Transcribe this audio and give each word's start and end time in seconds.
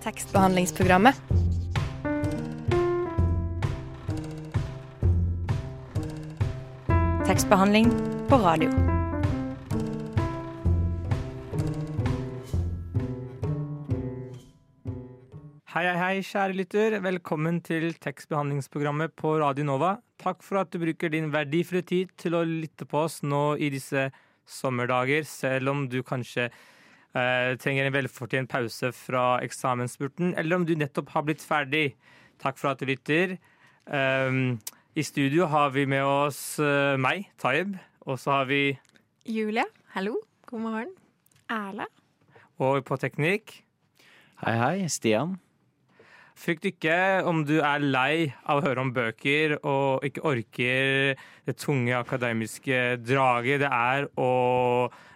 Tekstbehandlingsprogrammet. 0.00 1.14
Tekstbehandling 7.26 7.90
på 8.28 8.38
radio. 8.40 8.70
Hei, 15.68 15.84
hei, 15.84 15.98
hei, 16.00 16.22
kjære 16.24 16.56
lytter. 16.56 16.96
Velkommen 17.04 17.60
til 17.60 17.92
tekstbehandlingsprogrammet 18.00 19.12
på 19.20 19.36
Radio 19.44 19.68
Nova. 19.68 19.98
Takk 20.16 20.40
for 20.40 20.64
at 20.64 20.72
du 20.72 20.80
bruker 20.80 21.12
din 21.12 21.28
verdifulle 21.28 21.84
tid 21.84 22.16
til 22.16 22.40
å 22.40 22.46
lytte 22.48 22.88
på 22.88 23.04
oss 23.04 23.20
nå 23.20 23.58
i 23.60 23.68
disse 23.68 24.08
sommerdager, 24.48 25.28
selv 25.28 25.76
om 25.76 25.88
du 25.92 26.00
kanskje 26.00 26.48
trenger 27.10 27.88
en 27.88 27.94
velfortjent 27.94 28.50
pause 28.50 28.92
fra 28.94 29.24
eksamensspurten, 29.42 30.34
eller 30.38 30.60
om 30.60 30.66
du 30.66 30.76
nettopp 30.78 31.10
har 31.16 31.24
blitt 31.26 31.42
ferdig. 31.42 31.96
Takk 32.40 32.60
for 32.60 32.70
at 32.70 32.80
du 32.80 32.86
lytter. 32.86 33.34
Um, 33.90 34.60
I 34.94 35.02
studio 35.02 35.48
har 35.50 35.72
vi 35.74 35.86
med 35.90 36.04
oss 36.06 36.60
uh, 36.62 36.94
meg, 37.00 37.26
Taib, 37.40 37.74
og 38.06 38.20
så 38.22 38.40
har 38.40 38.50
vi 38.50 38.62
Julie, 39.26 39.66
hallo. 39.94 40.16
God 40.50 40.62
morgen. 40.64 40.94
Erle. 41.50 41.86
Og 42.62 42.82
på 42.86 42.96
teknikk 42.98 43.60
Hei, 44.40 44.54
hei. 44.56 44.88
Stian. 44.88 45.34
Frykt 46.40 46.64
ikke 46.70 47.20
om 47.28 47.42
du 47.44 47.58
er 47.60 47.82
lei 47.84 48.30
av 48.48 48.60
å 48.60 48.64
høre 48.64 48.80
om 48.80 48.92
bøker 48.96 49.58
og 49.60 50.06
ikke 50.06 50.22
orker 50.24 51.18
det 51.44 51.56
tunge 51.60 51.92
akademiske 51.98 52.78
draget 53.04 53.60
det 53.60 53.68
er 53.68 54.08
å 54.16 54.30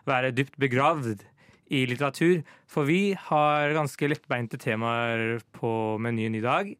være 0.04 0.34
dypt 0.36 0.58
begravd 0.60 1.24
i 1.72 1.84
litteratur. 1.88 2.42
For 2.70 2.88
vi 2.88 3.14
har 3.28 3.74
ganske 3.76 4.08
lettbeinte 4.10 4.60
temaer 4.60 5.38
på 5.56 5.96
menyen 6.02 6.36
i 6.36 6.42
dag. 6.44 6.74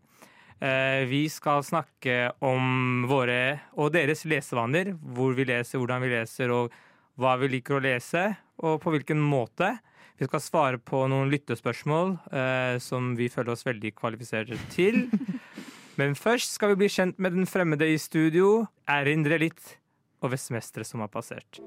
Eh, 0.61 1.05
Vi 1.09 1.29
skal 1.29 1.63
snakke 1.63 2.33
om 2.41 3.07
våre 3.09 3.61
og 3.77 3.93
deres 3.93 4.25
lesevaner. 4.25 4.95
Hvor 4.97 5.35
vi 5.35 5.45
leser, 5.45 5.79
hvordan 5.79 6.03
vi 6.03 6.13
leser, 6.15 6.51
og 6.51 6.73
hva 7.19 7.37
vi 7.39 7.49
liker 7.49 7.79
å 7.79 7.83
lese, 7.85 8.37
og 8.59 8.81
på 8.83 8.95
hvilken 8.95 9.21
måte. 9.21 9.79
Vi 10.19 10.27
skal 10.29 10.41
svare 10.41 10.79
på 10.79 11.09
noen 11.11 11.31
lyttespørsmål 11.33 12.19
eh, 12.31 12.77
som 12.79 13.15
vi 13.19 13.29
føler 13.29 13.55
oss 13.55 13.67
veldig 13.67 13.95
kvalifiserte 13.99 14.59
til. 14.71 15.09
Men 15.99 16.15
først 16.19 16.55
skal 16.55 16.73
vi 16.73 16.85
bli 16.85 16.91
kjent 16.91 17.19
med 17.23 17.35
den 17.35 17.47
fremmede 17.47 17.87
i 17.91 17.99
studio, 17.99 18.67
erindre 18.91 19.39
litt 19.39 19.79
Og 20.25 20.33
semesteret 20.41 20.89
som 20.89 21.03
har 21.05 21.11
passert. 21.13 21.61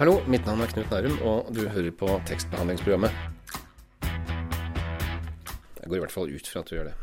Hallo, 0.00 0.22
mitt 0.24 0.46
navn 0.48 0.62
er 0.64 0.70
Knut 0.72 0.88
Nærum, 0.88 1.18
og 1.28 1.50
du 1.52 1.66
hører 1.68 1.92
på 1.92 2.06
tekstbehandlingsprogrammet. 2.24 3.12
Jeg 5.82 5.90
går 5.90 5.98
i 5.98 6.00
hvert 6.00 6.14
fall 6.14 6.32
ut 6.32 6.48
fra 6.48 6.62
at 6.62 6.70
du 6.70 6.76
gjør 6.78 6.86
det. 6.88 6.94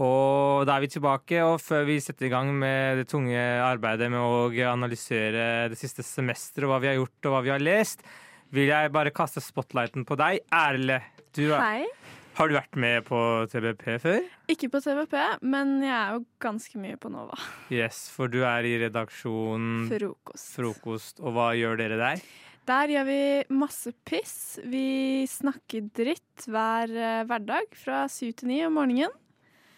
Og 0.00 0.62
da 0.68 0.76
er 0.76 0.84
vi 0.84 0.90
tilbake, 0.94 1.40
og 1.42 1.56
før 1.58 1.82
vi 1.88 1.96
setter 1.98 2.28
i 2.28 2.30
gang 2.30 2.52
med 2.54 3.02
det 3.02 3.08
tunge 3.10 3.34
arbeidet 3.66 4.12
med 4.14 4.22
å 4.22 4.46
analysere 4.70 5.66
det 5.72 5.80
siste 5.80 6.06
semesteret, 6.06 6.68
hva 6.70 6.78
vi 6.78 6.92
har 6.92 7.00
gjort 7.00 7.26
og 7.26 7.34
hva 7.34 7.42
vi 7.48 7.50
har 7.50 7.66
lest, 7.66 8.06
vil 8.54 8.70
jeg 8.70 8.94
bare 8.94 9.10
kaste 9.10 9.42
spotlighten 9.42 10.06
på 10.06 10.14
deg. 10.22 10.38
Erle, 10.54 11.00
du, 11.34 11.48
er, 11.50 11.66
Hei. 11.66 11.90
Har 12.38 12.48
du 12.50 12.54
vært 12.56 12.76
med 12.80 13.06
på 13.08 13.20
TBP 13.52 13.86
før? 14.02 14.20
Ikke 14.52 14.70
på 14.72 14.80
TVP, 14.84 15.16
men 15.42 15.78
jeg 15.84 15.94
er 15.94 16.16
jo 16.16 16.22
ganske 16.42 16.80
mye 16.80 16.98
på 17.00 17.10
Nova. 17.12 17.38
Yes, 17.74 18.06
for 18.12 18.30
du 18.32 18.40
er 18.46 18.68
i 18.68 18.76
redaksjonen 18.84 19.88
Frokost. 19.90 20.52
Frokost, 20.56 21.24
og 21.24 21.36
hva 21.36 21.50
gjør 21.58 21.80
dere 21.82 21.98
der? 22.00 22.22
Der 22.70 22.92
gjør 22.92 23.08
vi 23.08 23.20
masse 23.56 23.92
piss. 24.06 24.60
Vi 24.62 25.24
snakker 25.30 25.88
dritt 25.96 26.46
hver 26.46 26.92
eh, 26.92 27.24
hverdag 27.26 27.72
fra 27.78 28.04
syv 28.12 28.36
til 28.38 28.52
ni 28.52 28.60
om 28.66 28.76
morgenen. 28.78 29.16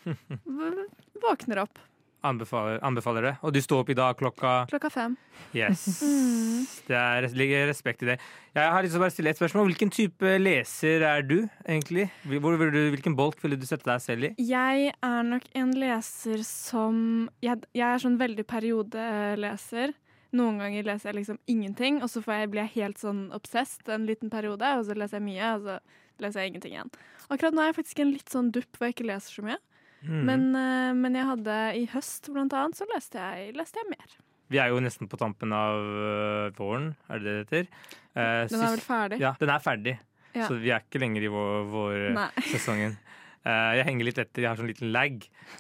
Våkner 1.23 1.63
opp 1.63 1.79
Anbefaler, 2.23 2.79
anbefaler 2.87 3.27
det. 3.27 3.33
Og 3.43 3.55
du 3.55 3.59
står 3.63 3.83
opp 3.83 3.91
i 3.91 3.97
dag 3.99 4.15
klokka 4.19 4.53
klokka 4.71 4.91
fem. 4.93 5.17
Yes. 5.55 5.87
Mm. 6.13 6.67
Det 6.87 6.97
er, 6.97 7.25
ligger 7.37 7.67
respekt 7.67 8.03
i 8.05 8.07
det. 8.07 8.15
Jeg 8.55 8.71
har 8.75 8.85
lyst 8.85 8.93
til 8.95 9.01
å 9.01 9.03
bare 9.03 9.15
stille 9.15 9.31
et 9.33 9.39
spørsmål. 9.39 9.71
Hvilken 9.71 9.91
type 9.95 10.35
leser 10.39 11.03
er 11.07 11.25
du, 11.27 11.49
egentlig? 11.67 12.05
Hvor 12.29 12.59
du, 12.61 12.79
hvilken 12.93 13.17
bolk 13.19 13.41
ville 13.43 13.57
du 13.59 13.65
sette 13.67 13.89
deg 13.89 14.03
selv 14.05 14.29
i? 14.29 14.31
Jeg 14.43 14.93
er 14.93 15.27
nok 15.27 15.49
en 15.59 15.73
leser 15.79 16.45
som 16.47 17.01
Jeg, 17.43 17.65
jeg 17.75 17.87
er 17.89 18.03
sånn 18.03 18.21
veldig 18.21 18.45
periodeleser. 18.51 19.95
Noen 20.37 20.63
ganger 20.63 20.87
leser 20.89 21.11
jeg 21.11 21.19
liksom 21.21 21.41
ingenting, 21.51 21.99
og 22.05 22.09
så 22.13 22.23
får 22.25 22.43
jeg, 22.43 22.53
blir 22.55 22.65
jeg 22.65 22.75
helt 22.79 23.03
sånn 23.03 23.27
obsessed 23.37 23.91
en 23.93 24.07
liten 24.09 24.31
periode, 24.33 24.69
og 24.79 24.87
så 24.89 24.97
leser 24.97 25.19
jeg 25.19 25.27
mye, 25.27 25.51
og 25.57 25.67
så 25.67 26.23
leser 26.25 26.41
jeg 26.45 26.53
ingenting 26.53 26.77
igjen. 26.77 26.95
Akkurat 27.29 27.57
nå 27.57 27.65
er 27.65 27.71
jeg 27.73 27.79
faktisk 27.83 28.01
en 28.01 28.15
litt 28.15 28.33
sånn 28.33 28.49
dupp 28.55 28.79
hvor 28.79 28.89
jeg 28.89 28.97
ikke 28.97 29.11
leser 29.11 29.37
så 29.41 29.45
mye. 29.45 29.59
Mm. 30.03 30.23
Men, 30.27 30.45
eh, 30.59 30.93
men 30.99 31.15
jeg 31.19 31.29
hadde 31.29 31.57
i 31.79 31.87
høst, 31.93 32.31
blant 32.35 32.55
annet, 32.59 32.79
så 32.79 32.87
leste 32.91 33.21
jeg, 33.23 33.53
leste 33.59 33.79
jeg 33.83 33.91
mer. 33.93 34.17
Vi 34.53 34.59
er 34.61 34.73
jo 34.73 34.81
nesten 34.85 35.09
på 35.09 35.17
tampen 35.21 35.53
av 35.57 35.79
øh, 35.81 36.49
våren, 36.59 36.91
er 37.09 37.23
det 37.23 37.25
det 37.25 37.35
det 37.35 37.45
heter? 37.63 37.69
Eh, 38.13 38.49
Den 38.51 38.65
er 38.67 38.75
vel 38.75 38.85
ferdig? 38.85 39.21
Ja, 39.23 39.35
den 39.41 39.53
er 39.55 39.63
ferdig. 39.65 39.95
Ja. 40.33 40.49
Så 40.49 40.57
vi 40.61 40.73
er 40.73 40.83
ikke 40.85 41.01
lenger 41.01 41.25
i 41.25 41.31
vår, 41.33 41.65
vår 41.73 42.03
sesongen. 42.53 42.99
Eh, 43.43 43.71
jeg 43.79 43.87
henger 43.89 44.07
litt 44.07 44.21
etter, 44.23 44.45
jeg 44.45 44.51
har 44.53 44.61
sånn 44.61 44.71
liten 44.71 44.93
lag 44.95 45.17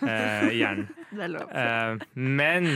eh, 0.07 0.49
i 0.53 0.61
hjernen. 0.61 0.91
Det 1.17 1.25
er 1.27 1.33
lov. 1.33 1.49
Eh, 1.51 2.05
men 2.15 2.69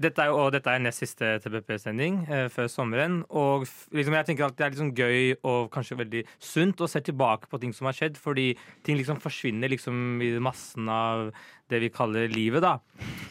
dette 0.00 0.22
er 0.22 0.30
jo 0.30 0.38
og 0.42 0.52
dette 0.54 0.70
er 0.70 0.82
nest 0.82 1.02
siste 1.04 1.36
TPP-sending 1.44 2.22
eh, 2.26 2.46
før 2.52 2.68
sommeren. 2.70 3.20
Og 3.30 3.66
liksom, 3.94 4.16
jeg 4.18 4.28
tenker 4.28 4.48
at 4.48 4.56
det 4.58 4.66
er 4.66 4.74
liksom 4.74 4.94
gøy 4.96 5.36
og 5.46 5.68
kanskje 5.74 5.98
veldig 6.00 6.24
sunt 6.42 6.82
å 6.82 6.88
se 6.90 7.02
tilbake 7.04 7.50
på 7.50 7.60
ting 7.62 7.74
som 7.76 7.88
har 7.90 7.96
skjedd, 7.96 8.18
fordi 8.20 8.52
ting 8.86 8.98
liksom 8.98 9.22
forsvinner 9.22 9.70
liksom 9.70 10.22
i 10.24 10.32
massen 10.42 10.90
av 10.90 11.30
det 11.72 11.80
vi 11.80 11.92
kaller 11.94 12.28
livet, 12.32 12.64
da. 12.64 12.78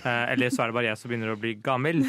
Eh, 0.03 0.34
eller 0.34 0.53
så 0.53 0.63
er 0.63 0.72
det 0.72 0.78
bare 0.79 0.91
jeg 0.91 1.01
som 1.01 1.12
begynner 1.12 1.34
å 1.34 1.40
bli 1.40 1.56
gammel. 1.63 2.03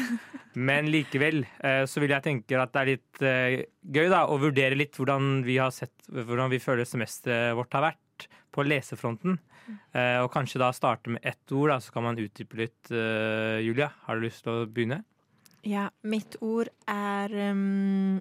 Men 0.55 0.87
likevel 0.91 1.43
eh, 1.43 1.83
så 1.89 2.01
vil 2.03 2.15
jeg 2.15 2.25
tenke 2.25 2.59
at 2.61 2.71
det 2.73 2.81
er 2.81 2.91
litt 2.93 3.25
eh, 3.27 3.57
gøy 3.83 4.07
da, 4.13 4.23
å 4.31 4.39
vurdere 4.41 4.79
litt 4.79 4.95
hvordan 4.95 5.43
vi 5.45 5.59
har 5.59 5.73
sett, 5.75 5.93
hvordan 6.07 6.53
vi 6.53 6.63
føler 6.63 6.87
semesteret 6.87 7.57
vårt 7.57 7.75
har 7.75 7.89
vært 7.91 8.29
på 8.55 8.63
lesefronten. 8.63 9.35
Eh, 9.95 10.19
og 10.21 10.29
kanskje 10.33 10.59
da 10.61 10.69
starte 10.75 11.09
med 11.15 11.23
ett 11.25 11.51
ord, 11.55 11.69
da, 11.73 11.79
så 11.81 11.91
kan 11.95 12.03
man 12.05 12.19
utdype 12.21 12.57
litt. 12.59 12.91
Eh, 12.93 13.59
Julia, 13.65 13.91
har 14.05 14.19
du 14.19 14.25
lyst 14.27 14.43
til 14.45 14.53
å 14.53 14.67
begynne? 14.69 15.01
Ja, 15.65 15.87
mitt 16.05 16.35
ord 16.45 16.69
er 16.91 17.33
um, 17.49 18.19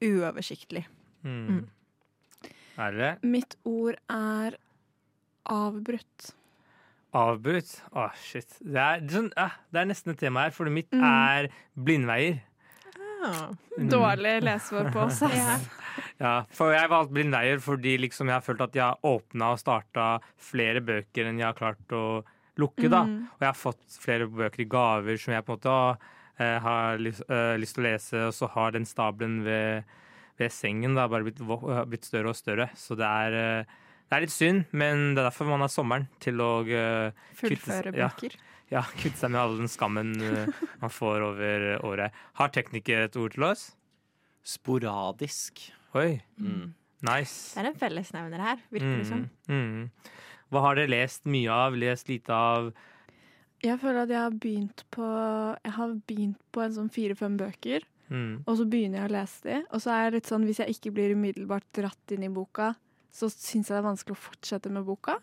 uoversiktlig. 0.00 0.86
Mm. 1.26 1.66
Er 2.80 2.96
det? 2.96 3.10
Mitt 3.28 3.56
ord 3.68 3.98
er 4.12 4.56
avbrutt. 5.52 6.30
Avbrutt? 7.16 7.70
Å, 7.96 8.08
shit. 8.20 8.56
Det 8.60 8.80
er, 8.80 9.00
det 9.04 9.12
er 9.12 9.18
sånn, 9.20 9.30
ah, 9.40 9.54
det 9.72 9.82
er 9.82 9.88
nesten 9.92 10.12
et 10.14 10.20
tema 10.24 10.46
her, 10.46 10.54
for 10.56 10.68
mitt 10.72 10.90
Mm. 10.92 11.04
er 11.04 11.48
blindveier. 11.76 12.40
Mm. 13.76 13.90
Dårlig 13.92 14.36
leseår 14.46 14.92
på 14.94 15.04
oss. 15.06 15.22
ass. 15.26 15.68
Ja, 16.20 16.44
for 16.52 16.72
jeg 16.72 16.90
valgte 16.92 17.16
Blindeier 17.16 17.60
fordi 17.64 17.96
liksom 18.00 18.30
jeg 18.30 18.38
har 18.38 18.44
følt 18.44 18.64
at 18.64 18.76
jeg 18.76 18.84
har 18.84 19.06
åpna 19.06 19.52
og 19.54 19.60
starta 19.60 20.06
flere 20.40 20.82
bøker 20.84 21.28
enn 21.28 21.40
jeg 21.40 21.48
har 21.48 21.56
klart 21.58 21.96
å 21.96 22.22
lukke. 22.60 22.88
da. 22.88 23.04
Mm. 23.04 23.18
Og 23.36 23.44
jeg 23.44 23.50
har 23.50 23.58
fått 23.60 23.98
flere 24.02 24.28
bøker 24.32 24.64
i 24.64 24.68
gaver 24.70 25.20
som 25.20 25.34
jeg 25.36 25.46
på 25.46 25.56
en 25.56 25.60
måte 25.60 26.12
eh, 26.40 26.58
har 26.66 27.00
lyst, 27.02 27.24
eh, 27.28 27.54
lyst 27.60 27.76
til 27.76 27.84
å 27.84 27.88
lese, 27.88 28.22
og 28.28 28.36
så 28.36 28.50
har 28.54 28.76
den 28.76 28.88
stabelen 28.88 29.42
ved, 29.46 29.98
ved 30.40 30.54
sengen 30.54 30.96
da 30.96 31.08
bare 31.12 31.28
blitt, 31.28 31.42
eh, 31.42 31.82
blitt 31.88 32.08
større 32.08 32.32
og 32.32 32.38
større. 32.38 32.70
Så 32.76 32.96
det 32.98 33.08
er, 33.08 33.66
det 34.08 34.18
er 34.18 34.24
litt 34.24 34.34
synd, 34.34 34.66
men 34.72 35.14
det 35.14 35.22
er 35.22 35.30
derfor 35.30 35.52
man 35.52 35.64
har 35.64 35.72
sommeren 35.72 36.08
til 36.22 36.40
å 36.40 36.52
Fullføre 37.36 37.92
bøker. 37.92 38.36
ja, 38.36 38.55
kvitte 39.00 39.16
seg 39.20 39.30
med 39.30 39.40
all 39.40 39.56
den 39.60 39.68
skammen 39.70 40.14
eh, 40.20 40.46
man 40.82 40.90
får 40.90 41.22
over 41.22 41.66
året. 41.86 42.12
Har 42.40 42.48
tekniker 42.54 43.04
et 43.06 43.16
ord 43.16 43.32
til 43.36 43.44
oss? 43.44 43.68
Sporadisk. 44.46 45.72
Oi, 45.94 46.20
Mm. 46.40 46.74
nice. 47.02 47.54
Det 47.54 47.62
er 47.64 47.68
en 47.70 47.78
fellesnevner 47.80 48.40
her, 48.42 48.56
virker 48.72 48.98
det 48.98 49.06
som. 49.08 49.24
Mm, 49.48 49.64
mm. 49.86 49.90
Hva 50.52 50.60
har 50.62 50.74
dere 50.78 50.90
lest 50.92 51.24
mye 51.26 51.50
av, 51.50 51.74
lest 51.78 52.08
lite 52.08 52.30
av? 52.34 52.72
Jeg 53.64 53.78
føler 53.80 54.02
at 54.04 54.08
jeg 54.12 54.20
har 54.20 54.30
begynt 54.36 54.82
på 54.92 55.06
Jeg 55.64 55.72
har 55.72 55.94
begynt 56.06 56.38
på 56.52 56.62
en 56.62 56.72
sånn 56.76 56.90
fire-fem 56.92 57.36
bøker, 57.40 57.82
Mm. 58.08 58.44
og 58.46 58.56
så 58.56 58.64
begynner 58.70 59.00
jeg 59.02 59.08
å 59.10 59.12
lese 59.16 59.42
de. 59.42 59.56
Og 59.72 59.80
så 59.82 59.90
er 59.90 60.10
det 60.10 60.14
litt 60.20 60.26
sånn, 60.30 60.44
hvis 60.46 60.58
jeg 60.62 60.68
ikke 60.76 60.92
blir 60.94 61.14
umiddelbart 61.16 61.64
dratt 61.74 62.12
inn 62.14 62.22
i 62.22 62.28
boka, 62.28 62.76
så 63.10 63.26
syns 63.26 63.66
jeg 63.66 63.74
det 63.74 63.80
er 63.82 63.88
vanskelig 63.88 64.14
å 64.14 64.22
fortsette 64.30 64.70
med 64.70 64.84
boka. 64.86 65.16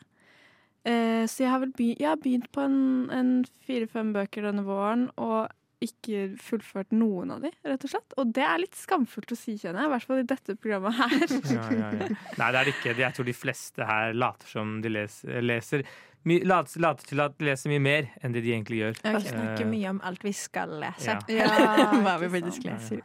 Eh, 0.86 1.24
så 1.32 1.46
jeg 1.46 1.52
har 1.54 1.62
vel 1.64 1.72
begynt, 1.76 2.00
jeg 2.04 2.10
har 2.12 2.20
begynt 2.24 2.50
på 2.52 2.64
en, 2.66 2.80
en 3.16 3.34
fire-fem 3.68 4.14
bøker 4.16 4.44
denne 4.50 4.66
våren, 4.68 5.06
og 5.18 5.48
ikke 5.84 6.38
fullført 6.40 6.94
noen 6.96 7.32
av 7.36 7.42
de, 7.44 7.50
rett 7.68 7.84
og 7.84 7.92
slett. 7.92 8.14
Og 8.22 8.30
det 8.36 8.44
er 8.48 8.62
litt 8.62 8.76
skamfullt 8.80 9.34
å 9.36 9.36
si, 9.36 9.58
kjenner 9.60 9.82
jeg. 9.84 9.90
I 9.90 9.92
hvert 9.92 10.08
fall 10.08 10.22
i 10.22 10.28
dette 10.30 10.56
programmet 10.64 10.96
her. 10.96 11.16
Ja, 11.58 11.66
ja, 11.76 11.90
ja. 12.00 12.08
Nei, 12.40 12.48
det 12.56 12.60
er 12.62 12.70
det 12.70 12.74
ikke. 12.78 12.94
Jeg 13.02 13.18
tror 13.18 13.28
de 13.28 13.36
fleste 13.36 13.88
her 13.90 14.14
later 14.16 14.48
som 14.48 14.78
de 14.84 14.92
leser. 14.96 15.42
leser 15.44 15.84
my, 16.24 16.38
later, 16.48 16.80
later 16.86 17.10
til 17.10 17.20
at 17.20 17.36
de 17.36 17.50
leser 17.50 17.68
mye 17.74 17.84
mer 17.84 18.08
enn 18.24 18.32
det 18.36 18.46
de 18.46 18.54
egentlig 18.56 18.80
gjør. 18.80 18.96
Vi 19.04 19.12
Ok. 19.20 19.28
snakker 19.28 19.68
mye 19.74 19.90
om 19.92 20.00
alt 20.08 20.24
vi 20.24 20.32
skal 20.40 20.72
lese. 20.86 21.18
Ja. 21.36 21.44
Ja, 21.52 21.90
Hva 22.06 22.16
vi 22.22 22.32
faktisk 22.38 22.64
leser. 22.70 23.04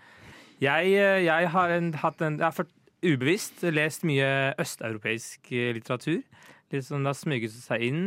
Jeg, 0.62 0.94
eh, 0.94 1.18
jeg 1.26 1.50
har 1.54 1.74
en, 1.80 1.90
hatt 1.98 2.22
en 2.26 2.38
Jeg 2.38 2.46
har 2.46 2.54
ført, 2.60 2.70
ubevisst 3.02 3.62
lest 3.74 4.06
mye 4.06 4.30
østeuropeisk 4.58 5.50
eh, 5.50 5.72
litteratur. 5.74 6.22
Sånn 6.70 7.02
det 7.06 7.12
har 7.14 7.18
smyget 7.18 7.50
seg 7.52 7.82
inn. 7.82 8.02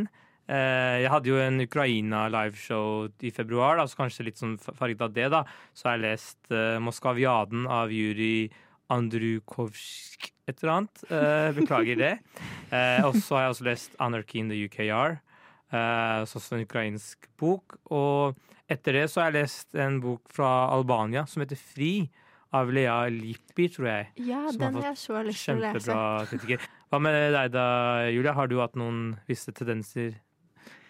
Eh, 0.48 1.02
Jeg 1.02 1.10
hadde 1.10 1.28
jo 1.30 1.36
en 1.38 1.60
Ukraina-liveshow 1.60 3.08
i 3.22 3.30
februar, 3.30 3.76
da, 3.78 3.84
så 3.86 3.96
kanskje 4.02 4.24
litt 4.26 4.38
sånn 4.38 4.56
farget 4.58 5.00
av 5.02 5.12
det. 5.14 5.28
da. 5.30 5.44
Så 5.74 5.88
har 5.88 5.96
jeg 5.98 6.04
lest 6.12 6.38
eh, 6.50 6.78
'Moskaviaden' 6.78 7.66
av 7.68 7.90
jury 7.90 8.50
Andrukovsk 8.90 10.30
et 10.48 10.62
eller 10.62 10.72
annet. 10.76 11.04
Eh, 11.10 11.52
beklager 11.58 11.96
det. 11.96 12.14
Eh, 12.72 13.04
og 13.04 13.12
så 13.20 13.36
har 13.36 13.42
jeg 13.42 13.52
også 13.52 13.64
lest 13.66 13.96
'Anarchy 14.00 14.38
in 14.40 14.48
the 14.48 14.56
UKR', 14.64 15.18
eh, 15.72 16.24
så 16.24 16.38
også 16.40 16.54
en 16.56 16.62
ukrainsk 16.64 17.28
bok. 17.36 17.76
Og 17.92 18.34
etter 18.66 18.92
det 18.96 19.10
så 19.12 19.20
har 19.20 19.30
jeg 19.30 19.42
lest 19.42 19.74
en 19.76 20.00
bok 20.00 20.22
fra 20.32 20.70
Albania 20.72 21.26
som 21.26 21.42
heter 21.42 21.56
'Fri', 21.60 22.08
av 22.52 22.70
Lea 22.72 23.08
Lippi, 23.08 23.68
tror 23.68 23.86
jeg. 23.88 24.08
Ja, 24.28 24.50
den 24.52 24.74
har 24.74 24.82
jeg 24.82 24.96
så 25.00 25.20
lyst 25.24 25.44
til 25.44 25.56
å 25.56 25.60
lese. 25.72 25.94
Kritiker. 26.32 26.60
Hva 26.92 26.98
med 27.00 27.14
deg 27.16 27.54
da, 27.54 27.64
Julia? 28.12 28.34
Har 28.36 28.50
du 28.50 28.58
hatt 28.60 28.74
noen 28.76 29.14
visse 29.24 29.48
tendenser 29.56 30.12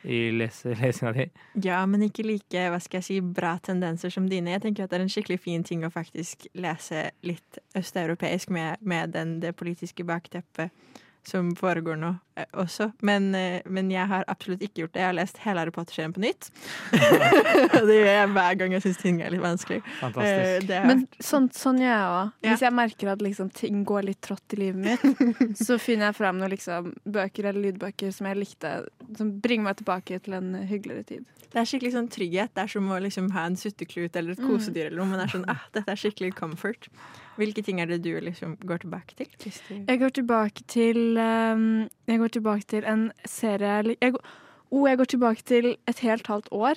i 0.02 0.32
lese 0.34 0.74
lesinga 0.80 1.12
di? 1.14 1.26
Ja, 1.62 1.84
men 1.86 2.02
ikke 2.08 2.24
like 2.26 2.64
hva 2.74 2.80
skal 2.82 2.98
jeg 2.98 3.06
si, 3.06 3.18
bra 3.22 3.52
tendenser 3.62 4.10
som 4.10 4.26
dine. 4.26 4.50
Jeg 4.56 4.64
tenker 4.64 4.82
at 4.82 4.90
det 4.90 4.98
er 4.98 5.04
en 5.06 5.12
skikkelig 5.14 5.38
fin 5.44 5.62
ting 5.62 5.86
å 5.86 5.92
faktisk 5.94 6.48
lese 6.58 7.04
litt 7.22 7.60
østeuropeisk 7.78 8.50
med, 8.50 8.82
med 8.82 9.14
den, 9.14 9.36
det 9.44 9.54
politiske 9.54 10.02
bakteppet 10.08 10.74
som 11.24 11.52
foregår 11.56 11.96
nå 12.00 12.08
eh, 12.36 12.46
også. 12.58 12.88
Men, 13.06 13.28
eh, 13.38 13.60
men 13.70 13.90
jeg 13.92 14.06
har 14.10 14.24
absolutt 14.30 14.62
ikke 14.66 14.82
gjort 14.82 14.94
det. 14.96 15.00
Jeg 15.04 15.06
har 15.10 15.16
lest 15.16 15.38
hele 15.44 15.62
Harry 15.62 15.70
Potter-serien 15.74 16.14
på 16.16 16.22
nytt. 16.24 16.48
Det 16.92 17.96
gjør 17.96 18.08
jeg 18.10 18.30
hver 18.34 18.58
gang 18.60 18.74
jeg 18.76 18.84
syns 18.86 18.98
ting 19.02 19.20
er 19.22 19.30
litt 19.34 19.42
vanskelig. 19.44 19.80
Eh, 20.02 20.66
har 20.66 20.88
Men 20.88 21.04
sånn, 21.22 21.46
sånn 21.54 21.78
gjør 21.82 21.92
jeg 21.92 22.08
òg. 22.08 22.32
Ja. 22.42 22.48
Hvis 22.50 22.64
jeg 22.66 22.76
merker 22.78 23.12
at 23.14 23.22
liksom, 23.22 23.52
ting 23.54 23.84
går 23.88 24.08
litt 24.10 24.20
trått 24.24 24.56
i 24.56 24.60
livet 24.64 24.82
mitt, 24.82 25.56
så 25.66 25.78
finner 25.82 26.10
jeg 26.10 26.18
fram 26.18 26.40
noen 26.42 26.54
liksom, 26.56 26.90
bøker 27.04 27.50
eller 27.52 27.68
lydbøker 27.68 28.10
som 28.14 28.26
jeg 28.30 28.40
likte, 28.42 28.74
som 29.18 29.30
bringer 29.44 29.70
meg 29.70 29.78
tilbake 29.82 30.18
til 30.26 30.38
en 30.38 30.54
hyggeligere 30.66 31.06
tid. 31.14 31.28
Det 31.52 31.60
er 31.60 31.66
skikkelig 31.68 31.92
sånn 31.92 32.06
trygghet. 32.08 32.54
Det 32.56 32.62
er 32.64 32.70
som 32.72 32.86
å 32.88 32.98
liksom 33.04 33.26
ha 33.34 33.42
en 33.44 33.58
sutteklut 33.60 34.14
eller 34.16 34.32
et 34.32 34.40
Mm. 34.40 34.48
kosedyr 34.48 34.86
eller 34.86 35.02
noe. 35.02 35.10
Men 35.10 35.18
det 35.20 35.26
er 35.26 35.32
sånn, 35.38 35.44
ah, 35.52 35.66
dette 35.76 35.92
er 35.92 36.00
skikkelig 36.00 36.32
comfort. 36.34 36.88
Hvilke 37.40 37.62
ting 37.64 37.80
er 37.80 37.86
det 37.88 38.02
du 38.04 38.10
liksom 38.20 38.56
går 38.68 38.82
tilbake 38.84 39.14
til? 39.16 39.28
Jeg 39.88 39.98
går 40.02 40.10
tilbake 40.18 40.64
til 40.68 40.98
um, 41.18 41.88
Jeg 42.08 42.18
går 42.20 42.28
tilbake 42.38 42.66
til 42.68 42.84
en 42.84 43.06
serie 43.24 43.96
jeg, 44.00 44.12
går- 44.12 44.24
oh, 44.70 44.88
jeg 44.90 44.98
går 44.98 45.04
tilbake 45.14 45.42
til 45.48 45.76
et 45.88 45.98
helt 46.04 46.26
halvt 46.26 46.48
år. 46.52 46.74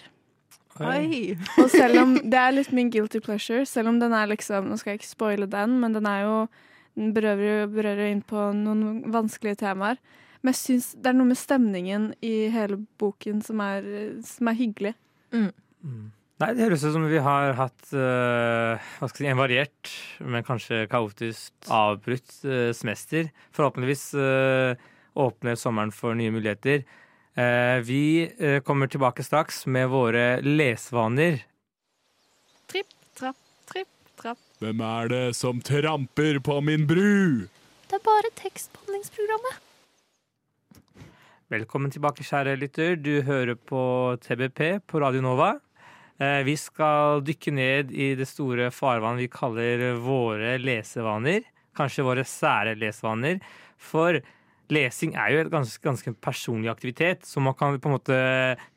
Oi! 0.79 1.37
Og 1.63 1.69
selv 1.71 1.99
om 2.01 2.15
det 2.19 2.35
er 2.39 2.51
litt 2.51 2.71
min 2.75 2.89
guilty 2.91 3.19
pleasure, 3.23 3.65
selv 3.65 3.87
om 3.93 3.99
den 3.99 4.11
er 4.11 4.27
liksom 4.27 4.65
Nå 4.67 4.75
skal 4.79 4.91
jeg 4.95 4.99
ikke 5.03 5.11
spoile 5.13 5.47
den, 5.47 5.77
men 5.79 5.93
den 5.95 6.05
er 6.05 6.21
jo 6.25 6.33
Den 6.95 7.13
berører 7.15 7.61
jo 7.61 7.67
berører 7.75 8.11
inn 8.11 8.21
på 8.23 8.49
noen 8.55 9.01
vanskelige 9.11 9.59
temaer. 9.63 9.97
Men 10.41 10.53
jeg 10.53 10.59
syns 10.61 10.91
det 10.95 11.09
er 11.11 11.15
noe 11.17 11.27
med 11.27 11.39
stemningen 11.39 12.13
i 12.23 12.47
hele 12.53 12.77
boken 13.01 13.41
som 13.43 13.59
er, 13.65 13.83
som 14.23 14.47
er 14.51 14.55
hyggelig. 14.59 14.93
Mm. 15.33 15.49
Nei, 16.35 16.49
Det 16.51 16.65
høres 16.65 16.83
ut 16.83 16.91
som 16.91 17.05
vi 17.07 17.19
har 17.23 17.53
hatt 17.55 17.93
uh, 17.95 18.75
hva 18.99 19.07
skal 19.07 19.23
jeg 19.23 19.29
si, 19.29 19.31
en 19.31 19.39
variert, 19.39 19.91
men 20.19 20.43
kanskje 20.43 20.81
kaotisk 20.91 21.69
avbrutt 21.71 22.33
uh, 22.43 22.73
semester. 22.75 23.29
Forhåpentligvis 23.55 24.03
uh, 24.19 24.75
åpner 25.15 25.55
sommeren 25.55 25.93
for 25.95 26.17
nye 26.17 26.33
muligheter. 26.35 26.83
Eh, 27.35 27.81
vi 27.83 28.31
kommer 28.63 28.87
tilbake 28.87 29.23
straks 29.23 29.65
med 29.67 29.89
våre 29.91 30.39
lesevaner. 30.39 31.41
Tripp, 32.71 32.93
trapp, 33.19 33.35
tripp, 33.67 33.91
trapp. 34.21 34.39
Hvem 34.63 34.83
er 34.87 35.11
det 35.11 35.23
som 35.35 35.59
tramper 35.59 36.39
på 36.39 36.55
min 36.63 36.85
bru? 36.87 37.47
Det 37.91 37.99
er 37.99 38.05
bare 38.07 38.31
tekstbehandlingsprogrammet. 38.39 39.59
Velkommen 41.51 41.91
tilbake, 41.91 42.23
kjære 42.23 42.55
lytter. 42.59 42.95
Du 42.95 43.19
hører 43.27 43.59
på 43.59 43.83
TBP 44.23 44.87
på 44.87 45.03
Radio 45.03 45.27
Nova. 45.27 45.57
Eh, 46.19 46.43
Vi 46.47 46.55
skal 46.59 47.23
dykke 47.27 47.51
ned 47.51 47.91
i 47.91 48.13
det 48.15 48.27
store 48.29 48.69
farvannet 48.71 49.25
vi 49.25 49.31
kaller 49.31 49.97
våre 49.99 50.55
lesevaner. 50.61 51.43
Kanskje 51.75 52.05
våre 52.07 52.23
sære 52.23 52.75
lesevaner. 52.79 53.41
For 53.77 54.21
lesing 54.71 55.15
er 55.19 55.33
jo 55.33 55.41
en 55.43 55.51
ganske, 55.51 55.81
ganske 55.83 56.13
personlig 56.23 56.71
aktivitet, 56.71 57.25
så 57.27 57.43
man 57.43 57.53
kan 57.53 57.75
på 57.77 57.89
en 57.89 57.97
måte 57.97 58.19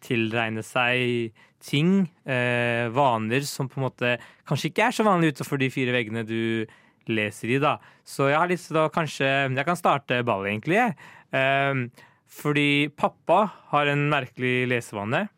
tilregne 0.05 0.65
seg 0.67 1.33
ting, 1.65 2.11
eh, 2.27 2.89
vaner, 2.95 3.41
som 3.47 3.69
på 3.69 3.81
en 3.81 3.87
måte 3.87 4.19
kanskje 4.47 4.71
ikke 4.71 4.89
er 4.89 4.93
så 4.95 5.07
vanlig 5.07 5.33
utenfor 5.33 5.59
de 5.59 5.71
fire 5.71 5.95
veggene 5.95 6.27
du 6.27 6.67
leser 7.09 7.55
i, 7.55 7.59
da. 7.59 7.79
Så 8.05 8.29
jeg 8.29 8.39
har 8.39 8.51
lyst 8.51 8.69
til 8.69 8.77
å 8.83 8.91
kanskje 8.93 9.55
Jeg 9.55 9.65
kan 9.65 9.77
starte 9.77 10.25
ballet, 10.25 10.53
egentlig. 10.53 10.95
Eh, 11.33 11.89
fordi 12.29 12.91
pappa 12.95 13.53
har 13.71 13.87
en 13.87 14.11
merkelig 14.11 14.69
lesevane. 14.69 15.29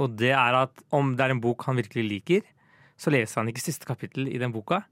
Og 0.00 0.16
det 0.16 0.32
er 0.32 0.56
at 0.62 0.82
om 0.94 1.12
det 1.16 1.26
er 1.26 1.34
en 1.34 1.42
bok 1.42 1.66
han 1.68 1.78
virkelig 1.80 2.04
liker, 2.08 2.46
så 2.96 3.12
leser 3.12 3.40
han 3.40 3.50
ikke 3.50 3.64
siste 3.64 3.88
kapittel 3.88 4.28
i 4.30 4.38
den 4.40 4.52
boka. 4.54 4.82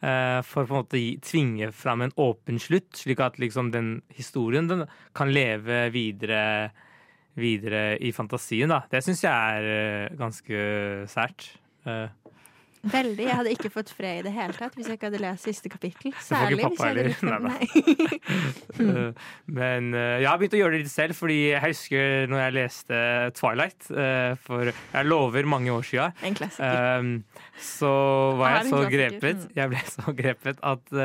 eh, 0.00 0.40
For 0.46 0.64
på 0.64 0.74
en 0.74 0.82
måte 0.84 1.02
tvinge 1.20 1.72
fram 1.72 2.02
en 2.02 2.14
åpen 2.16 2.60
slutt, 2.62 2.92
slik 2.94 3.20
at 3.20 3.38
liksom 3.38 3.72
den 3.72 4.02
historien 4.14 4.68
den 4.68 4.86
kan 5.14 5.32
leve 5.32 5.90
videre, 5.92 6.70
videre 7.36 7.98
i 7.98 8.12
fantasien. 8.12 8.68
Da. 8.68 8.84
Det 8.90 9.02
syns 9.04 9.24
jeg 9.24 9.32
er 9.32 9.70
eh, 9.72 10.16
ganske 10.16 11.06
sært. 11.08 11.50
Veldig. 12.82 13.24
Jeg 13.24 13.36
hadde 13.38 13.52
ikke 13.54 13.70
fått 13.72 13.90
fred 13.94 14.20
i 14.20 14.24
det 14.26 14.32
hele 14.34 14.54
tatt 14.56 14.76
hvis 14.76 14.88
jeg 14.90 14.98
ikke 14.98 15.08
hadde 15.08 15.20
lest 15.22 15.48
siste 15.48 15.70
kapittel. 15.72 16.12
Særlig 16.22 16.68
hvis 16.70 16.82
jeg 16.84 17.16
hadde 17.22 17.40
nei. 17.48 17.68
Eh, 18.76 19.12
Men 19.48 19.94
eh, 19.96 20.20
jeg 20.20 20.28
har 20.28 20.38
begynt 20.40 20.54
å 20.56 20.58
gjøre 20.60 20.76
det 20.76 20.80
litt 20.84 20.92
selv, 20.92 21.16
fordi 21.16 21.36
jeg 21.48 21.62
husker 21.62 22.26
når 22.30 22.42
jeg 22.42 22.54
leste 22.56 23.00
Twilight 23.38 23.88
eh, 23.90 24.32
for 24.44 24.70
jeg 24.70 25.08
lover 25.08 25.48
mange 25.48 25.72
år 25.72 25.86
sia. 25.86 26.10
En 26.26 26.36
klassiker. 26.36 27.00
Um, 27.00 27.12
så 27.62 27.92
var 28.36 28.50
Er 28.50 28.58
jeg 28.58 28.72
så 28.74 28.82
grepet 28.92 29.46
Jeg 29.56 29.72
ble 29.72 29.82
så 29.88 30.16
grepet 30.16 30.60
at 30.60 30.96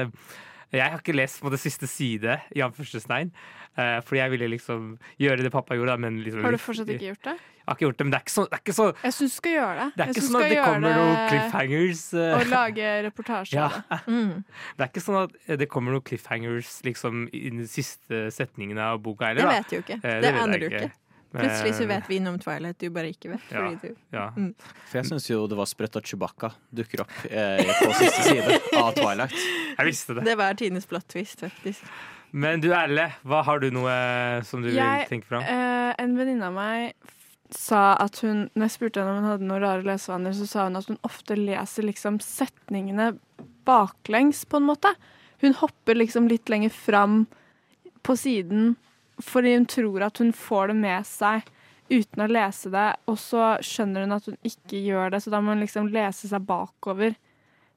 jeg 0.71 0.87
har 0.87 0.99
ikke 0.99 1.15
lest 1.15 1.41
på 1.43 1.51
det 1.51 1.59
siste 1.59 1.87
side 1.89 2.37
i 2.55 2.63
anførselstegn. 2.63 3.31
Uh, 3.31 3.60
fordi 3.75 4.19
jeg 4.19 4.31
ville 4.31 4.47
liksom 4.51 4.97
gjøre 5.19 5.43
det 5.45 5.51
pappa 5.51 5.75
gjorde. 5.79 5.97
Men 5.99 6.21
liksom, 6.23 6.43
Har 6.43 6.51
du 6.51 6.57
fortsatt 6.57 6.89
ikke 6.91 7.11
gjort 7.13 7.23
det? 7.23 7.35
Jeg 7.61 7.67
har 7.69 7.75
ikke 7.77 7.85
gjort 7.85 7.97
det, 7.97 8.05
men 8.05 8.11
det 8.11 8.17
er 8.17 8.23
ikke 8.25 8.33
så, 8.33 8.43
det 8.49 8.53
er 8.57 8.61
ikke 8.65 8.73
så, 8.75 8.85
Jeg 9.03 9.13
syns 9.13 9.31
du 9.31 9.35
skal 9.37 9.51
gjøre 9.53 9.75
det. 9.77 9.89
det 9.95 10.01
er 10.03 10.09
ikke 10.11 10.23
sånn 10.25 10.41
at 10.41 10.49
det 10.49 10.63
kommer 10.65 10.95
noen 10.97 11.19
cliffhangers. 11.29 12.01
eh, 12.17 12.33
Og 12.39 12.47
lage 12.51 12.87
reportasje 13.05 13.53
Ja. 13.55 13.65
av 13.69 13.75
det. 13.89 13.99
Mm. 14.11 14.43
det 14.77 14.81
er 14.83 14.89
ikke 14.91 15.03
sånn 15.05 15.19
at 15.23 15.59
det 15.61 15.69
kommer 15.69 15.91
noen 15.95 16.03
cliffhangers 16.03 16.71
liksom, 16.83 17.29
i 17.31 17.49
de 17.53 17.67
siste 17.69 18.25
setningene 18.33 18.81
av 18.81 18.99
boka 19.05 19.29
Det 19.29 19.43
heller. 19.45 19.53
Det 19.53 19.61
vet 19.61 19.71
jo 19.77 19.79
ikke. 19.85 19.99
Eh, 20.03 20.19
Det 20.25 20.33
vet 20.33 20.41
aner 20.41 20.59
du 20.59 20.65
ikke. 20.71 20.91
Men- 21.31 21.45
Plutselig 21.47 21.73
så 21.77 21.85
vet 21.87 22.07
vi 22.09 22.19
noe 22.19 22.33
om 22.33 22.39
Twilight 22.43 22.77
du 22.77 22.89
bare 22.89 23.07
ikke 23.13 23.29
vet. 23.31 23.51
Ja. 23.55 23.69
Du 23.79 23.95
Ja. 24.11 24.25
For 24.89 24.97
jeg 24.99 25.05
syns 25.07 25.29
jo 25.29 25.45
det 25.47 25.55
var 25.55 25.63
sprøtt 25.69 25.95
at 25.95 26.03
Chewbacca 26.03 26.49
dukker 26.75 27.05
opp 27.05 27.11
eh, 27.31 27.61
på 27.63 27.93
siste 27.93 28.23
side 28.25 28.57
av 28.75 28.91
Twilight. 28.97 29.31
Jeg 29.77 29.85
visste 29.87 30.15
det. 30.17 30.25
Det 30.25 30.35
var 30.37 30.53
tidenes 30.59 30.85
plot 30.85 31.07
twist, 31.07 31.39
faktisk. 31.39 31.85
Men 32.31 32.61
du 32.63 32.69
Erle, 32.71 33.09
hva 33.27 33.41
har 33.43 33.59
du 33.59 33.69
noe 33.75 33.93
som 34.47 34.61
du 34.63 34.69
Jeg, 34.71 35.03
vil 35.03 35.09
tenke 35.09 35.27
fram? 35.27 35.43
Eh, 35.43 35.91
en 35.99 36.13
venninne 36.15 36.47
av 36.47 36.55
meg 36.55 36.93
sa 37.51 37.97
at 37.99 38.21
hun 38.23 38.45
Når 38.55 38.63
jeg 38.63 38.73
spurte 38.77 39.01
henne 39.01 39.11
om 39.11 39.17
hun 39.19 39.31
hadde 39.33 39.47
noen 39.49 39.63
rare 39.63 39.83
lesevaner, 39.83 40.35
så 40.37 40.47
sa 40.47 40.67
hun 40.69 40.79
at 40.79 40.87
hun 40.87 40.99
ofte 41.07 41.35
leser 41.35 41.83
liksom 41.83 42.21
setningene 42.23 43.09
baklengs, 43.67 44.45
på 44.47 44.57
en 44.61 44.69
måte. 44.69 44.93
Hun 45.43 45.53
hopper 45.59 45.99
liksom 45.99 46.29
litt 46.31 46.49
lenger 46.49 46.71
fram 46.73 47.25
på 48.01 48.15
siden 48.17 48.75
fordi 49.21 49.51
hun 49.53 49.67
tror 49.69 50.01
at 50.07 50.17
hun 50.17 50.31
får 50.33 50.71
det 50.71 50.75
med 50.79 51.05
seg 51.05 51.43
uten 51.91 52.23
å 52.23 52.29
lese 52.31 52.71
det, 52.73 52.87
og 53.11 53.19
så 53.21 53.51
skjønner 53.61 54.07
hun 54.07 54.15
at 54.15 54.29
hun 54.31 54.37
ikke 54.47 54.79
gjør 54.81 55.11
det, 55.13 55.19
så 55.21 55.33
da 55.33 55.41
må 55.43 55.53
hun 55.53 55.61
liksom 55.61 55.91
lese 55.93 56.29
seg 56.31 56.47
bakover 56.47 57.13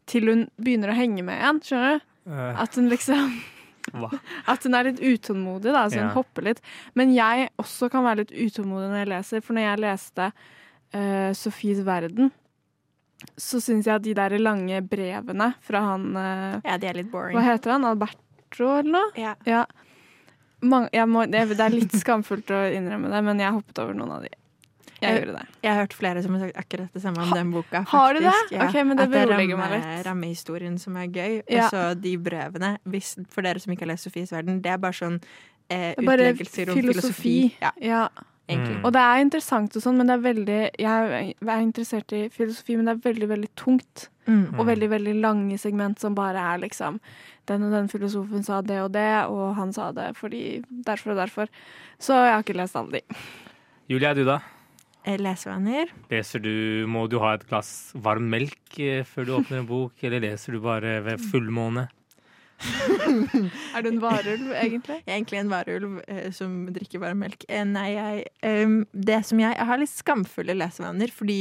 til 0.08 0.30
hun 0.30 0.46
begynner 0.56 0.92
å 0.92 0.96
henge 0.96 1.24
med 1.26 1.36
igjen. 1.42 1.60
Skjønner 1.66 1.98
du? 1.98 2.06
Eh, 2.30 2.62
At 2.62 2.78
hun 2.78 2.88
liksom 2.88 3.34
hva? 3.92 4.08
At 4.48 4.64
hun 4.64 4.74
er 4.74 4.88
litt 4.88 5.00
utålmodig, 5.04 5.72
da, 5.74 5.84
så 5.90 6.00
hun 6.00 6.08
Ja. 6.08 6.14
hopper 6.14 6.42
litt. 6.48 6.60
Men 6.94 7.12
jeg 7.14 7.50
også 7.60 7.90
kan 7.92 8.04
være 8.04 8.22
litt 8.24 8.32
utålmodig 8.32 8.88
når 8.90 8.98
jeg 9.02 9.10
leser, 9.12 9.42
for 9.44 9.54
når 9.58 9.66
jeg 9.68 9.82
leste 9.84 10.30
uh, 10.94 11.30
Sofies 11.36 11.82
verden, 11.84 12.32
så 13.40 13.60
syns 13.62 13.86
jeg 13.86 13.94
at 13.94 14.02
de 14.04 14.14
der 14.16 14.34
lange 14.38 14.80
brevene 14.84 15.54
fra 15.64 15.80
han 15.80 16.10
uh, 16.16 16.60
Ja, 16.64 16.76
de 16.78 16.86
er 16.90 16.94
litt 17.02 17.10
boring. 17.12 17.36
Hva 17.36 17.44
heter 17.46 17.72
han? 17.76 17.84
Alberto, 17.88 18.70
eller 18.80 18.90
noe? 18.98 19.10
Ja. 19.16 19.34
Ja. 19.48 19.64
Mange, 20.64 20.88
jeg 20.92 21.08
må, 21.08 21.26
det, 21.28 21.44
det 21.56 21.60
er 21.60 21.74
litt 21.74 21.92
skamfullt 22.00 22.50
å 22.56 22.62
innrømme 22.72 23.10
det, 23.12 23.20
men 23.26 23.40
jeg 23.42 23.52
hoppet 23.52 23.78
over 23.84 23.94
noen 23.96 24.16
av 24.16 24.24
de. 24.24 24.32
Jeg 25.04 25.14
Jeg- 25.14 25.24
gjorde 25.26 25.38
det. 25.38 25.46
Jeg 25.62 25.72
har 25.74 25.80
hørt 25.82 25.92
flere 25.94 26.22
som 26.22 26.34
har 26.34 26.40
sagt 26.46 26.56
akkurat 26.56 26.92
det 26.92 27.02
samme 27.02 27.18
om 27.22 27.28
Ha- 27.28 27.36
den 27.36 27.50
boka. 27.52 27.84
Faktisk. 27.84 27.88
har 27.90 28.14
du 28.14 28.20
det? 28.20 28.34
Ja. 28.52 28.66
Ok, 28.68 28.74
men 28.86 28.96
det 28.96 29.00
At 29.08 29.14
er 29.14 29.26
beroliger 29.26 29.56
meg 29.56 29.70
ramme- 29.70 29.96
litt. 29.96 30.06
rammehistorien 30.06 30.78
som 30.80 30.96
er 30.96 31.06
gøy. 31.08 31.42
Ja. 31.48 31.64
Og 31.66 31.70
så 31.72 32.00
de 32.00 32.16
brevene, 32.18 32.78
hvis, 32.88 33.14
for 33.28 33.42
dere 33.42 33.58
som 33.60 33.72
ikke 33.72 33.80
har 33.86 33.92
lest 33.94 34.04
Sofies 34.08 34.30
verden, 34.32 34.60
det 34.62 34.70
er 34.72 34.76
bare 34.78 34.92
sånn 34.92 35.20
eh, 35.70 35.94
er 35.96 36.02
bare 36.02 36.32
utleggelser 36.34 36.68
om 36.70 36.76
filosofi. 36.76 37.54
Ja. 37.60 37.70
Ja. 37.80 38.08
Mm. 38.46 38.84
Og 38.84 38.92
det 38.92 39.00
er 39.00 39.20
interessant 39.24 39.74
og 39.74 39.80
sånn, 39.82 39.96
men 39.96 40.06
det 40.06 40.18
er 40.18 40.34
veldig 40.34 40.70
Jeg 40.78 41.34
er 41.40 41.60
interessert 41.64 42.12
i 42.12 42.28
filosofi, 42.28 42.76
men 42.76 42.84
det 42.84 42.92
er 42.98 43.12
veldig, 43.12 43.28
veldig 43.28 43.48
tungt. 43.56 44.08
Mm. 44.26 44.58
Og 44.58 44.66
veldig, 44.66 44.88
veldig 44.90 45.14
lange 45.20 45.58
segment 45.58 45.98
som 46.00 46.14
bare 46.14 46.36
er 46.36 46.58
liksom 46.58 46.98
Den 47.46 47.62
og 47.64 47.70
den 47.72 47.88
filosofen 47.88 48.42
sa 48.44 48.60
det 48.62 48.78
og 48.80 48.92
det, 48.92 49.26
og 49.28 49.54
han 49.56 49.72
sa 49.72 49.92
det 49.92 50.14
fordi 50.16 50.62
derfor 50.84 51.10
og 51.12 51.16
derfor. 51.16 51.48
Så 51.98 52.12
jeg 52.14 52.32
har 52.34 52.42
ikke 52.42 52.56
lest 52.56 52.76
alle 52.76 52.90
de. 52.92 53.00
Julia, 53.88 54.14
du 54.14 54.24
da? 54.24 54.38
Eh, 55.04 55.18
Lesevaner. 55.20 55.90
Leser 56.10 56.40
du, 56.40 56.86
Må 56.88 57.06
du 57.12 57.18
ha 57.20 57.34
et 57.36 57.44
glass 57.48 57.92
varm 57.94 58.30
melk 58.32 58.78
eh, 58.80 59.02
før 59.04 59.26
du 59.28 59.34
åpner 59.40 59.60
en 59.60 59.68
bok, 59.68 59.92
eller 60.02 60.22
leser 60.24 60.56
du 60.56 60.62
bare 60.64 60.98
ved 61.04 61.20
fullmåne? 61.30 61.88
Er 63.74 63.82
du 63.82 63.88
en 63.90 63.98
varulv, 64.00 64.52
egentlig? 64.56 65.00
Jeg 65.02 65.10
er 65.10 65.16
egentlig 65.18 65.40
en 65.42 65.50
varulv 65.50 65.96
eh, 66.08 66.28
som 66.32 66.52
drikker 66.72 67.02
varm 67.02 67.20
melk. 67.24 67.44
Eh, 67.50 67.64
nei, 67.68 67.88
jeg, 67.96 68.22
eh, 68.46 68.76
det 68.94 69.18
som 69.28 69.42
jeg, 69.42 69.56
jeg 69.58 69.68
har 69.68 69.80
litt 69.82 69.92
skamfulle 69.92 70.56
lesevaner. 70.56 71.12
Fordi, 71.12 71.38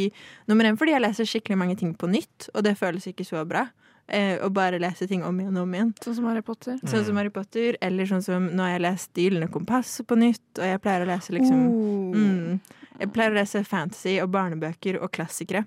nummer 0.52 0.68
én 0.68 0.80
fordi 0.80 0.96
jeg 0.96 1.06
leser 1.06 1.30
skikkelig 1.30 1.60
mange 1.62 1.78
ting 1.80 1.94
på 1.96 2.10
nytt, 2.12 2.50
og 2.54 2.66
det 2.68 2.76
føles 2.82 3.08
ikke 3.14 3.28
så 3.30 3.46
bra. 3.48 3.68
Eh, 4.12 4.36
å 4.44 4.50
bare 4.52 4.82
lese 4.84 5.08
ting 5.08 5.22
om 5.24 5.38
igjen 5.40 5.56
og 5.56 5.64
om 5.64 5.76
igjen. 5.78 5.94
Sånn 6.04 6.18
som 6.18 6.26
Harry 6.28 6.44
Potter? 6.44 6.76
Sånn 6.84 7.06
som 7.08 7.16
Harry 7.22 7.32
Potter, 7.32 7.78
eller 7.80 8.10
sånn 8.10 8.26
som 8.26 8.50
nå 8.52 8.66
har 8.66 8.74
jeg 8.76 8.84
lest 8.84 9.22
Gylne 9.24 9.48
kompass 9.54 10.02
på 10.10 10.18
nytt, 10.20 10.44
og 10.60 10.66
jeg 10.68 10.82
pleier 10.84 11.06
å 11.06 11.12
lese 11.14 11.32
liksom 11.38 11.62
Oh. 11.70 12.12
mm, 12.18 12.60
Jeg 13.00 13.12
pleier 13.14 13.32
å 13.32 13.40
lese 13.40 13.64
fantasy 13.66 14.20
og 14.22 14.30
barnebøker 14.32 15.00
og 15.02 15.12
klassikere. 15.16 15.66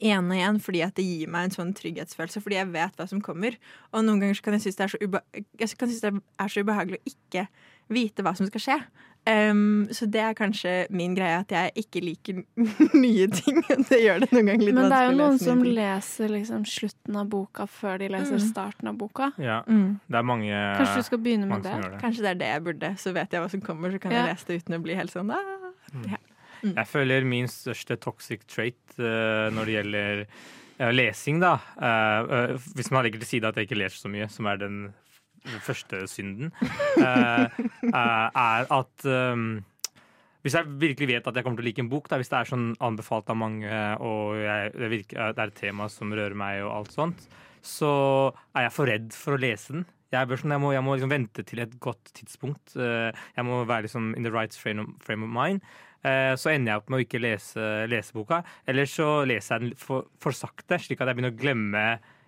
Igjen 0.00 0.30
og 0.30 0.36
igjen 0.38 0.58
fordi 0.64 0.80
at 0.82 0.94
det 0.96 1.04
gir 1.04 1.28
meg 1.30 1.44
en 1.44 1.50
sånn 1.54 1.74
trygghetsfølelse, 1.76 2.40
fordi 2.42 2.56
jeg 2.56 2.70
vet 2.72 2.96
hva 2.96 3.06
som 3.08 3.20
kommer. 3.20 3.56
Og 3.92 4.04
noen 4.04 4.20
ganger 4.22 4.40
kan 4.42 4.54
jeg 4.56 4.62
synes 4.66 4.76
det 4.76 4.84
er 4.86 4.92
så, 4.94 5.00
ube 5.04 5.20
jeg 5.60 5.76
kan 5.78 5.88
synes 5.90 6.00
det 6.00 6.12
er 6.40 6.48
så 6.54 6.64
ubehagelig 6.64 7.00
å 7.02 7.10
ikke 7.12 7.48
vite 7.92 8.22
hva 8.24 8.32
som 8.36 8.46
skal 8.48 8.60
skje. 8.64 8.78
Um, 9.26 9.86
så 9.88 10.04
det 10.12 10.20
er 10.20 10.34
kanskje 10.36 10.72
min 10.92 11.14
greie, 11.16 11.38
at 11.40 11.48
jeg 11.54 11.72
ikke 11.84 12.00
liker 12.04 12.42
nye 13.04 13.28
ting. 13.32 13.62
Det 13.88 14.00
gjør 14.02 14.20
det 14.24 14.28
noen 14.34 14.50
ganger 14.50 14.66
litt 14.66 14.76
Men 14.76 14.90
det 14.92 14.98
er 14.98 15.06
jo 15.08 15.14
noen 15.16 15.38
som 15.40 15.62
ting. 15.64 15.72
leser 15.78 16.28
liksom 16.32 16.66
slutten 16.68 17.16
av 17.22 17.30
boka 17.32 17.64
før 17.68 17.98
de 18.02 18.10
leser 18.12 18.36
Mm. 18.40 18.44
starten 18.50 18.88
av 18.92 18.98
boka. 19.00 19.30
Ja, 19.40 19.62
Mm. 19.68 19.98
det 20.08 20.16
er 20.20 20.22
mange, 20.28 20.50
Kanskje 20.80 20.96
du 20.96 21.02
skal 21.08 21.18
begynne 21.24 21.48
med 21.48 21.62
det? 21.64 21.72
det. 21.86 22.00
Kanskje 22.02 22.20
det 22.26 22.30
er 22.34 22.40
det 22.42 22.50
jeg 22.52 22.64
burde, 22.68 22.92
så 23.00 23.12
vet 23.16 23.30
jeg 23.32 23.40
hva 23.40 23.50
som 23.50 23.60
kommer, 23.64 23.90
så 23.92 24.00
kan 24.00 24.12
Ja. 24.12 24.26
jeg 24.26 24.34
lese 24.36 24.46
det 24.46 24.60
uten 24.64 24.76
å 24.78 24.82
bli 24.82 24.94
helt 24.94 25.12
sånn 25.12 25.30
ah. 25.32 26.18
Jeg 26.72 26.88
føler 26.88 27.26
min 27.28 27.48
største 27.50 27.98
toxic 28.00 28.44
trait 28.48 28.96
uh, 28.98 29.50
når 29.52 29.68
det 29.68 29.76
gjelder 29.76 30.22
uh, 30.24 30.90
lesing, 30.94 31.42
da 31.42 31.58
uh, 31.76 32.54
Hvis 32.76 32.90
man 32.94 33.04
legger 33.04 33.22
til 33.22 33.34
side 33.34 33.50
at 33.50 33.58
jeg 33.60 33.68
ikke 33.68 33.80
leser 33.82 34.00
så 34.00 34.12
mye, 34.12 34.28
som 34.32 34.48
er 34.50 34.62
den 34.62 34.78
første 35.60 36.06
synden, 36.08 36.54
er 36.96 38.70
at 38.72 39.04
um, 39.04 39.58
hvis 40.40 40.54
jeg 40.56 40.76
virkelig 40.80 41.08
vet 41.10 41.26
at 41.28 41.36
jeg 41.36 41.44
kommer 41.44 41.60
til 41.60 41.66
å 41.66 41.68
like 41.68 41.82
en 41.84 41.90
bok, 41.92 42.08
da, 42.08 42.16
hvis 42.20 42.32
det 42.32 42.38
er 42.38 42.48
sånn 42.48 42.70
anbefalt 42.84 43.28
av 43.32 43.36
mange, 43.36 43.68
og 44.00 44.38
jeg, 44.40 44.72
det, 44.72 44.88
virker, 44.92 45.34
det 45.36 45.44
er 45.44 45.52
et 45.52 45.60
tema 45.60 45.90
som 45.92 46.12
rører 46.16 46.36
meg, 46.36 46.62
og 46.64 46.72
alt 46.78 46.96
sånt, 46.96 47.26
så 47.64 47.92
er 48.56 48.66
jeg 48.66 48.74
for 48.76 48.88
redd 48.88 49.12
for 49.16 49.36
å 49.36 49.40
lese 49.40 49.76
den. 49.76 49.86
Jeg, 50.12 50.28
bør 50.30 50.40
sånn, 50.40 50.52
jeg 50.56 50.62
må, 50.64 50.72
jeg 50.72 50.84
må 50.84 50.96
liksom 50.96 51.12
vente 51.12 51.44
til 51.48 51.64
et 51.64 51.76
godt 51.82 52.12
tidspunkt. 52.16 52.76
Jeg 52.76 53.44
må 53.48 53.62
være 53.68 53.88
liksom 53.88 54.12
in 54.16 54.24
the 54.24 54.32
right 54.32 54.56
frame 54.56 54.84
of, 54.84 54.92
frame 55.04 55.24
of 55.28 55.32
mind. 55.32 55.64
Eh, 56.04 56.34
Så 56.36 56.52
ender 56.52 56.72
jeg 56.74 56.82
opp 56.82 56.90
med 56.92 57.00
å 57.00 57.04
ikke 57.06 57.22
lese, 57.22 57.68
lese 57.90 58.12
boka. 58.16 58.42
Eller 58.68 58.88
så 58.90 59.24
leser 59.28 59.54
jeg 59.56 59.64
den 59.64 59.78
for, 59.80 60.10
for 60.20 60.36
sakte, 60.36 60.78
slik 60.80 61.00
at 61.00 61.08
jeg 61.08 61.16
begynner 61.18 61.34
å 61.34 61.40
glemme 61.40 61.84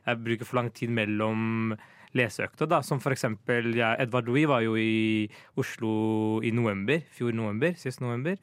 Jeg 0.06 0.22
bruker 0.22 0.46
for 0.46 0.60
lang 0.60 0.70
tid 0.70 0.92
mellom 0.94 1.74
leseøkta, 2.16 2.68
da, 2.70 2.80
Som 2.86 3.00
for 3.02 3.12
eksempel 3.12 3.74
ja, 3.76 3.94
Edvard 4.00 4.28
Louis 4.30 4.46
var 4.48 4.62
jo 4.64 4.76
i 4.78 5.26
Oslo 5.58 6.40
i 6.46 6.52
november, 6.54 7.02
fjor 7.12 7.34
november, 7.36 7.74
sist 7.76 8.00
november. 8.00 8.38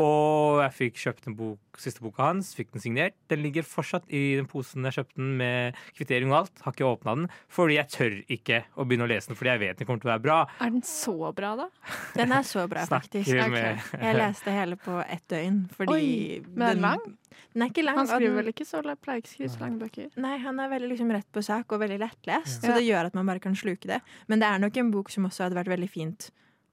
Og 0.00 0.62
jeg 0.62 0.72
fikk 0.76 1.00
kjøpt 1.02 1.26
den 1.28 1.34
bok, 1.36 1.80
siste 1.80 2.02
boka 2.04 2.24
hans, 2.30 2.52
fikk 2.56 2.72
den 2.72 2.82
signert. 2.84 3.16
Den 3.28 3.42
ligger 3.44 3.66
fortsatt 3.66 4.06
i 4.08 4.36
den 4.38 4.48
posen 4.50 4.86
jeg 4.88 4.96
kjøpte 4.96 5.18
den 5.20 5.34
med 5.40 5.78
kvittering 5.98 6.32
og 6.32 6.38
alt. 6.42 6.62
Har 6.64 6.74
ikke 6.76 6.88
åpna 6.88 7.14
den, 7.18 7.28
fordi 7.52 7.76
jeg 7.76 7.92
tør 7.92 8.16
ikke 8.38 8.62
å 8.74 8.86
begynne 8.88 9.06
å 9.06 9.10
lese 9.12 9.32
den, 9.32 9.38
fordi 9.38 9.52
jeg 9.52 9.62
vet 9.62 9.82
den 9.82 9.88
kommer 9.90 10.04
til 10.04 10.10
å 10.10 10.12
være 10.14 10.24
bra. 10.24 10.38
Er 10.64 10.72
den 10.72 10.84
så 10.88 11.16
bra, 11.36 11.52
da? 11.60 11.68
Den 12.16 12.32
er 12.32 12.48
så 12.48 12.66
bra, 12.70 12.86
faktisk. 12.88 13.28
Okay. 13.32 13.76
Jeg 14.00 14.18
leste 14.18 14.56
hele 14.56 14.78
på 14.80 14.98
ett 15.04 15.26
døgn, 15.32 15.62
fordi 15.76 15.96
Oi, 15.98 16.42
men 16.48 16.66
den 16.76 16.86
lang? 16.88 17.04
Den 17.52 17.64
er 17.66 17.72
ikke 17.72 17.84
lang. 17.84 18.00
Han 18.00 18.08
skriver 18.08 18.38
vel 18.40 18.52
ikke 18.52 18.66
så 18.68 18.82
pleier 18.82 19.20
ikke 19.22 19.32
skrive 19.34 19.52
så 19.52 19.62
lange 19.64 19.80
bøker. 19.80 20.10
Nei, 20.24 20.36
han 20.40 20.60
er 20.60 20.72
veldig 20.72 20.92
liksom 20.94 21.12
rett 21.12 21.28
på 21.32 21.44
sak 21.44 21.72
og 21.72 21.82
veldig 21.84 22.00
lettlest, 22.00 22.64
så 22.64 22.76
det 22.76 22.84
gjør 22.86 23.10
at 23.10 23.16
man 23.18 23.28
bare 23.28 23.42
kan 23.44 23.56
sluke 23.58 23.88
det. 23.90 24.00
Men 24.28 24.42
det 24.42 24.48
er 24.48 24.62
nok 24.62 24.76
en 24.80 24.92
bok 24.94 25.12
som 25.12 25.28
også 25.28 25.46
hadde 25.46 25.58
vært 25.60 25.72
veldig 25.72 25.90
fint 25.92 26.30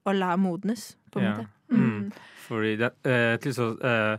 å 0.08 0.14
la 0.16 0.34
modnes, 0.40 0.94
på 1.12 1.20
en 1.20 1.24
Ja. 1.26 1.32
måte. 1.36 1.48
Mm. 1.70 2.12
Fordi 2.46 2.76
det, 2.76 2.90
eh, 3.06 3.36
til 3.42 3.54
så, 3.54 3.66
eh, 3.84 4.18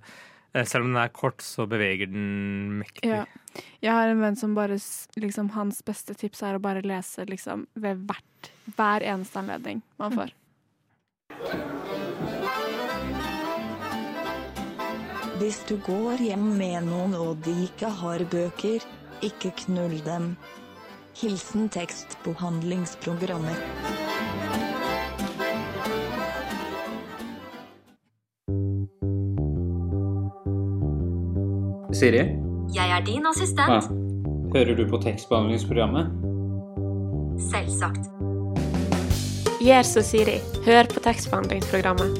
eh, 0.53 0.65
selv 0.65 0.85
om 0.85 0.93
den 0.93 1.03
er 1.03 1.09
kort, 1.09 1.41
så 1.41 1.67
beveger 1.67 2.07
den 2.11 2.79
mektig. 2.79 3.09
Ja. 3.09 3.25
Jeg 3.81 3.91
har 3.91 4.07
en 4.07 4.21
venn 4.21 4.35
som 4.35 4.55
bare 4.55 4.77
liksom, 5.19 5.49
Hans 5.51 5.81
beste 5.81 6.13
tips 6.15 6.43
er 6.43 6.55
å 6.55 6.61
bare 6.61 6.81
lese 6.81 7.25
liksom 7.27 7.67
ved 7.75 8.07
hvert, 8.07 8.51
hver 8.77 9.01
eneste 9.03 9.39
anledning 9.41 9.81
man 9.99 10.11
får. 10.15 10.31
Hvis 15.41 15.65
du 15.67 15.75
går 15.81 16.21
hjem 16.21 16.57
med 16.57 16.83
noen 16.85 17.15
og 17.17 17.41
de 17.43 17.51
ikke 17.65 17.89
har 17.89 18.19
bøker, 18.29 18.79
ikke 19.25 19.51
knull 19.65 19.97
dem. 20.05 20.37
Hilsen 21.17 21.67
tekstbehandlingsprogrammet. 21.73 24.10
Siri, 32.01 32.21
Jeg 32.75 32.89
er 32.97 33.03
din 33.05 33.25
assistent. 33.29 33.69
ja. 33.69 33.81
hører 34.55 34.75
du 34.75 34.87
på 34.89 34.97
tekstbehandlingsprogrammet? 35.03 36.07
Selvsagt. 37.51 38.09
Gjør 39.61 39.81
som 39.85 40.03
Siri. 40.03 40.39
Hør 40.65 40.89
på 40.93 40.99
tekstbehandlingsprogrammet. 41.05 42.17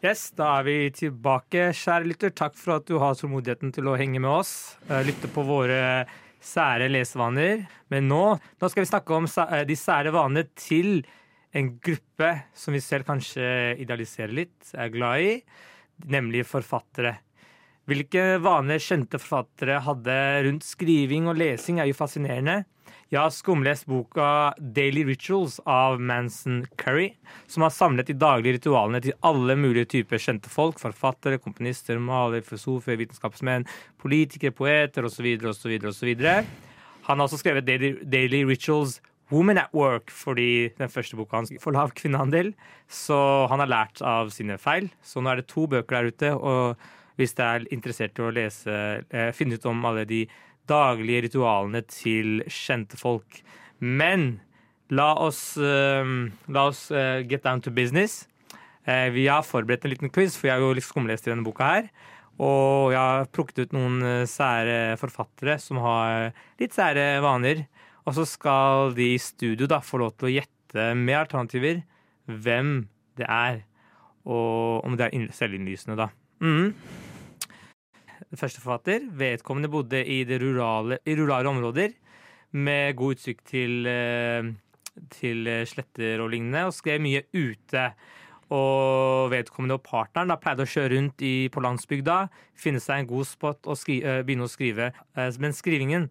Yes, 0.00 0.30
da 0.32 0.46
er 0.60 0.64
vi 0.64 0.74
tilbake, 0.96 1.66
kjære 1.76 2.08
lytter. 2.08 2.32
Takk 2.32 2.54
for 2.56 2.78
at 2.78 2.86
du 2.88 2.96
har 3.02 3.18
tålmodigheten 3.18 3.72
til 3.76 3.90
å 3.90 3.98
henge 4.00 4.20
med 4.22 4.30
oss. 4.32 4.76
eh, 4.88 5.02
Lytte 5.04 5.28
på 5.28 5.44
våre 5.44 6.06
sære 6.40 6.88
lesevaner. 6.88 7.66
Men 7.92 8.08
nå, 8.08 8.22
nå 8.40 8.70
skal 8.72 8.86
vi 8.86 8.88
snakke 8.88 9.12
om 9.18 9.28
eh, 9.28 9.64
de 9.68 9.76
sære 9.76 10.12
vanene 10.14 10.46
til 10.56 11.02
en 11.52 11.72
gruppe 11.82 12.30
som 12.54 12.74
vi 12.74 12.80
selv 12.82 13.08
kanskje 13.08 13.76
idealiserer 13.82 14.34
litt, 14.34 14.72
er 14.74 14.92
glad 14.94 15.24
i, 15.24 15.34
nemlig 16.10 16.46
forfattere. 16.48 17.16
Hvilke 17.90 18.36
vaner 18.38 18.78
kjente 18.78 19.18
forfattere 19.18 19.80
hadde 19.82 20.16
rundt 20.46 20.66
skriving 20.66 21.26
og 21.30 21.40
lesing, 21.40 21.80
er 21.80 21.88
jo 21.90 21.96
fascinerende. 21.98 22.60
Jeg 23.10 23.18
har 23.18 23.32
skumlest 23.34 23.88
boka 23.90 24.52
Daily 24.60 25.02
Rituals 25.08 25.56
av 25.66 25.98
Manson 25.98 26.60
Curry, 26.78 27.08
som 27.50 27.64
har 27.66 27.74
samlet 27.74 28.06
de 28.06 28.14
daglige 28.14 28.60
ritualene 28.60 29.00
til 29.02 29.16
alle 29.26 29.56
mulige 29.58 29.88
typer 29.96 30.22
kjente 30.22 30.52
folk. 30.52 30.78
Forfattere, 30.78 31.40
komponister, 31.42 31.98
malere, 31.98 32.44
filosofer, 32.46 32.94
vitenskapsmenn, 33.00 33.66
politikere, 33.98 34.54
poeter 34.54 35.08
osv. 35.10 35.26
osv. 35.50 35.74
osv. 35.90 36.12
Han 37.08 37.18
har 37.18 37.26
også 37.26 37.40
skrevet 37.42 37.66
Daily, 37.66 37.96
Daily 38.06 38.44
Rituals 38.46 39.00
Woman 39.30 39.60
at 39.62 39.74
Work, 39.76 40.10
fordi 40.10 40.70
den 40.78 40.90
første 40.90 41.18
boka 41.18 41.38
hans 41.38 41.52
får 41.62 41.76
lav 41.76 41.94
kvinneandel. 41.98 42.52
Så 42.90 43.16
han 43.50 43.62
har 43.62 43.70
lært 43.70 44.02
av 44.02 44.32
sine 44.34 44.58
feil. 44.58 44.90
Så 45.02 45.22
nå 45.22 45.30
er 45.30 45.40
det 45.40 45.50
to 45.50 45.66
bøker 45.70 46.00
der 46.00 46.10
ute. 46.10 46.32
Og 46.34 47.20
hvis 47.20 47.36
det 47.38 47.46
er 47.46 47.66
interessert 47.70 48.18
i 48.18 48.26
å 48.26 48.32
lese, 48.34 48.76
eh, 49.10 49.30
finne 49.36 49.54
ut 49.54 49.66
om 49.70 49.84
alle 49.86 50.06
de 50.08 50.24
daglige 50.70 51.28
ritualene 51.28 51.82
til 51.86 52.42
kjente 52.46 52.98
folk. 52.98 53.42
Men 53.80 54.40
la 54.90 55.14
oss, 55.14 55.56
eh, 55.56 56.04
la 56.48 56.66
oss 56.66 56.90
eh, 56.90 57.22
get 57.22 57.42
down 57.42 57.60
to 57.60 57.70
business. 57.70 58.26
Eh, 58.86 59.10
vi 59.10 59.28
har 59.28 59.42
forberedt 59.46 59.84
en 59.84 59.92
liten 59.92 60.10
quiz, 60.10 60.36
for 60.36 60.48
jeg 60.48 60.56
har 60.56 60.64
jo 60.64 60.74
litt 60.74 60.86
skumlest 60.86 61.26
i 61.28 61.32
denne 61.32 61.46
boka 61.46 61.68
her. 61.74 61.90
Og 62.40 62.94
jeg 62.94 62.98
har 62.98 63.28
plukket 63.34 63.66
ut 63.66 63.74
noen 63.76 64.00
eh, 64.02 64.28
sære 64.28 64.96
forfattere 65.00 65.58
som 65.60 65.82
har 65.84 66.32
litt 66.60 66.74
sære 66.76 67.20
vaner. 67.24 67.66
Og 68.06 68.16
så 68.16 68.24
skal 68.28 68.94
de 68.96 69.12
i 69.14 69.20
studio 69.20 69.68
da 69.70 69.80
få 69.84 70.00
lov 70.00 70.14
til 70.16 70.30
å 70.30 70.34
gjette 70.38 70.92
med 70.96 71.18
alternativer 71.18 71.82
hvem 72.30 72.88
det 73.18 73.26
er. 73.26 73.62
Og 74.28 74.84
om 74.86 74.96
det 74.98 75.08
er 75.08 75.30
selvinnlysende, 75.34 75.98
da. 75.98 76.10
Mm. 76.40 76.74
Første 78.38 78.62
forfatter. 78.62 79.08
Vedkommende 79.18 79.70
bodde 79.72 80.00
i, 80.04 80.22
rurale, 80.24 81.00
i 81.04 81.16
rurale 81.18 81.50
områder 81.50 81.96
med 82.50 82.96
god 82.98 83.16
utsikt 83.16 83.44
til, 83.52 83.86
eh, 83.86 84.48
til 85.10 85.46
eh, 85.46 85.66
sletter 85.66 86.22
og 86.22 86.30
lignende, 86.30 86.66
og 86.66 86.74
skrev 86.74 87.02
mye 87.02 87.24
ute. 87.34 87.90
Og 88.50 89.30
vedkommende 89.30 89.76
og 89.78 89.84
partneren 89.86 90.32
da 90.32 90.38
pleide 90.40 90.64
å 90.66 90.70
kjøre 90.70 90.96
rundt 90.96 91.22
i, 91.22 91.48
på 91.52 91.62
landsbygda, 91.62 92.24
finne 92.58 92.82
seg 92.82 93.04
en 93.04 93.10
god 93.12 93.28
spot 93.28 93.70
og 93.70 93.78
skri, 93.78 94.00
eh, 94.02 94.22
begynne 94.26 94.48
å 94.48 94.50
skrive. 94.50 94.90
Men 95.14 95.54
skrivingen 95.54 96.10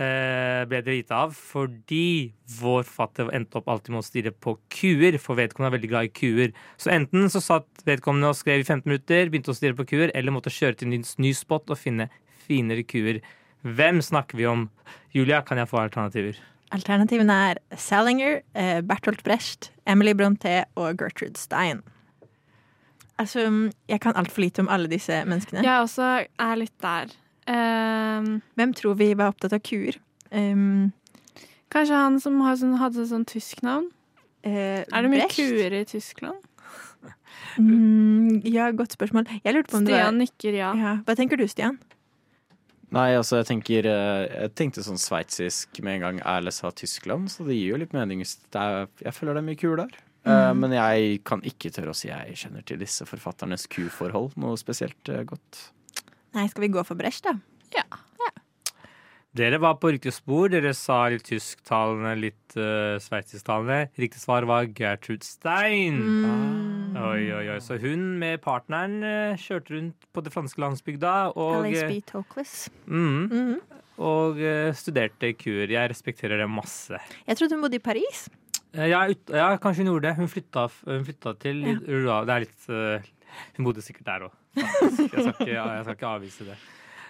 eh, 0.00 0.62
ble 0.68 0.80
det 0.84 0.96
lite 1.00 1.16
av 1.16 1.34
fordi 1.36 2.32
vår 2.58 2.86
forfatter 2.88 3.32
endte 3.36 3.60
opp 3.60 3.70
alltid 3.72 3.94
med 3.94 4.02
å 4.02 4.06
stirre 4.06 4.32
på 4.32 4.56
kuer, 4.72 5.18
for 5.22 5.38
vedkommende 5.38 5.72
er 5.72 5.76
veldig 5.78 5.92
glad 5.92 6.08
i 6.08 6.14
kuer. 6.16 6.54
Så 6.80 6.92
enten 6.94 7.28
så 7.32 7.42
satt 7.44 7.84
vedkommende 7.88 8.32
og 8.32 8.38
skrev 8.38 8.62
i 8.62 8.66
15 8.66 8.88
minutter, 8.88 9.30
begynte 9.32 9.52
å 9.52 9.58
stirre 9.58 9.78
på 9.78 9.88
kuer, 9.94 10.12
eller 10.14 10.34
måtte 10.34 10.52
kjøre 10.52 10.80
til 10.80 10.92
en 10.92 11.04
ny 11.26 11.34
spot 11.36 11.72
og 11.72 11.80
finne 11.80 12.08
finere 12.46 12.86
kuer. 12.86 13.22
Hvem 13.62 14.02
snakker 14.02 14.40
vi 14.40 14.48
om? 14.50 14.66
Julia, 15.14 15.42
kan 15.46 15.60
jeg 15.60 15.70
få 15.70 15.82
alternativer? 15.84 16.40
Alternativene 16.72 17.34
er 17.50 17.58
Salinger, 17.76 18.40
eh, 18.54 18.80
Bertolt 18.80 19.22
Brecht, 19.24 19.70
Emily 19.86 20.14
Bronté 20.16 20.64
og 20.74 20.96
Gertrude 20.96 21.38
Stein. 21.38 21.82
Altså, 23.20 23.44
jeg 23.88 24.00
kan 24.00 24.16
altfor 24.16 24.42
lite 24.42 24.64
om 24.64 24.70
alle 24.72 24.88
disse 24.88 25.12
menneskene. 25.28 25.62
Jeg 25.62 25.84
også 25.84 26.26
er 26.26 26.54
litt 26.58 26.74
der. 26.82 27.12
Ehm, 27.50 28.40
Hvem 28.56 28.74
tror 28.78 28.94
vi 28.98 29.12
var 29.18 29.32
opptatt 29.32 29.52
av 29.56 29.60
kuer? 29.66 29.96
Um, 30.32 30.92
kanskje 31.72 31.98
han 31.98 32.20
som 32.22 32.38
har 32.44 32.56
sånn, 32.56 32.76
hadde 32.80 33.04
sånn 33.08 33.26
tysk 33.28 33.62
navn? 33.66 33.88
Uh, 34.46 34.82
Er 34.86 35.02
det 35.02 35.10
mye 35.10 35.26
Brecht? 35.26 35.36
kuer 35.36 35.72
i 35.80 35.84
Tyskland? 35.84 36.38
Mm, 37.58 38.40
ja, 38.48 38.70
godt 38.72 38.94
spørsmål. 38.96 39.26
Jeg 39.44 39.54
lurte 39.56 39.72
på 39.72 39.80
om 39.80 39.84
det 39.86 39.92
var 39.94 40.06
Stian 40.06 40.20
nikker 40.22 40.54
ja. 40.56 40.70
ja. 40.78 40.92
Hva 41.04 41.16
tenker 41.18 41.36
du, 41.40 41.44
Stian? 41.50 41.76
Nei, 42.92 43.10
altså 43.16 43.38
jeg 43.40 43.46
tenker 43.48 43.86
eh, 43.88 44.24
Jeg 44.44 44.52
tenkte 44.58 44.82
sånn 44.84 45.00
sveitsisk 45.00 45.78
med 45.84 45.94
en 45.98 46.02
gang 46.06 46.18
Erle 46.28 46.52
sa 46.52 46.70
Tyskland, 46.76 47.30
så 47.32 47.44
det 47.48 47.56
gir 47.56 47.72
jo 47.74 47.80
litt 47.82 47.94
mening. 47.96 48.20
hvis 48.24 48.36
Det 48.52 48.60
er, 48.60 48.88
jeg 49.04 49.14
føler 49.16 49.34
det 49.38 49.42
er 49.42 49.48
mye 49.50 49.60
kuer 49.60 49.76
der. 49.84 49.92
Eh, 49.96 50.08
Mm. 50.22 50.58
men 50.62 50.70
jeg 50.76 51.24
kan 51.26 51.40
ikke 51.42 51.72
tørre 51.74 51.90
å 51.90 51.96
si 51.98 52.06
jeg 52.06 52.36
kjenner 52.38 52.62
til 52.64 52.78
disse 52.78 53.02
forfatternes 53.08 53.64
kuforhold 53.66 54.36
noe 54.38 54.54
spesielt 54.60 55.08
godt. 55.26 55.72
Nei, 56.32 56.48
skal 56.48 56.66
vi 56.66 56.72
gå 56.72 56.82
for 56.86 56.98
Brecht, 56.98 57.26
da? 57.26 57.36
Ja. 57.76 57.84
Dere 59.32 59.56
var 59.62 59.78
på 59.80 59.88
riktig 59.94 60.12
spor. 60.12 60.50
Dere 60.52 60.74
sa 60.76 61.06
litt 61.08 61.24
tysktalende, 61.24 62.10
litt 62.20 62.56
uh, 62.58 62.98
sveitsisktalende. 63.00 63.86
Riktig 63.96 64.20
svar 64.20 64.44
var 64.48 64.66
Gertrud 64.76 65.24
Stein. 65.24 65.96
Mm. 66.02 66.98
Oi, 67.00 67.22
oi, 67.32 67.46
oi. 67.54 67.56
Så 67.64 67.78
hun 67.80 68.04
med 68.20 68.42
partneren 68.44 68.98
uh, 69.00 69.40
kjørte 69.40 69.72
rundt 69.72 70.04
på 70.12 70.24
det 70.26 70.34
franske 70.34 70.60
landsbygda 70.60 71.14
og, 71.32 71.64
LSB 71.64 72.02
Toklis. 72.12 72.68
Uh, 72.84 72.92
mm, 72.92 73.08
mm, 73.08 73.32
-hmm. 73.32 73.80
og 74.04 74.36
uh, 74.36 74.74
studerte 74.76 75.32
kur. 75.32 75.64
Jeg 75.64 75.90
respekterer 75.90 76.36
det 76.36 76.50
masse. 76.50 77.00
Jeg 77.26 77.36
trodde 77.36 77.56
hun 77.56 77.64
bodde 77.64 77.80
i 77.80 77.86
Paris. 77.88 78.28
Eh, 78.74 78.88
Ja, 78.88 79.08
ut, 79.08 79.30
ja, 79.30 79.56
kanskje 79.56 79.84
hun 79.84 79.92
gjorde 79.92 80.08
det. 80.08 80.16
Hun 80.16 80.28
flytta, 80.28 80.68
hun 80.84 81.04
flytta 81.04 81.34
til 81.40 81.64
Ja. 81.64 82.24
Det 82.24 82.36
er 82.36 82.46
litt 82.46 82.68
eh, 82.68 83.10
Hun 83.56 83.64
bodde 83.64 83.82
sikkert 83.84 84.04
der 84.04 84.28
òg. 84.28 84.41
Jeg, 84.56 84.68
skal 85.08 85.32
ikke- 85.32 85.48
jeg 85.48 85.82
skal 85.84 85.94
ikke 85.96 86.12
avvise 86.12 86.46
det. 86.48 86.56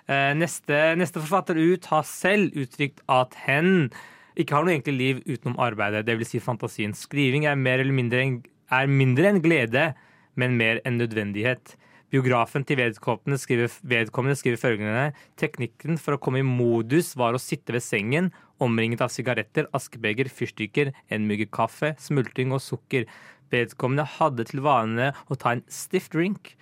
Eh, 0.08 0.32
Neste, 0.34 0.78
neste 0.98 1.20
forfatter 1.22 1.58
ut 1.58 1.84
har 1.92 2.02
selv 2.02 2.52
uttrykt 2.58 3.00
at 3.08 3.34
hen 3.46 3.90
ikke 4.38 4.54
har 4.56 4.64
noe 4.64 4.74
egentlig 4.74 4.96
liv 4.98 5.20
utenom 5.28 5.58
arbeidet, 5.60 6.06
dvs. 6.06 6.32
Si 6.34 6.40
fantasien. 6.40 6.94
Skriving 6.96 7.44
er, 7.46 7.54
mer 7.56 7.78
eller 7.82 7.92
mindre 7.94 8.22
en, 8.24 8.42
er 8.72 8.86
mindre 8.90 9.28
enn 9.30 9.42
glede, 9.44 9.94
men 10.36 10.56
mer 10.56 10.80
enn 10.86 10.98
nødvendighet. 10.98 11.74
Biografen 12.12 12.64
til 12.68 12.76
vedkommende 12.76 13.38
skriver, 13.40 13.72
vedkommende 13.88 14.36
skriver 14.36 14.60
følgende 14.60 15.04
Teknikken 15.40 15.98
for 16.00 16.16
å 16.16 16.20
komme 16.20 16.42
i 16.42 16.46
modus 16.46 17.14
var 17.16 17.32
å 17.32 17.40
sitte 17.40 17.72
ved 17.72 17.84
sengen, 17.84 18.30
omringet 18.60 19.00
av 19.00 19.08
sigaretter, 19.12 19.66
askebeger, 19.72 20.28
fyrstikker, 20.28 20.92
en 21.10 21.24
mugge 21.28 21.46
kaffe, 21.50 21.94
smultring 21.98 22.52
og 22.52 22.60
sukker. 22.60 23.06
Vedkommende 23.52 24.04
hadde 24.18 24.44
til 24.48 24.60
vane 24.64 25.12
å 25.30 25.38
ta 25.40 25.54
en 25.56 25.64
stiff 25.72 26.08
drink, 26.12 26.54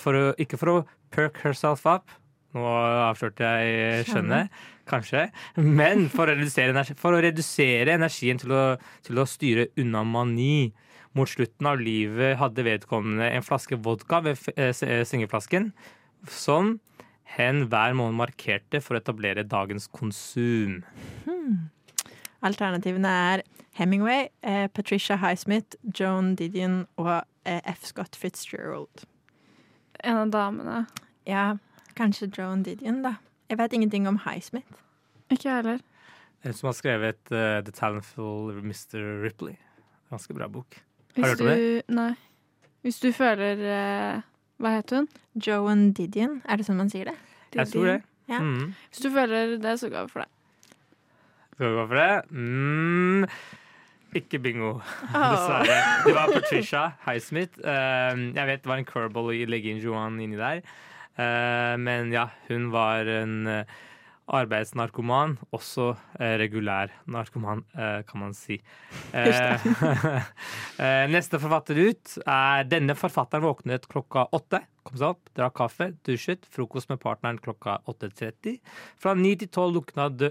for 0.00 0.18
å, 0.18 0.26
ikke 0.40 0.58
for 0.60 0.72
å 0.72 0.76
perk 1.14 1.40
herself 1.44 1.86
up. 1.88 2.12
Nå 2.52 2.62
avslørte 2.68 3.48
jeg 3.48 4.06
skjønnet, 4.10 4.52
kanskje. 4.88 5.26
Men 5.56 6.08
for 6.12 6.28
å 6.28 6.36
redusere, 6.36 6.74
energi, 6.74 6.96
for 7.00 7.16
å 7.16 7.22
redusere 7.24 7.96
energien 7.96 8.40
til 8.40 8.52
å, 8.52 8.64
til 9.06 9.20
å 9.22 9.28
styre 9.28 9.70
unna 9.80 10.04
mani. 10.04 10.72
Mot 11.16 11.28
slutten 11.28 11.68
av 11.68 11.80
livet 11.80 12.38
hadde 12.40 12.64
vedkommende 12.64 13.28
en 13.36 13.44
flaske 13.44 13.76
vodka 13.84 14.22
ved 14.24 14.40
eh, 14.56 14.72
eh, 14.72 15.02
sengeflasken, 15.08 15.70
som 16.28 16.78
hen 17.36 17.66
hver 17.72 17.96
måned 17.96 18.16
markerte 18.20 18.80
for 18.84 18.96
å 18.96 19.02
etablere 19.02 19.44
dagens 19.48 19.88
konsum. 19.92 20.80
Hmm. 21.26 21.68
Alternativene 22.44 23.12
er 23.32 23.44
Hemingway, 23.78 24.28
eh, 24.42 24.66
Patricia 24.72 25.16
Highsmith, 25.20 25.76
Joan 25.98 26.34
Didion 26.36 26.86
og 26.96 27.22
eh, 27.44 27.60
F. 27.64 27.84
Scott 27.92 28.16
Fitzgerald. 28.16 29.06
En 30.02 30.16
av 30.16 30.30
damene. 30.34 30.84
Ja, 31.28 31.56
kanskje 31.98 32.30
Joan 32.34 32.64
Didion, 32.66 33.02
da. 33.04 33.16
Jeg 33.50 33.58
vet 33.60 33.74
ingenting 33.76 34.08
om 34.10 34.18
Highsmith. 34.24 34.80
Ikke 35.30 35.48
jeg 35.48 35.56
heller. 35.60 35.82
En 36.42 36.56
som 36.58 36.70
har 36.70 36.74
skrevet 36.74 37.20
uh, 37.30 37.60
The 37.62 37.74
Talentful 37.74 38.58
Mr. 38.64 38.98
Ripley. 39.22 39.54
Ganske 40.10 40.34
bra 40.34 40.48
bok. 40.50 40.80
Har 41.16 41.22
du 41.22 41.28
hørt 41.28 41.40
om 41.40 41.50
det? 41.52 41.82
Nei. 41.94 42.12
Hvis 42.82 42.98
du 42.98 43.12
føler 43.14 43.60
uh, 43.62 44.22
Hva 44.58 44.76
het 44.78 44.90
hun? 44.90 45.06
Joan 45.38 45.92
Didion, 45.94 46.40
er 46.50 46.58
det 46.58 46.66
sånn 46.66 46.80
man 46.80 46.90
sier 46.90 47.12
det? 47.12 47.16
Jeg 47.54 47.70
tror 47.70 47.90
det. 47.92 47.98
Ja. 48.30 48.40
Mm. 48.42 48.72
Hvis 48.90 49.04
du 49.04 49.10
føler 49.12 49.56
det, 49.62 49.74
så 49.78 49.90
går 49.92 50.08
vi 50.08 50.14
for 50.16 50.24
det. 50.24 50.30
Skal 51.52 51.66
vi 51.68 51.74
gå 51.76 51.86
for 51.92 52.00
det? 52.00 52.12
Mm. 52.30 53.26
Ikke 54.12 54.36
bingo, 54.44 54.74
dessverre. 55.08 55.76
Det 56.04 56.12
var 56.12 56.32
Patricia 56.34 56.82
Highsmith. 57.06 57.62
Eh, 57.64 58.18
jeg 58.36 58.48
vet 58.50 58.64
det 58.64 58.68
var 58.68 58.82
en 58.82 58.88
curble 58.88 59.32
å 59.32 59.46
legge 59.48 59.72
inn 59.72 59.80
Johan 59.80 60.18
inni 60.20 60.36
der. 60.36 60.60
Eh, 61.16 61.72
men 61.80 62.12
ja, 62.12 62.26
hun 62.50 62.68
var 62.74 63.08
en 63.08 63.48
eh, 63.48 63.72
arbeidsnarkoman. 64.32 65.38
Også 65.56 65.94
regulær 66.20 66.92
narkoman, 67.10 67.64
kan 67.72 68.20
man 68.20 68.36
si. 68.36 68.60
Neste 71.12 71.40
forfatter 71.42 71.80
ut 71.80 72.14
er 72.22 72.68
denne 72.68 72.96
forfatteren 72.96 73.48
våknet 73.48 73.88
klokka 73.92 74.28
åtte. 74.36 74.62
Kom 74.86 75.00
seg 75.00 75.16
opp, 75.16 75.32
drakk 75.36 75.56
kaffe, 75.58 75.90
dusjet, 76.06 76.46
frokost 76.52 76.92
med 76.92 77.00
partneren 77.02 77.40
klokka 77.42 77.80
8.30. 77.90 78.60
Fra 79.00 79.16
ni 79.18 79.34
til 79.40 79.50
tolv 79.52 79.82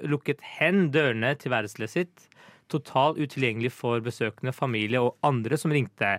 lukket 0.06 0.42
hen 0.60 0.90
dørene 0.94 1.34
til 1.42 1.54
værelset 1.54 1.94
sitt. 1.94 2.28
Totalt 2.72 3.20
utilgjengelig 3.20 3.74
for 3.76 4.02
besøkende, 4.04 4.54
familie 4.56 5.02
og 5.04 5.18
andre 5.28 5.60
som 5.60 5.74
ringte. 5.74 6.16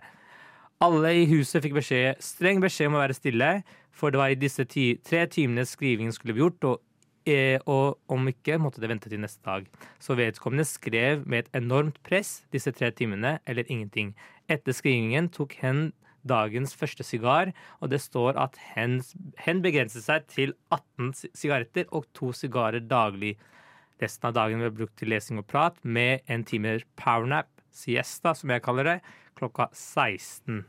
Alle 0.83 1.13
i 1.15 1.27
huset 1.31 1.63
fikk 1.63 1.77
beskjed, 1.79 2.19
streng 2.23 2.63
beskjed 2.63 2.91
om 2.91 2.99
å 2.99 3.05
være 3.05 3.17
stille, 3.17 3.51
for 3.95 4.11
det 4.11 4.19
var 4.19 4.33
i 4.33 4.39
disse 4.39 4.65
ti, 4.67 4.97
tre 5.05 5.25
timene 5.31 5.65
skrivingen 5.69 6.15
skulle 6.15 6.35
bli 6.35 6.43
gjort, 6.43 6.67
og, 6.67 6.83
eh, 7.29 7.59
og 7.71 8.01
om 8.11 8.27
ikke 8.29 8.59
måtte 8.59 8.83
det 8.83 8.91
vente 8.91 9.09
til 9.09 9.23
neste 9.23 9.45
dag. 9.47 9.69
Så 10.03 10.17
vedkommende 10.19 10.67
skrev 10.67 11.27
med 11.27 11.45
et 11.45 11.63
enormt 11.63 12.03
press 12.03 12.43
disse 12.51 12.73
tre 12.75 12.91
timene, 12.91 13.39
eller 13.47 13.69
ingenting. 13.69 14.15
Etter 14.51 14.75
skrivingen 14.75 15.31
tok 15.31 15.55
hen 15.63 15.93
dagens 16.29 16.75
første 16.75 17.05
sigar, 17.07 17.53
og 17.81 17.91
det 17.91 18.01
står 18.03 18.39
at 18.41 18.59
hen, 18.75 19.01
hen 19.43 19.63
begrenset 19.63 20.05
seg 20.07 20.27
til 20.31 20.55
18 20.71 21.31
sigaretter 21.35 21.87
og 21.91 22.07
to 22.15 22.33
sigarer 22.37 22.83
daglig. 22.83 23.37
Resten 24.03 24.29
av 24.31 24.35
dagen 24.35 24.59
ble 24.63 24.71
brukt 24.75 24.97
til 24.99 25.13
lesing 25.13 25.39
og 25.39 25.47
prat, 25.51 25.77
med 25.85 26.25
en 26.31 26.43
timer 26.49 26.83
powernap, 26.99 27.47
siesta 27.73 28.35
som 28.35 28.51
jeg 28.51 28.63
kaller 28.65 28.89
det, 28.89 28.99
klokka 29.39 29.69
16. 29.73 30.65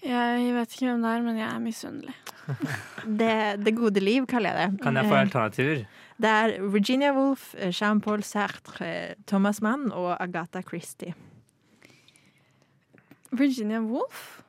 Jeg 0.00 0.52
vet 0.56 0.72
ikke 0.74 0.86
hvem 0.88 1.02
det 1.04 1.10
er, 1.12 1.24
men 1.26 1.36
jeg 1.42 1.48
er 1.50 1.58
misunnelig. 1.60 2.14
Det, 3.20 3.34
det 3.62 3.72
gode 3.76 4.00
liv, 4.02 4.24
kaller 4.26 4.56
jeg 4.56 4.70
det. 4.72 4.82
Kan 4.82 4.96
jeg 4.96 5.06
få 5.06 5.14
Eh, 5.14 5.20
alternativer? 5.20 5.82
Det 6.20 6.30
er 6.30 6.54
Virginia 6.72 7.12
Woolf, 7.14 7.54
Jean-Paul 7.54 8.24
Sartre, 8.26 9.14
Thomas 9.30 9.60
Mann 9.62 9.92
og 9.92 10.16
Agatha 10.20 10.62
Christie. 10.66 11.14
Virginia 13.30 13.78
Woolf? 13.84 14.40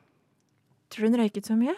Tror 0.90 1.06
du 1.06 1.12
hun 1.12 1.20
røyket 1.20 1.46
så 1.46 1.54
mye? 1.56 1.76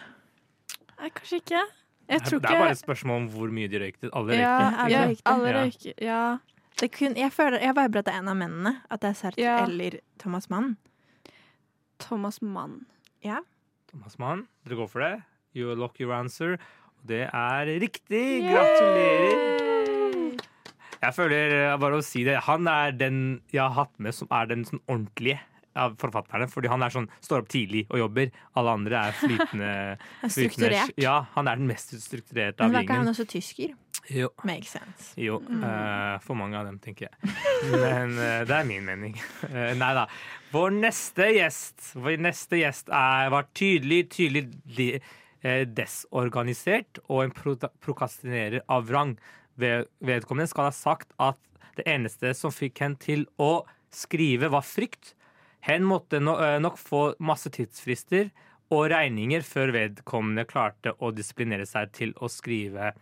Nei, 0.98 1.10
kanskje 1.14 1.42
ikke. 1.42 1.60
Jeg 2.08 2.20
tror 2.26 2.40
det 2.44 2.50
er 2.50 2.58
bare 2.60 2.70
et 2.74 2.78
spørsmål 2.82 3.16
om 3.22 3.28
hvor 3.32 3.52
mye 3.54 3.68
de 3.72 3.78
røykte. 3.80 4.10
Alle 4.12 4.36
ja, 4.36 4.56
røykte. 4.58 4.90
ja, 4.92 5.04
røykte. 5.06 5.22
alle 5.26 5.48
Ja. 5.52 6.04
Ja. 6.04 6.38
Det 6.80 6.90
kun, 6.92 7.14
jeg 7.16 7.30
føler, 7.32 7.58
jeg 7.62 7.74
bare 7.74 7.84
at 7.98 8.04
det 8.06 8.14
er 8.14 8.18
en 8.18 8.28
av 8.28 8.36
mennene. 8.36 8.72
At 8.90 9.00
det 9.00 9.08
er 9.10 9.14
Sartre 9.14 9.42
Ja. 9.42 9.64
eller 9.64 10.00
Thomas 10.18 10.50
Mann. 10.50 10.76
Thomas 12.00 12.42
Mann. 12.42 12.86
Ja. 13.24 13.38
Thomas 13.90 14.18
Mann, 14.18 14.48
dere 14.66 14.76
går 14.76 14.88
for 14.90 15.00
det. 15.00 15.22
You 15.54 15.74
lock 15.74 16.00
your 16.00 16.12
answer. 16.12 16.56
Og 16.98 17.06
det 17.08 17.28
er 17.32 17.66
riktig! 17.80 18.42
Gratulerer! 18.50 20.40
Jeg 21.04 21.14
føler 21.14 21.76
bare 21.78 21.98
å 22.00 22.02
si 22.04 22.24
det. 22.24 22.38
Han 22.48 22.66
er 22.66 22.90
den 22.96 23.18
jeg 23.52 23.60
har 23.62 23.74
hatt 23.76 23.92
med 24.00 24.14
som 24.16 24.28
er 24.32 24.46
den 24.50 24.64
sånn 24.64 24.80
ordentlige 24.88 25.38
av 25.76 25.96
forfatterne. 26.00 26.46
Fordi 26.50 26.68
han 26.72 26.82
er 26.86 26.92
sånn, 26.94 27.08
står 27.24 27.42
opp 27.44 27.48
tidlig 27.52 27.84
og 27.90 27.98
jobber. 28.02 28.30
Alle 28.58 28.74
andre 28.78 29.00
er 29.08 29.16
flytende. 29.18 29.70
Er 30.24 30.32
strukturert. 30.32 30.92
Ja, 31.00 31.16
han 31.34 31.48
er 31.50 31.58
den 31.60 31.66
mest 31.70 31.94
strukturerte 32.02 32.64
Men 32.66 32.76
var 32.78 32.86
ikke 32.86 32.98
han 33.00 33.10
også 33.12 33.26
tysker? 33.30 33.74
Jo. 34.12 34.28
Makes 34.44 34.74
sense. 34.76 35.10
Jo, 35.16 35.38
Mm. 35.44 35.62
Uh, 35.64 36.18
for 36.20 36.36
mange 36.36 36.58
av 36.58 36.66
dem, 36.68 36.78
tenker 36.82 37.06
jeg. 37.08 37.32
Men 37.72 38.12
uh, 38.18 38.42
det 38.44 38.56
er 38.58 38.66
min 38.68 38.84
mening. 38.84 39.14
Uh, 39.48 39.72
nei 39.80 39.92
da. 39.96 40.06
Vår 40.52 40.74
neste 40.76 41.30
gjest 41.34 41.92
Vår 41.96 42.18
neste 42.22 42.58
gjest 42.60 42.90
er, 42.92 43.30
var 43.32 43.48
tydelig, 43.56 44.02
tydelig 44.12 44.44
de, 44.76 44.88
desorganisert 45.76 47.00
og 47.08 47.24
en 47.24 47.32
pro 47.34 47.54
prokastinerer 47.84 48.62
av 48.72 48.90
rang. 48.92 49.16
Ved- 49.60 49.88
Vedkommende 50.04 50.48
skal 50.50 50.68
ha 50.68 50.74
sagt 50.74 51.12
at 51.22 51.38
det 51.78 51.86
eneste 51.90 52.32
som 52.38 52.52
fikk 52.54 52.80
henne 52.84 53.00
til 53.02 53.24
å 53.40 53.64
skrive, 53.94 54.48
var 54.52 54.62
frykt. 54.66 55.14
Hen 55.64 55.86
måtte 55.88 56.20
eh, 56.20 56.58
nok 56.60 56.76
få 56.78 57.02
masse 57.24 57.50
tidsfrister 57.52 58.28
og 58.74 58.88
regninger 58.92 59.44
før 59.46 59.72
vedkommende 59.74 60.46
klarte 60.48 60.92
å 61.00 61.12
disiplinere 61.14 61.66
seg 61.68 61.92
til 61.96 62.12
å 62.20 62.28
skrive. 62.32 62.92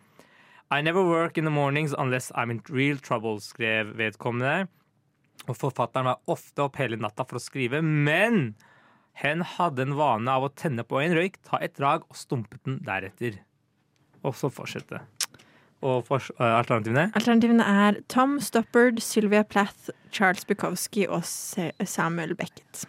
I 0.73 0.81
never 0.81 1.05
work 1.05 1.39
in 1.39 1.45
the 1.45 1.53
mornings 1.53 1.95
unless 1.99 2.31
I'm 2.33 2.51
in 2.51 2.63
real 2.69 2.99
trouble, 2.99 3.41
skrev 3.41 3.93
vedkommende. 3.99 4.69
Og 5.51 5.59
forfatteren 5.59 6.09
var 6.09 6.23
ofte 6.31 6.65
opp 6.65 6.79
hele 6.79 6.97
natta 7.01 7.27
for 7.27 7.41
å 7.41 7.43
skrive, 7.43 7.83
men 7.83 8.55
hen 9.21 9.43
hadde 9.57 9.85
en 9.85 9.97
vane 9.99 10.31
av 10.31 10.47
å 10.47 10.53
tenne 10.55 10.87
på 10.87 11.03
en 11.03 11.17
røyk, 11.19 11.41
ta 11.45 11.59
et 11.61 11.75
drag 11.77 12.07
og 12.09 12.17
stumpe 12.17 12.63
den 12.63 12.79
deretter. 12.87 13.43
Og 14.23 14.39
så 14.39 14.53
fortsette. 14.55 15.03
Og 15.83 16.05
fors 16.07 16.31
eh, 16.39 16.47
alternativene? 16.47 17.09
Alternativene 17.19 17.67
er 17.67 18.01
Tom 18.13 18.39
Stoppard, 18.41 19.01
Sylvia 19.03 19.43
Plath, 19.43 19.91
Charles 20.15 20.47
Bukowski 20.47 21.09
og 21.11 21.25
Samuel 21.27 22.37
Beckett. 22.39 22.85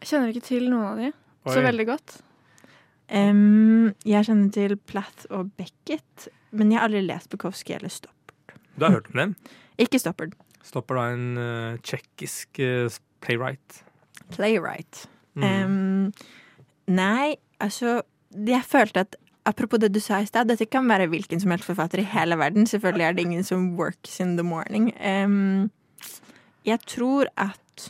Jeg 0.00 0.08
kjenner 0.08 0.32
ikke 0.32 0.46
til 0.48 0.70
noen 0.72 0.86
av 0.88 1.02
de 1.02 1.10
så 1.48 1.62
veldig 1.64 1.86
godt. 1.88 2.18
Um, 3.10 3.90
jeg 4.06 4.28
kjenner 4.28 4.52
til 4.54 4.76
Plath 4.88 5.26
og 5.34 5.50
Beckett, 5.58 6.28
men 6.54 6.70
jeg 6.70 6.78
har 6.78 6.88
aldri 6.88 7.02
lest 7.04 7.30
Bukowski 7.32 7.74
eller 7.76 7.92
Stoppard. 7.92 8.54
Du 8.76 8.86
har 8.86 8.94
hørt 8.94 9.10
om 9.12 9.20
dem? 9.22 9.34
Ikke 9.82 9.98
Stoppard. 9.98 10.36
Stoppard 10.62 11.00
er 11.02 11.16
en 11.16 11.40
uh, 11.40 11.78
tsjekkisk 11.82 12.60
uh, 12.62 13.00
playwright. 13.24 13.80
Playwright. 14.30 15.06
Mm. 15.34 15.44
Um, 15.44 16.12
nei, 16.90 17.36
altså 17.62 18.02
Jeg 18.30 18.62
følte 18.66 19.00
at 19.06 19.16
Apropos 19.48 19.78
det 19.80 19.88
du 19.94 20.00
sa 20.00 20.18
i 20.20 20.26
stad, 20.28 20.48
dette 20.50 20.66
kan 20.68 20.84
være 20.88 21.06
hvilken 21.08 21.40
som 21.40 21.50
helst 21.50 21.64
forfatter 21.64 22.02
i 22.02 22.08
hele 22.12 22.36
verden. 22.36 22.66
Selvfølgelig 22.68 23.06
er 23.06 23.12
det 23.16 23.22
ingen 23.24 23.44
som 23.46 23.70
works 23.78 24.18
in 24.20 24.36
the 24.36 24.44
morning. 24.44 24.90
Um, 25.00 25.70
jeg 26.68 26.78
tror 26.86 27.30
at 27.40 27.86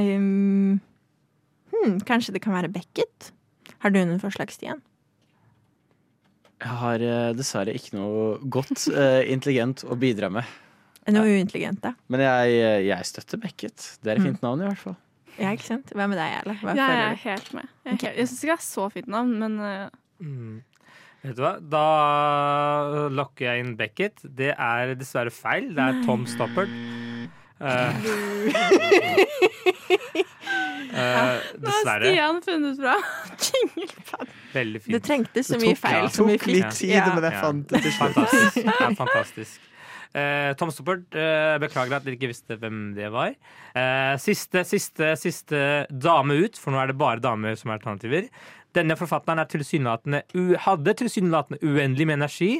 um, 0.00 0.80
hmm, 1.74 1.98
Kanskje 2.08 2.32
det 2.32 2.42
kan 2.42 2.54
være 2.56 2.70
Beckett? 2.72 3.32
Har 3.84 3.92
du 3.92 4.00
noen 4.00 4.20
forslag, 4.20 4.50
Stian? 4.52 4.80
Jeg 6.60 6.76
har 6.76 7.00
eh, 7.04 7.30
dessverre 7.36 7.72
ikke 7.76 7.94
noe 7.96 8.34
godt 8.52 8.82
eh, 8.92 9.22
intelligent 9.32 9.84
å 9.88 9.96
bidra 9.96 10.28
med. 10.32 10.44
Noe 11.08 11.30
uintelligent, 11.32 11.80
da? 11.84 11.94
Men 12.12 12.20
jeg, 12.20 12.58
eh, 12.60 12.82
jeg 12.90 13.06
støtter 13.08 13.40
Beckett. 13.40 13.86
Det 14.04 14.10
er 14.12 14.18
et 14.18 14.20
Mm. 14.20 14.26
fint 14.28 14.42
navn, 14.44 14.60
i 14.60 14.68
hvert 14.68 14.82
fall. 14.82 14.96
Ja, 15.38 15.54
ikke 15.56 15.64
sant? 15.70 15.92
Hva 15.96 16.04
med 16.10 16.18
deg, 16.20 16.34
Erle? 16.42 16.58
Ja, 16.60 16.74
Jeg 16.76 17.00
er 17.06 17.14
helt 17.24 17.54
med. 17.56 17.68
Jeg, 17.86 17.94
okay. 17.94 18.12
jeg 18.18 18.28
syns 18.28 18.42
ikke 18.44 18.52
det 18.52 18.58
er 18.58 18.66
så 18.66 18.84
fint 18.92 19.08
navn, 19.08 19.32
men 19.40 19.56
Mm. 20.20 20.60
Vet 21.20 21.36
du 21.36 21.42
hva? 21.44 21.54
Da 21.60 21.84
lokker 23.12 23.44
jeg 23.50 23.64
inn 23.64 23.74
Beckett. 23.76 24.22
Det 24.24 24.54
er 24.54 24.94
dessverre 25.00 25.32
feil. 25.34 25.74
Det 25.76 25.82
er 25.84 25.98
Tom 26.06 26.22
Stoppard. 26.30 26.70
Uh, 30.90 31.38
dessverre. 31.54 31.62
nå 31.62 31.78
har. 31.86 32.02
Stian 32.02 32.40
funnet 32.42 32.80
fra. 32.82 32.96
Veldig 34.58 34.80
fint. 34.82 34.94
Det 34.96 35.02
trengtes 35.06 35.46
så 35.52 35.56
mye 35.60 35.74
tok- 35.76 35.82
feil 35.84 36.02
ja. 36.02 36.08
som 36.14 36.24
vi 36.28 36.34
tok 36.38 36.46
litt 36.50 36.72
tid, 36.76 36.90
Ja. 36.96 37.04
men 37.14 37.22
jeg 37.28 37.34
fant 37.38 37.66
det 37.70 37.78
til 37.84 37.92
slutt. 37.94 38.14
Fantastisk. 38.16 38.54
Det 38.66 38.74
er 38.88 38.96
fantastisk. 38.98 39.54
Uh, 40.10 40.50
Tom 40.58 40.70
Stoppard, 40.74 41.04
eh, 41.14 41.54
beklager 41.62 41.94
at 41.94 42.02
dere 42.02 42.16
ikke 42.16 42.32
visste 42.32 42.56
hvem 42.58 42.78
det 42.96 43.06
var. 43.14 43.30
Eh, 43.78 44.14
siste, 44.18 44.64
siste, 44.66 45.12
siste 45.20 45.60
dame 45.86 46.34
ut, 46.42 46.58
for 46.58 46.74
nå 46.74 46.80
er 46.82 46.90
det 46.90 46.98
bare 46.98 47.22
damer 47.22 47.54
som 47.54 47.70
er 47.70 47.78
alternativer. 47.78 48.26
Denne 48.76 48.96
forfatteren 48.98 49.42
er 49.42 49.50
tilsynelatende 49.50 50.22
hadde 50.64 50.96
tilsynelatende 51.00 51.60
uendelig 51.66 52.06
med 52.06 52.20
energi 52.20 52.52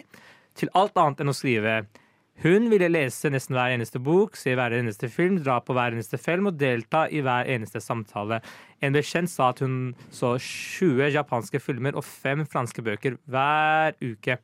til 0.58 0.70
alt 0.74 0.98
annet 0.98 1.22
enn 1.22 1.30
å 1.30 1.36
skrive. 1.36 1.82
Hun 2.40 2.70
ville 2.72 2.88
lese 2.88 3.28
nesten 3.28 3.52
hver 3.52 3.74
eneste 3.74 4.00
bok, 4.00 4.36
se 4.38 4.54
hver 4.56 4.72
eneste 4.72 5.10
film, 5.12 5.36
dra 5.44 5.58
på 5.60 5.74
hver 5.76 5.92
eneste 5.92 6.16
film 6.18 6.48
og 6.48 6.56
delta 6.60 7.04
i 7.12 7.20
hver 7.24 7.50
eneste 7.52 7.82
samtale. 7.84 8.40
En 8.80 8.96
bekjent 8.96 9.28
sa 9.28 9.50
at 9.52 9.60
hun 9.60 9.92
så 10.08 10.38
20 10.40 11.12
japanske 11.12 11.60
filmer 11.60 11.98
og 12.00 12.06
fem 12.06 12.46
franske 12.48 12.84
bøker 12.86 13.18
hver 13.28 13.98
uke. 14.00 14.38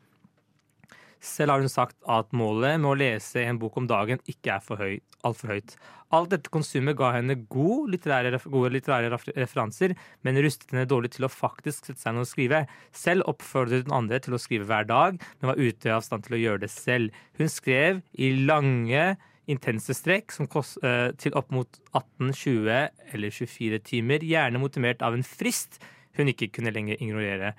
Selv 1.27 1.53
har 1.53 1.63
hun 1.65 1.73
sagt 1.73 1.97
at 2.07 2.33
målet 2.37 2.79
med 2.79 2.91
å 2.93 2.97
lese 2.99 3.43
en 3.43 3.59
bok 3.61 3.77
om 3.81 3.89
dagen 3.91 4.21
ikke 4.31 4.57
er 4.57 4.65
for 4.65 4.81
høyt, 4.81 5.03
altfor 5.27 5.57
høyt. 5.57 5.75
Alt 6.15 6.31
dette 6.31 6.53
konsumet 6.55 6.95
ga 6.99 7.11
henne 7.17 7.35
gode 7.51 7.91
litterære, 7.97 8.39
gode 8.47 8.71
litterære 8.77 9.11
referanser, 9.35 9.97
men 10.23 10.39
rustet 10.45 10.71
henne 10.71 10.87
dårlig 10.89 11.17
til 11.17 11.27
å 11.27 11.33
faktisk 11.33 11.89
sette 11.89 11.99
seg 12.03 12.15
ned 12.15 12.23
og 12.23 12.31
skrive. 12.31 12.61
Selv 12.95 13.27
oppfordret 13.33 13.89
hun 13.89 13.97
andre 13.99 14.21
til 14.23 14.37
å 14.37 14.41
skrive 14.41 14.69
hver 14.71 14.87
dag, 14.87 15.19
men 15.41 15.51
var 15.51 15.59
ute 15.59 15.97
av 15.97 16.05
stand 16.07 16.27
til 16.27 16.39
å 16.39 16.43
gjøre 16.45 16.63
det 16.63 16.71
selv. 16.73 17.17
Hun 17.41 17.51
skrev 17.51 18.05
i 18.15 18.31
lange, 18.47 19.17
intense 19.51 19.95
strekk 19.99 20.31
kost, 20.51 20.79
eh, 20.87 21.11
til 21.19 21.35
opp 21.39 21.51
mot 21.55 21.81
18, 21.93 22.33
20 22.33 22.89
eller 23.15 23.35
24 23.35 23.83
timer, 23.83 24.23
gjerne 24.23 24.63
motivert 24.63 25.03
av 25.03 25.15
en 25.15 25.27
frist 25.27 25.81
hun 26.17 26.31
ikke 26.31 26.53
kunne 26.55 26.73
lenger 26.73 27.03
ignorere. 27.03 27.53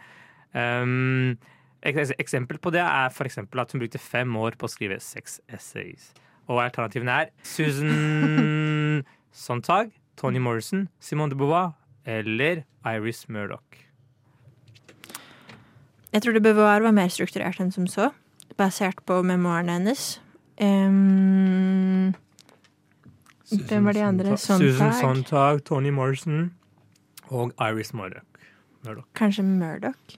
Um, 0.56 1.38
et 1.84 2.14
eksempel 2.20 2.58
på 2.58 2.72
det 2.74 2.82
er 2.82 3.10
for 3.14 3.28
eksempel 3.30 3.60
at 3.62 3.72
hun 3.72 3.82
brukte 3.84 4.02
fem 4.02 4.36
år 4.36 4.58
på 4.58 4.68
å 4.68 4.72
skrive 4.72 5.00
seks 5.04 5.40
essays. 5.48 6.14
Og 6.48 6.62
alternativene 6.64 7.12
er 7.12 7.34
Susan 7.44 9.04
Sontag, 9.32 9.92
Tony 10.18 10.40
Morrison, 10.42 10.88
Simone 11.00 11.30
de 11.32 11.38
Beauvoir 11.38 11.76
eller 12.06 12.64
Iris 12.86 13.30
Murdoch. 13.30 13.84
Jeg 16.14 16.22
tror 16.24 16.34
det 16.34 16.44
Beauvoir 16.44 16.82
var 16.82 16.96
mer 16.96 17.12
strukturert 17.12 17.60
enn 17.62 17.72
som 17.72 17.88
så, 17.92 18.10
basert 18.58 19.04
på 19.06 19.20
memoarene 19.28 19.76
hennes. 19.76 20.06
Em, 20.58 22.16
hvem 23.52 23.86
var 23.86 23.94
de 23.94 24.06
andre? 24.08 24.38
Susan 24.38 24.64
Sontag? 24.64 25.02
Sontag, 25.02 25.66
Tony 25.66 25.92
Morrison 25.94 26.54
og 27.28 27.52
Iris 27.62 27.94
Murdoch. 27.94 28.26
Murdoch. 28.86 29.06
Kanskje 29.14 29.44
Murdoch? 29.44 30.18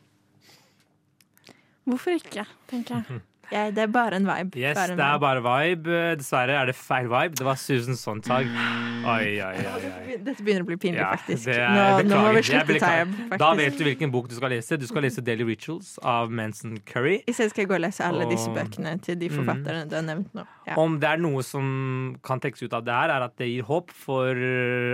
Hvorfor 1.90 2.16
ikke, 2.20 2.46
tenker 2.70 3.02
jeg. 3.02 3.22
Ja, 3.50 3.64
det 3.74 3.82
er 3.82 3.88
bare 3.90 4.14
en 4.20 4.28
vibe. 4.30 4.60
Yes, 4.62 4.76
bare 4.78 4.92
en 4.94 5.00
det 5.00 5.06
er 5.10 5.22
bare 5.24 5.42
vibe. 5.42 5.94
Dessverre 6.20 6.54
er 6.54 6.68
det 6.70 6.76
feil 6.78 7.08
vibe. 7.10 7.34
Det 7.40 7.46
var 7.48 7.58
Susan 7.58 7.96
Sontag. 7.98 8.46
Oi, 8.46 9.40
oi, 9.42 9.56
oi. 9.58 9.88
oi. 9.90 10.18
Dette 10.22 10.44
begynner 10.46 10.62
å 10.62 10.68
bli 10.68 10.78
pinlig, 10.78 11.00
Ja, 11.02 11.16
faktisk. 11.18 11.48
er, 11.56 11.72
nå, 11.74 12.04
nå 12.12 12.20
må 12.28 12.34
vi 12.36 12.44
slutte 12.46 12.76
time. 12.78 13.16
faktisk. 13.24 13.40
Da 13.42 13.50
vet 13.58 13.80
du 13.80 13.84
hvilken 13.88 14.14
bok 14.14 14.30
du 14.30 14.36
skal 14.38 14.54
lese. 14.54 14.78
Du 14.78 14.86
skal 14.86 15.02
lese 15.08 15.24
Daily 15.26 15.48
Rituals 15.50 15.96
av 16.06 16.30
Manson 16.30 16.78
Curry. 16.86 17.24
I 17.26 17.34
stedet 17.34 17.56
skal 17.56 17.66
jeg 17.66 17.72
gå 17.74 17.78
og 17.80 17.84
lese 17.88 18.06
alle 18.06 18.30
disse 18.30 18.54
bøkene 18.54 18.94
til 19.02 19.18
de 19.18 19.30
Mm. 19.34 19.40
forfatterne 19.40 19.90
du 19.90 19.96
har 19.98 20.06
nevnt 20.12 20.30
nå. 20.38 20.46
Ja. 20.70 20.76
Om 20.78 21.00
det 21.02 21.10
er 21.10 21.18
noe 21.26 21.42
som 21.42 22.20
kan 22.22 22.40
tekkes 22.40 22.68
ut 22.70 22.74
av 22.78 22.86
det 22.86 22.94
her, 22.94 23.10
er 23.18 23.24
at 23.32 23.36
det 23.42 23.50
gir 23.50 23.64
håp 23.66 23.90
for 23.90 24.30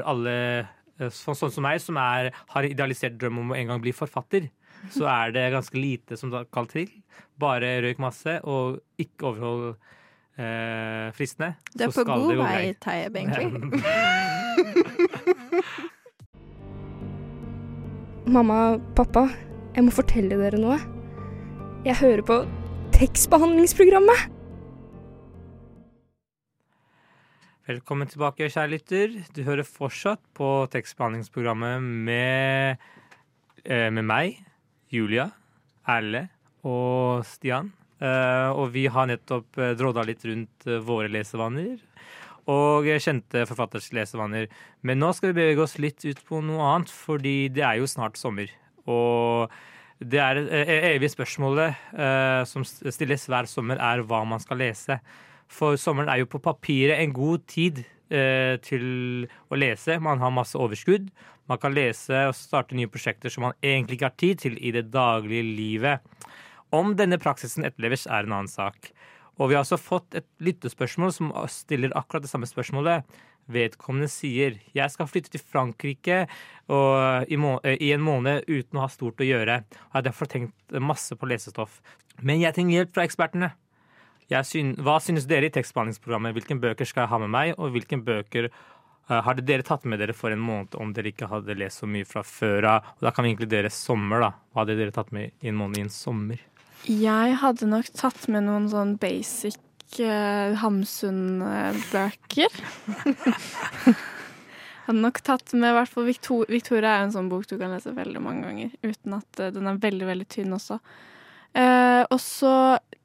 alle 0.07 0.37
eh, 1.01 1.09
sånn 1.11 1.35
som 1.51 1.63
meg, 1.67 1.81
som 1.83 1.97
er, 1.99 2.31
har 2.55 2.63
idealisert 2.63 3.17
drøm 3.19 3.39
om 3.43 3.51
å 3.51 3.57
en 3.59 3.67
gang 3.67 3.81
bli 3.83 3.91
forfatter. 3.91 4.47
Så 4.93 5.07
er 5.09 5.31
det 5.35 5.51
ganske 5.53 5.77
lite 5.79 6.17
som 6.19 6.31
skal 6.33 6.67
til. 6.71 6.89
Bare 7.39 7.81
røyk 7.85 7.99
masse, 8.03 8.39
og 8.43 8.79
ikke 9.01 9.25
overhold 9.31 9.75
eh, 10.37 11.11
fristene. 11.15 11.55
Du 11.73 11.83
er 11.83 11.91
så 11.91 12.03
på 12.03 12.07
skal 12.07 12.19
god 12.25 12.35
vei. 12.43 12.73
Taib, 12.83 13.15
egentlig. 13.15 13.47
Mamma, 18.35 18.77
pappa, 18.97 19.27
jeg 19.75 19.83
må 19.85 19.91
fortelle 19.93 20.37
dere 20.39 20.57
noe. 20.57 20.79
Jeg 21.85 21.95
hører 21.99 22.23
på 22.25 22.39
tekstbehandlingsprogrammet. 22.95 24.31
Velkommen 27.65 28.09
tilbake, 28.09 28.45
kjære 28.49 28.69
lytter. 28.71 29.13
Du 29.33 29.41
hører 29.45 29.65
fortsatt 29.65 30.21
på 30.37 30.49
tekstbehandlingsprogrammet 30.73 31.81
med, 31.81 32.77
eh, 33.65 33.89
med 33.89 34.05
meg, 34.05 34.41
Julia, 34.93 35.29
Erle 35.89 36.27
og 36.65 37.25
Stian. 37.27 37.71
Eh, 38.03 38.49
og 38.51 38.73
vi 38.73 38.85
har 38.91 39.07
nettopp 39.07 39.59
eh, 39.61 39.75
dråda 39.79 40.03
litt 40.03 40.25
rundt 40.27 40.67
eh, 40.67 40.81
våre 40.83 41.07
lesevaner 41.07 41.77
og 42.51 42.85
kjente 43.01 43.45
forfatters 43.49 43.87
lesevaner. 43.95 44.49
Men 44.85 44.99
nå 45.01 45.11
skal 45.15 45.31
vi 45.31 45.39
bevege 45.39 45.63
oss 45.63 45.79
litt 45.81 46.03
ut 46.05 46.19
på 46.27 46.41
noe 46.45 46.67
annet, 46.75 46.91
fordi 46.93 47.47
det 47.53 47.63
er 47.65 47.79
jo 47.79 47.89
snart 47.89 48.19
sommer. 48.21 48.51
Og 48.85 49.49
det 49.97 50.19
er 50.21 50.41
evige 50.91 51.13
spørsmålet 51.15 51.73
eh, 51.95 52.41
som 52.45 52.65
stilles 52.67 53.25
hver 53.31 53.49
sommer, 53.49 53.81
er 53.81 54.03
hva 54.05 54.21
man 54.27 54.43
skal 54.43 54.61
lese. 54.61 54.99
For 55.49 55.79
sommeren 55.79 56.11
er 56.11 56.21
jo 56.21 56.29
på 56.29 56.41
papiret 56.43 56.99
en 56.99 57.13
god 57.15 57.45
tid 57.49 57.83
eh, 58.09 58.55
til 58.65 59.27
å 59.49 59.59
lese. 59.59 59.99
Man 60.03 60.21
har 60.23 60.33
masse 60.33 60.57
overskudd. 60.59 61.09
Man 61.49 61.61
kan 61.61 61.75
lese 61.75 62.25
og 62.29 62.37
starte 62.37 62.77
nye 62.77 62.89
prosjekter 62.89 63.33
som 63.33 63.47
man 63.47 63.57
egentlig 63.61 63.99
ikke 63.99 64.09
har 64.09 64.21
tid 64.21 64.41
til 64.45 64.57
i 64.57 64.73
det 64.75 64.87
daglige 64.93 65.45
livet. 65.45 66.25
Om 66.73 66.95
denne 66.97 67.19
praksisen 67.21 67.67
etterleves, 67.67 68.07
er 68.09 68.25
en 68.25 68.39
annen 68.39 68.51
sak. 68.51 68.89
Og 69.35 69.51
vi 69.51 69.57
har 69.57 69.65
også 69.65 69.79
fått 69.79 70.15
et 70.17 70.27
lyttespørsmål 70.43 71.13
som 71.13 71.31
stiller 71.51 71.93
akkurat 71.97 72.23
det 72.23 72.31
samme 72.31 72.47
spørsmålet. 72.49 73.05
Vedkommende 73.51 74.09
sier 74.09 74.55
jeg 74.73 74.93
skal 74.93 75.09
flytte 75.09 75.35
til 75.35 75.43
Frankrike 75.43 76.23
i, 76.25 77.37
må 77.37 77.51
eh, 77.61 77.77
i 77.77 77.91
en 77.93 78.01
måned 78.01 78.47
uten 78.47 78.79
å 78.79 78.87
ha 78.87 78.89
stort 78.89 79.21
å 79.21 79.27
gjøre. 79.27 79.59
Og 79.91 79.99
har 79.99 80.07
derfor 80.07 80.31
tenkt 80.31 80.79
masse 80.81 81.13
på 81.19 81.29
lesestoff. 81.29 81.81
Men 82.23 82.41
jeg 82.41 82.55
trenger 82.55 82.79
hjelp 82.79 82.95
fra 82.95 83.05
ekspertene. 83.05 83.51
Syn, 84.25 84.73
hva 84.81 84.97
synes 85.03 85.27
dere 85.29 85.49
i 85.49 85.53
tekstbehandlingsprogrammet? 85.53 86.33
Hvilke 86.33 86.57
bøker 86.57 86.87
skal 86.89 87.05
jeg 87.05 87.11
ha 87.11 87.19
med 87.21 87.31
meg, 87.33 87.51
og 87.59 87.75
hvilke 87.75 87.99
bøker 88.01 88.47
uh, 88.49 89.19
hadde 89.27 89.45
dere 89.45 89.65
tatt 89.65 89.85
med 89.85 90.01
dere 90.01 90.15
for 90.17 90.33
en 90.33 90.41
måned 90.41 90.73
om 90.81 90.93
dere 90.95 91.11
ikke 91.11 91.29
hadde 91.29 91.57
lest 91.59 91.83
så 91.83 91.89
mye 91.89 92.07
fra 92.09 92.23
før 92.25 92.69
av? 92.71 92.89
Da 93.05 93.13
kan 93.13 93.27
vi 93.27 93.35
inkludere 93.35 93.69
sommer, 93.73 94.25
da. 94.25 94.31
Hva 94.49 94.63
hadde 94.63 94.79
dere 94.81 94.95
tatt 94.95 95.13
med 95.15 95.35
i 95.45 95.51
en 95.51 95.59
måned 95.59 95.77
i 95.77 95.85
en 95.85 95.93
sommer? 95.93 96.41
Jeg 96.89 97.37
hadde 97.41 97.69
nok 97.69 97.87
tatt 97.97 98.27
med 98.33 98.45
noen 98.47 98.67
sånn 98.73 98.97
basic 99.01 99.61
uh, 100.01 100.57
Hamsun-bøker. 100.61 102.59
hadde 104.85 105.01
nok 105.01 105.21
tatt 105.25 105.53
med 105.57 105.73
hvert 105.73 105.89
fall 105.89 106.05
Victor 106.09 106.45
Victoria 106.49 106.95
er 106.95 107.03
jo 107.03 107.07
en 107.07 107.15
sånn 107.15 107.29
bok 107.31 107.45
du 107.49 107.55
kan 107.57 107.73
lese 107.73 107.93
veldig 107.93 108.21
mange 108.21 108.45
ganger, 108.49 108.73
uten 108.85 109.17
at 109.17 109.41
uh, 109.41 109.53
den 109.53 109.69
er 109.69 109.81
veldig, 109.85 110.09
veldig 110.09 110.29
tynn 110.33 110.57
også. 110.57 110.81
Uh, 111.55 112.03
og 112.09 112.19
så 112.19 112.53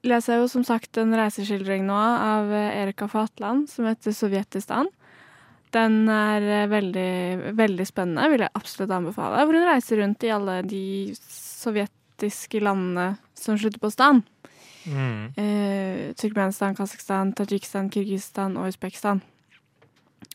leser 0.06 0.34
jeg 0.34 0.42
jo 0.42 0.48
som 0.52 0.64
sagt 0.66 0.98
en 1.00 1.14
reiseskildring 1.16 1.84
nå 1.88 1.96
av 1.96 2.52
eh, 2.54 2.82
Erika 2.82 3.08
Fatland 3.10 3.68
som 3.70 3.88
heter 3.88 4.14
'Sovjetistan'. 4.16 4.90
Den 5.74 6.08
er 6.10 6.42
eh, 6.42 6.68
veldig, 6.70 7.54
veldig 7.58 7.86
spennende, 7.86 8.28
vil 8.32 8.44
jeg 8.46 8.54
absolutt 8.58 8.94
anbefale. 8.94 9.44
Hvor 9.44 9.58
hun 9.58 9.68
reiser 9.68 10.02
rundt 10.02 10.24
i 10.26 10.34
alle 10.34 10.60
de 10.66 10.84
sovjetiske 11.14 12.62
landene 12.62 13.16
som 13.38 13.58
slutter 13.58 13.82
på 13.82 13.92
stan. 13.92 14.22
Mm. 14.88 15.32
Eh, 15.36 16.14
Turkmenistan, 16.18 16.74
Kasakhstan, 16.74 17.34
Tadsjikistan, 17.36 17.90
Kirgisistan 17.92 18.56
og 18.56 18.72
Usbekistan. 18.72 19.22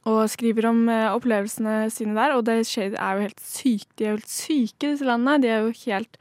Og 0.06 0.30
skriver 0.30 0.70
om 0.70 0.88
eh, 0.90 1.12
opplevelsene 1.12 1.90
sine 1.94 2.16
der, 2.18 2.36
og 2.38 2.46
det 2.46 2.62
skjer, 2.70 2.94
er 2.94 3.18
jo 3.18 3.28
helt 3.28 3.42
sykt. 3.42 3.90
De 3.98 4.06
er 4.06 4.14
jo 4.14 4.20
helt 4.20 4.32
syke, 4.32 4.86
disse 4.86 5.08
landene. 5.08 5.42
De 5.42 5.50
er 5.50 5.66
jo 5.66 5.74
helt 5.86 6.20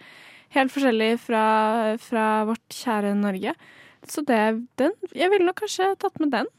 Helt 0.54 0.70
forskjellig 0.74 1.12
fra, 1.22 1.44
fra 2.02 2.26
vårt 2.48 2.76
kjære 2.76 3.14
Norge. 3.18 3.54
Så 4.06 4.22
det, 4.28 4.40
den 4.78 4.92
Jeg 5.14 5.30
ville 5.32 5.46
nok 5.48 5.62
kanskje 5.64 5.94
tatt 5.98 6.20
med 6.20 6.30
den. 6.34 6.50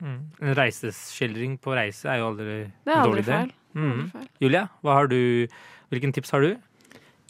Mm. 0.00 0.20
En 0.40 0.54
reiseskildring 0.56 1.58
på 1.60 1.74
reise 1.76 2.08
er 2.08 2.20
jo 2.20 2.30
aldri 2.30 2.46
Det 2.46 2.92
er 2.92 2.94
en 2.94 3.02
aldri 3.02 3.10
dårlig 3.10 3.24
idé. 3.24 3.38
feil. 3.38 3.52
Mm. 3.74 3.90
Aldri 3.90 4.10
feil. 4.14 4.28
Julia, 4.44 4.64
hva 4.84 4.96
har 5.00 5.10
du, 5.10 5.20
hvilken 5.92 6.14
tips 6.16 6.30
har 6.36 6.44
du? 6.46 6.52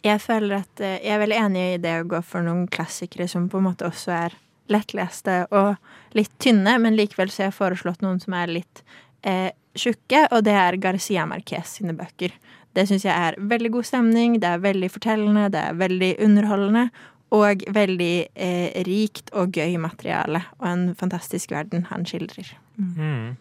Jeg 0.05 0.21
føler 0.23 0.63
at 0.63 0.81
eh, 0.81 0.97
jeg 1.03 1.13
er 1.15 1.21
veldig 1.21 1.39
enig 1.43 1.65
i 1.73 1.81
det 1.81 1.97
å 2.01 2.07
gå 2.09 2.21
for 2.25 2.45
noen 2.45 2.67
klassikere 2.71 3.27
som 3.29 3.49
på 3.49 3.59
en 3.59 3.67
måte 3.69 3.85
også 3.85 4.13
er 4.17 4.37
lettleste 4.71 5.43
og 5.51 5.75
litt 6.17 6.31
tynne, 6.41 6.77
men 6.81 6.95
likevel 6.97 7.29
så 7.29 7.43
har 7.43 7.51
jeg 7.51 7.59
foreslått 7.59 8.05
noen 8.05 8.21
som 8.23 8.33
er 8.39 8.53
litt 8.55 8.83
eh, 9.27 9.51
tjukke, 9.77 10.25
og 10.31 10.43
det 10.47 10.55
er 10.57 10.79
Garcia 10.81 11.25
Marquez 11.29 11.77
sine 11.77 11.93
bøker. 11.97 12.33
Det 12.75 12.87
syns 12.87 13.05
jeg 13.05 13.11
er 13.11 13.37
veldig 13.51 13.71
god 13.73 13.87
stemning, 13.87 14.37
det 14.39 14.47
er 14.47 14.63
veldig 14.63 14.89
fortellende, 14.91 15.49
det 15.51 15.61
er 15.61 15.79
veldig 15.79 16.11
underholdende. 16.23 16.85
Og 17.31 17.63
veldig 17.71 18.15
eh, 18.35 18.73
rikt 18.83 19.29
og 19.39 19.55
gøy 19.55 19.77
materiale, 19.79 20.41
og 20.59 20.65
en 20.67 20.81
fantastisk 20.99 21.53
verden 21.55 21.85
han 21.87 22.03
skildrer. 22.03 22.49
Mm. 22.75 23.37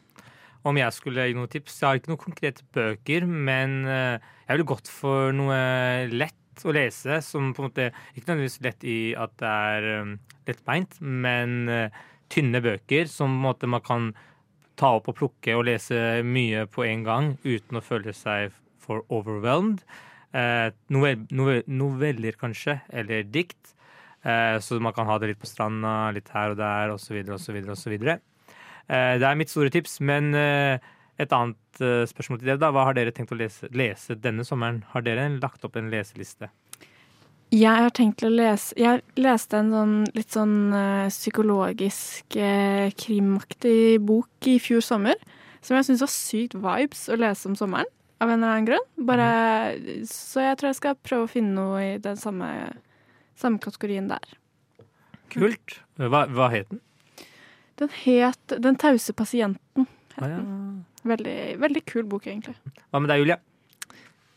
Om 0.63 0.79
jeg 0.79 0.95
skulle 0.95 1.25
gi 1.27 1.35
noen 1.35 1.51
tips 1.51 1.79
Jeg 1.81 1.89
har 1.89 1.99
ikke 1.99 2.13
noen 2.13 2.21
konkrete 2.21 2.67
bøker, 2.77 3.27
men 3.27 3.81
eh, 3.89 4.29
jeg 4.47 4.55
ville 4.55 4.69
gått 4.69 4.91
for 4.93 5.35
noe 5.35 5.59
lett 6.13 6.37
å 6.67 6.75
lese, 6.77 7.21
som 7.25 7.55
på 7.55 7.63
en 7.63 7.71
måte 7.71 7.89
Ikke 8.15 8.29
nødvendigvis 8.29 8.61
lett 8.67 8.85
i 8.85 8.99
at 9.19 9.33
det 9.41 9.51
er 9.51 9.89
um, 10.03 10.17
lettbeint, 10.49 10.99
men 11.01 11.71
uh, 11.71 12.03
tynne 12.31 12.61
bøker 12.63 13.09
som 13.11 13.33
på 13.33 13.39
en 13.39 13.47
måte 13.47 13.71
man 13.71 13.85
kan 13.87 14.11
ta 14.81 14.95
opp 14.99 15.11
og 15.13 15.17
plukke 15.19 15.57
og 15.57 15.67
lese 15.69 16.21
mye 16.25 16.67
på 16.73 16.85
en 16.87 17.05
gang 17.07 17.31
uten 17.45 17.81
å 17.81 17.85
føle 17.85 18.15
seg 18.17 18.53
for 18.91 19.07
overwhelmed. 19.15 19.85
Eh, 20.35 20.69
novell, 20.91 21.25
novell, 21.31 21.63
noveller, 21.71 22.39
kanskje, 22.39 22.81
eller 22.91 23.23
dikt. 23.31 23.77
Eh, 24.27 24.59
så 24.61 24.83
man 24.83 24.95
kan 24.97 25.09
ha 25.09 25.19
det 25.23 25.33
litt 25.33 25.43
på 25.43 25.49
stranda, 25.49 26.11
litt 26.15 26.29
her 26.35 26.53
og 26.53 26.61
der, 26.61 26.95
osv., 26.95 27.23
osv., 27.39 27.63
osv. 27.71 28.01
Det 28.91 29.27
er 29.27 29.39
mitt 29.39 29.53
store 29.53 29.71
tips, 29.71 30.01
men 30.03 30.35
eh, 30.35 30.91
et 31.21 31.35
annet 31.37 31.83
eh, 31.85 32.07
spørsmål 32.09 32.41
til 32.41 32.53
dere. 32.53 32.61
da. 32.61 32.73
Hva 32.75 32.87
har 32.89 32.97
dere 32.97 33.13
tenkt 33.15 33.35
å 33.35 33.39
lese, 33.39 33.69
lese 33.77 34.17
denne 34.19 34.47
sommeren? 34.47 34.83
Har 34.95 35.05
dere 35.07 35.29
lagt 35.37 35.65
opp 35.67 35.79
en 35.79 35.91
leseliste? 35.93 36.51
Jeg 37.51 37.83
har 37.83 37.91
tenkt 37.91 38.23
å 38.23 38.29
lese 38.31 38.77
Jeg 38.79 39.01
leste 39.19 39.59
en 39.59 39.73
sånn 39.75 39.95
litt 40.15 40.37
sånn 40.37 40.57
eh, 40.77 41.09
psykologisk, 41.11 42.39
krimaktig 43.05 44.01
bok 44.07 44.51
i 44.51 44.59
fjor 44.63 44.85
sommer. 44.87 45.19
Som 45.61 45.77
jeg 45.77 45.91
syntes 45.91 46.05
var 46.07 46.15
sykt 46.15 46.55
vibes 46.57 47.09
å 47.13 47.19
lese 47.21 47.51
om 47.51 47.57
sommeren, 47.59 47.91
av 48.21 48.31
en 48.31 48.43
eller 48.43 48.53
annen 48.53 48.69
grunn. 48.69 48.87
Bare, 49.09 49.31
Så 50.09 50.45
jeg 50.45 50.59
tror 50.61 50.71
jeg 50.71 50.81
skal 50.81 51.01
prøve 51.01 51.27
å 51.27 51.33
finne 51.33 51.55
noe 51.57 51.81
i 51.95 51.99
den 52.03 52.21
samme, 52.21 52.51
samme 53.41 53.61
kategorien 53.63 54.11
der. 54.11 54.37
Kult. 55.33 55.81
Hva, 55.97 56.27
hva 56.29 56.51
het 56.53 56.69
den? 56.71 56.83
Den 57.81 57.89
het 58.05 58.61
'Den 58.61 58.77
tause 58.77 59.13
pasienten'. 59.13 59.87
Ah, 60.19 60.29
ja. 60.29 60.41
Veldig, 61.03 61.57
veldig 61.59 61.85
kul 61.87 62.03
bok, 62.05 62.27
egentlig. 62.27 62.57
Hva 62.93 63.01
med 63.01 63.09
deg, 63.09 63.23
Julia? 63.23 63.39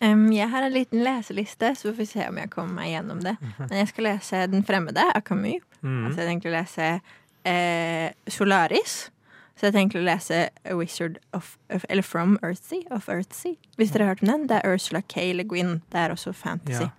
Um, 0.03 0.31
jeg 0.31 0.49
har 0.49 0.63
en 0.63 0.73
liten 0.73 1.03
leseliste, 1.03 1.75
så 1.75 1.91
vi 1.91 1.97
får 2.03 2.07
se 2.07 2.27
om 2.27 2.37
jeg 2.37 2.49
kommer 2.49 2.73
meg 2.73 2.91
gjennom 2.91 3.21
det. 3.23 3.35
Men 3.57 3.69
jeg 3.69 3.87
skal 3.87 4.03
lese 4.03 4.47
Den 4.51 4.63
fremmede 4.63 5.03
av 5.15 5.21
Camus. 5.23 5.63
Mm. 5.81 6.05
Altså, 6.05 6.21
jeg 6.21 6.27
tenkte 6.27 6.49
å 6.49 6.55
lese 6.55 7.01
eh, 7.45 8.11
Solaris. 8.27 9.11
Så 9.59 9.67
jeg 9.69 9.75
tenker 9.75 10.01
å 10.01 10.05
lese 10.07 10.47
A 10.65 10.75
Wizard 10.75 11.19
of, 11.37 11.57
of 11.69 11.85
Eller 11.89 12.05
From 12.05 12.39
Earthsea. 12.41 12.87
Of 12.91 13.07
Earthsea. 13.09 13.55
Hvis 13.77 13.93
dere 13.93 14.07
har 14.07 14.15
hørt 14.15 14.23
om 14.25 14.31
den. 14.31 14.47
Det 14.49 14.59
er 14.59 14.73
Ursula 14.73 15.03
K. 15.07 15.29
Le 15.37 15.45
Guin. 15.45 15.75
Det 15.93 15.99
er 16.01 16.13
også 16.15 16.33
fantasy. 16.33 16.87
Ja. 16.87 16.89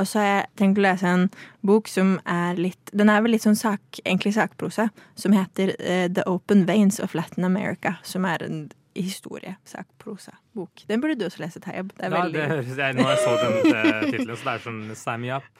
Og 0.00 0.06
så 0.08 0.20
har 0.22 0.28
jeg 0.30 0.48
tenkt 0.56 0.78
å 0.80 0.84
lese 0.86 1.10
en 1.10 1.26
bok 1.66 1.88
som 1.90 2.14
er 2.24 2.56
litt 2.56 2.92
Den 2.96 3.10
er 3.12 3.20
vel 3.24 3.34
litt 3.34 3.44
sånn 3.44 3.58
sak, 3.58 4.00
egentlig 4.04 4.32
sakprosa, 4.38 4.88
som 5.18 5.34
heter 5.36 5.74
uh, 5.76 6.06
The 6.08 6.24
Open 6.30 6.64
Veins 6.68 7.00
of 7.04 7.12
Latin 7.18 7.44
America. 7.44 7.98
Som 8.06 8.24
er 8.24 8.46
en 8.46 8.60
historie, 8.96 9.52
sakprosa-bok. 9.70 10.82
Den 10.88 11.02
burde 11.02 11.14
du 11.20 11.26
også 11.28 11.42
lese, 11.44 11.60
Tayeb. 11.62 11.92
Det 11.98 12.08
er 12.08 12.14
Ja, 12.16 12.22
veldig 12.24 12.40
det 12.66 12.78
jeg 12.80 12.96
Nå 12.96 13.04
har 13.06 13.12
jeg 13.14 13.22
så 13.22 13.36
den 13.38 13.76
uh, 13.76 14.00
tittelen, 14.10 14.36
så 14.40 14.48
det 14.48 14.54
er 14.54 14.64
sånn 14.64 14.80
sign 14.98 15.22
me 15.26 15.34
up. 15.36 15.46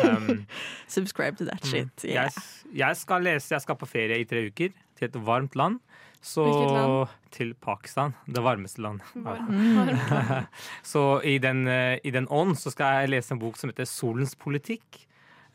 Um, 0.00 0.46
Subscribe 0.88 1.36
to 1.36 1.44
that 1.48 1.64
shit. 1.66 1.90
Mm. 2.04 2.10
Yeah. 2.12 2.30
jeg, 2.30 2.76
jeg 2.78 2.96
skal 2.96 3.26
lese 3.26 3.52
Jeg 3.54 3.64
skal 3.64 3.76
på 3.80 3.88
ferie 3.90 4.20
i 4.22 4.24
tre 4.28 4.46
uker 4.48 4.70
til 5.00 5.10
et 5.10 5.20
varmt 5.26 5.56
land. 5.58 5.80
Så 6.20 6.44
land? 6.44 7.08
til 7.32 7.54
Pakistan. 7.56 8.12
Det 8.28 8.42
varmeste 8.44 8.82
land. 8.84 9.00
Varmt. 9.24 9.96
så 10.92 11.22
i 11.24 11.38
den, 11.40 11.66
eh, 11.68 11.96
i 12.04 12.12
den 12.12 12.28
ånd 12.28 12.58
så 12.60 12.72
skal 12.74 13.00
jeg 13.00 13.14
lese 13.14 13.32
en 13.34 13.40
bok 13.40 13.56
som 13.56 13.72
heter 13.72 13.88
Solens 13.88 14.36
politikk. 14.36 15.06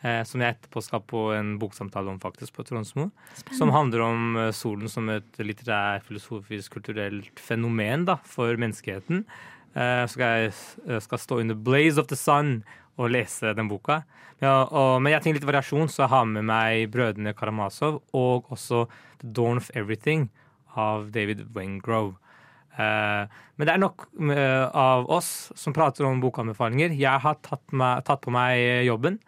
Eh, 0.05 0.21
som 0.27 0.41
jeg 0.41 0.53
etterpå 0.53 0.81
skal 0.84 1.01
på 1.08 1.21
en 1.34 1.55
boksamtale 1.62 2.12
om 2.12 2.19
faktisk 2.21 2.58
på 2.58 2.65
Tronsmo. 2.67 3.10
Som 3.55 3.71
handler 3.73 4.03
om 4.05 4.38
eh, 4.38 4.51
solen 4.53 4.91
som 4.91 5.10
et 5.13 5.39
litterær, 5.41 6.03
filosofisk, 6.05 6.75
kulturelt 6.79 7.41
fenomen 7.41 8.05
da, 8.10 8.19
for 8.25 8.58
menneskeheten. 8.60 9.23
Eh, 9.75 10.01
så 10.05 10.12
skal 10.13 10.36
jeg 10.36 10.51
eh, 10.88 11.01
skal 11.03 11.21
stå 11.21 11.39
in 11.41 11.53
the 11.53 11.58
blaze 11.58 12.01
of 12.01 12.10
the 12.12 12.19
sun 12.19 12.63
og 12.95 13.12
lese 13.12 13.53
den 13.55 13.69
boka. 13.71 14.01
Ja, 14.43 14.65
og, 14.65 14.99
men 15.03 15.13
jeg 15.13 15.23
trenger 15.23 15.39
litt 15.39 15.47
variasjon, 15.47 15.89
så 15.91 16.03
jeg 16.05 16.12
har 16.12 16.27
med 16.27 16.45
meg 16.47 16.89
Brødrene 16.93 17.36
Karamazov 17.38 18.01
og 18.15 18.49
også 18.51 18.86
The 19.21 19.31
Dawn 19.36 19.62
of 19.62 19.71
Everything 19.75 20.29
av 20.75 21.10
David 21.15 21.45
Wengrove. 21.55 22.17
Uh, 22.75 23.23
men 23.55 23.67
det 23.67 23.71
er 23.71 23.79
nok 23.79 24.03
uh, 24.19 24.67
av 24.75 25.05
oss 25.12 25.29
som 25.55 25.75
prater 25.75 26.08
om 26.08 26.19
bokanbefalinger. 26.23 26.95
Jeg 26.99 27.23
har 27.23 27.39
tatt, 27.45 27.63
meg, 27.71 28.03
tatt 28.08 28.23
på 28.25 28.34
meg 28.36 28.84
jobben 28.88 29.21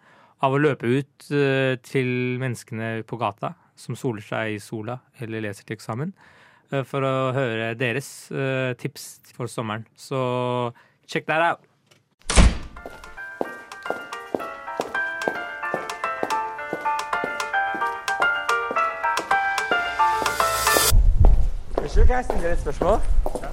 av 0.44 0.54
å 0.54 0.60
løpe 0.60 0.88
ut 0.88 1.30
uh, 1.32 1.74
til 1.80 2.10
menneskene 2.42 2.98
på 3.08 3.20
gata 3.20 3.54
som 3.78 3.96
soler 3.96 4.24
seg 4.24 4.58
i 4.58 4.60
sola 4.60 4.98
eller 5.22 5.46
leser 5.46 5.64
til 5.64 5.78
eksamen, 5.78 6.10
for 6.90 7.06
å 7.06 7.30
høre 7.32 7.68
deres 7.78 8.08
tips 8.82 9.04
for 9.36 9.46
sommeren. 9.48 9.86
Så 9.94 10.18
check 11.06 11.30
that 11.30 11.44
out. 11.46 11.67
Unnskyld, 21.98 22.12
kan 22.14 22.20
jeg 22.20 22.26
stille 22.28 22.42
dere 22.44 22.54
et 22.54 22.60
spørsmål? 22.62 22.98
Ja. 23.42 23.48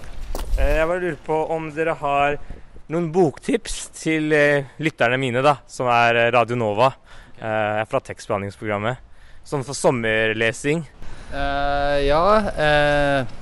Jeg 0.76 0.88
bare 0.88 1.02
lurer 1.02 1.16
på 1.26 1.38
om 1.56 1.64
dere 1.74 1.94
har 1.98 2.36
noen 2.94 3.08
boktips 3.10 3.78
til 3.98 4.30
eh, 4.38 4.68
lytterne 4.78 5.18
mine, 5.18 5.42
da, 5.42 5.56
som 5.66 5.90
er 5.90 6.20
eh, 6.20 6.28
Radio 6.36 6.54
Nova. 6.60 6.92
Eh, 7.40 7.42
Jeg 7.42 7.80
er 7.82 7.90
fra 7.90 8.02
tekstbehandlingsprogrammet. 8.06 9.02
Sånn 9.50 9.66
for 9.66 9.74
sommerlesing. 9.74 10.84
Uh, 11.34 11.98
ja 12.06 12.22
uh, 12.38 13.34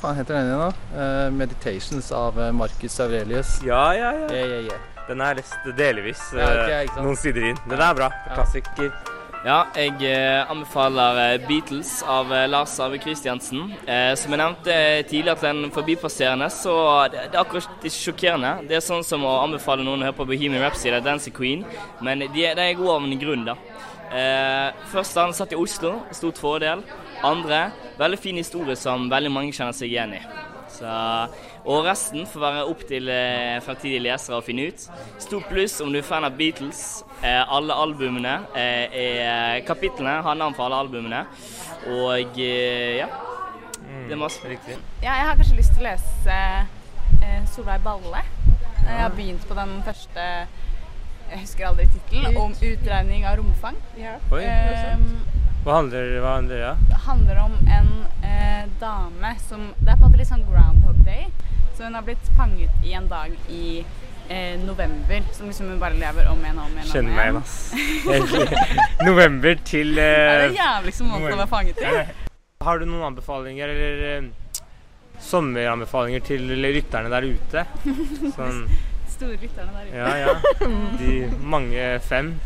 Hva 0.00 0.10
heter 0.18 0.34
den 0.40 0.50
igjen, 0.50 0.64
da? 0.64 0.72
Uh, 0.90 1.30
'Meditations' 1.38 2.10
av 2.14 2.40
eh, 2.42 2.50
Marcus 2.50 2.98
Aurelius. 3.00 3.60
Ja, 3.62 3.92
ja, 3.94 4.10
ja. 4.10 4.26
Yeah, 4.26 4.48
yeah, 4.56 4.64
yeah. 4.72 4.82
Den 5.08 5.22
er 5.22 5.38
lest 5.38 5.70
delvis 5.78 6.20
Ja, 6.34 6.50
ok, 6.50 6.66
eh, 6.66 6.82
ikke 6.82 6.98
sant? 6.98 7.06
noen 7.06 7.16
sider 7.22 7.46
inn. 7.52 7.62
Den 7.70 7.80
er 7.80 7.94
bra. 7.94 8.10
Klassiker. 8.34 8.90
Ja, 9.46 9.68
jeg 9.78 10.00
eh, 10.02 10.50
anbefaler 10.50 11.18
eh, 11.22 11.44
Beatles 11.46 12.00
av 12.02 12.32
eh, 12.34 12.48
Lars 12.50 12.72
Arve 12.82 12.98
Christiansen. 12.98 13.68
Som 14.18 14.34
jeg 14.34 14.40
nevnte 14.40 14.78
tidligere 15.06 15.38
til 15.38 15.50
en 15.52 15.74
forbipasserende, 15.74 16.48
så 16.50 16.74
det, 17.12 17.28
er 17.28 17.38
akkurat 17.38 17.68
ikke 17.78 17.94
sjokkerende. 17.94 18.66
Det 18.66 18.80
er 18.80 18.82
sånn 18.84 19.06
som 19.06 19.22
å 19.22 19.36
anbefale 19.44 19.86
noen 19.86 20.02
å 20.02 20.08
høre 20.08 20.18
på 20.18 20.26
Bohemian 20.26 20.64
Rhapsody 20.64 20.90
eller 20.90 21.06
Dancing 21.06 21.36
Queen, 21.36 21.62
men 22.02 22.26
de, 22.26 22.32
de 22.34 22.48
er 22.50 22.74
gode 22.78 22.96
av 22.96 23.06
en 23.06 23.22
grunn, 23.22 23.46
da. 23.46 23.56
Først 24.88 25.14
da 25.14 25.26
han 25.26 25.36
satt 25.36 25.52
i 25.54 25.60
Oslo, 25.60 25.98
stort 26.16 26.40
fordel. 26.40 26.82
Andre, 27.26 27.68
veldig 28.00 28.18
fin 28.18 28.38
historie 28.40 28.76
som 28.78 29.06
veldig 29.12 29.30
mange 29.32 29.54
kjenner 29.54 29.76
seg 29.76 29.92
igjen 29.92 30.16
i. 30.18 30.22
Så, 30.72 30.88
og 31.68 31.84
resten 31.84 32.24
får 32.28 32.40
være 32.40 32.64
opp 32.70 32.82
til 32.88 33.10
eh, 33.12 33.58
fremtidige 33.64 34.00
lesere 34.06 34.38
å 34.38 34.44
finne 34.44 34.70
ut. 34.70 34.86
Stort 35.20 35.48
pluss 35.50 35.76
om 35.84 35.92
du 35.92 36.00
er 36.00 36.06
fan 36.06 36.24
av 36.24 36.36
Beatles. 36.38 37.02
Eh, 37.20 37.42
alle 37.44 37.76
albumene 37.76 38.38
eh, 38.56 38.96
er 39.02 39.64
kapitlene 39.68 40.22
har 40.24 40.38
navn 40.40 40.56
for 40.56 40.68
alle 40.68 40.80
albumene. 40.86 41.24
Og 41.92 42.40
eh, 42.40 43.02
ja. 43.02 43.10
Det 44.08 44.16
er 44.16 44.20
masse. 44.20 44.40
Riktig. 44.48 44.78
Ja, 45.02 45.12
jeg 45.12 45.28
har 45.28 45.36
kanskje 45.36 45.58
lyst 45.58 45.76
til 45.76 45.84
å 45.84 45.90
lese 45.90 46.38
eh, 47.20 47.42
Solveig 47.52 47.84
Balle. 47.84 48.24
Jeg 48.86 49.02
har 49.02 49.12
begynt 49.12 49.44
på 49.44 49.56
den 49.58 49.76
første 49.84 50.24
jeg 51.28 51.42
husker 51.42 51.66
aldri 51.68 51.84
tittelen, 51.92 52.38
om 52.40 52.54
utregning 52.56 53.26
av 53.28 53.36
romfang. 53.36 53.76
Oi. 54.32 54.46
Hva 55.64 55.78
handler 55.80 56.20
hva 56.22 56.34
handler 56.36 56.60
ja? 56.62 56.74
det 56.88 56.98
handler 57.04 57.40
om 57.42 57.54
en 57.78 57.88
eh, 58.24 58.68
dame 58.80 59.32
som 59.48 59.70
Det 59.78 59.90
er 59.90 59.96
på 59.96 60.04
en 60.04 60.06
måte 60.06 60.20
litt 60.20 60.30
sånn 60.30 60.44
Groundhog 60.48 61.00
Day. 61.06 61.26
Så 61.76 61.86
hun 61.86 61.94
har 61.98 62.04
blitt 62.06 62.30
fanget 62.36 62.86
i 62.86 62.94
en 62.98 63.08
dag 63.10 63.34
i 63.52 63.84
eh, 64.28 64.54
november, 64.64 65.22
som 65.32 65.46
liksom 65.46 65.68
hun 65.68 65.78
bare 65.82 65.98
lever 65.98 66.30
om 66.30 66.40
igjen 66.42 66.58
og 66.58 66.66
om 66.66 66.78
igjen. 66.78 66.90
Kjenner 66.92 67.14
meg 67.14 67.28
igjen. 67.28 67.42
ass. 67.42 68.66
November 69.08 69.60
til 69.68 69.94
Det 69.98 70.08
er 70.08 70.32
eh, 70.32 70.42
den 70.48 70.58
jævligste 70.58 71.08
måten 71.08 71.34
å 71.34 71.40
være 71.42 71.52
fanget 71.52 71.82
i. 71.82 71.94
Har 72.66 72.82
du 72.82 72.88
noen 72.88 73.06
anbefalinger 73.12 73.70
eller 73.74 74.04
eh, 74.12 74.64
sommeranbefalinger 75.22 76.24
til 76.26 76.46
lytterne 76.62 77.12
der 77.12 77.28
ute? 77.28 77.66
Sånn 78.36 78.64
Store 79.18 79.34
lytterne 79.38 79.72
der 79.74 79.88
ute. 79.88 79.96
Ja, 79.98 80.10
ja. 80.22 80.34
De 81.00 81.42
mange 81.42 81.86
fem. 82.06 82.36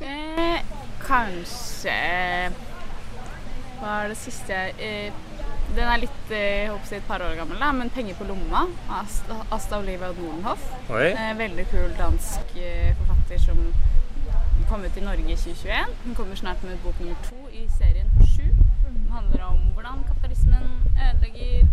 Eh, 0.00 0.59
kanskje 1.10 1.96
Hva 3.80 3.96
er 4.04 4.12
det 4.12 4.18
siste 4.20 4.54
jeg 4.54 4.74
eh, 4.86 5.20
Den 5.76 5.86
er 5.86 6.02
litt 6.02 6.32
eh, 6.34 6.64
jeg 6.64 6.70
håper 6.72 6.94
jeg, 6.94 7.02
et 7.02 7.08
par 7.08 7.22
år 7.24 7.36
gammel, 7.38 7.58
da, 7.62 7.70
men 7.74 7.90
'Penger 7.94 8.18
på 8.18 8.26
lomma' 8.28 8.64
av 8.66 8.96
Asta, 9.00 9.36
Asta 9.54 9.78
Olivia 9.78 10.10
Nordenhoff. 10.16 10.64
Eh, 10.90 11.30
veldig 11.38 11.66
kul 11.70 11.92
dansk 11.98 12.56
eh, 12.58 12.90
forfatter 12.98 13.38
som 13.38 13.60
kom 14.70 14.82
ut 14.84 14.98
i 14.98 15.04
Norge 15.04 15.30
i 15.30 15.36
2021. 15.38 15.94
Hun 16.04 16.14
kommer 16.18 16.36
snart 16.36 16.62
med 16.66 16.78
bok 16.84 16.98
nummer 17.00 17.16
to 17.28 17.38
i 17.54 17.66
serien 17.78 18.10
på 18.16 18.26
sju. 18.32 18.48
Den 18.84 18.98
handler 19.14 19.44
om 19.52 19.60
hvordan 19.74 20.02
kapitalismen 20.08 20.66
ødelegger 21.06 21.70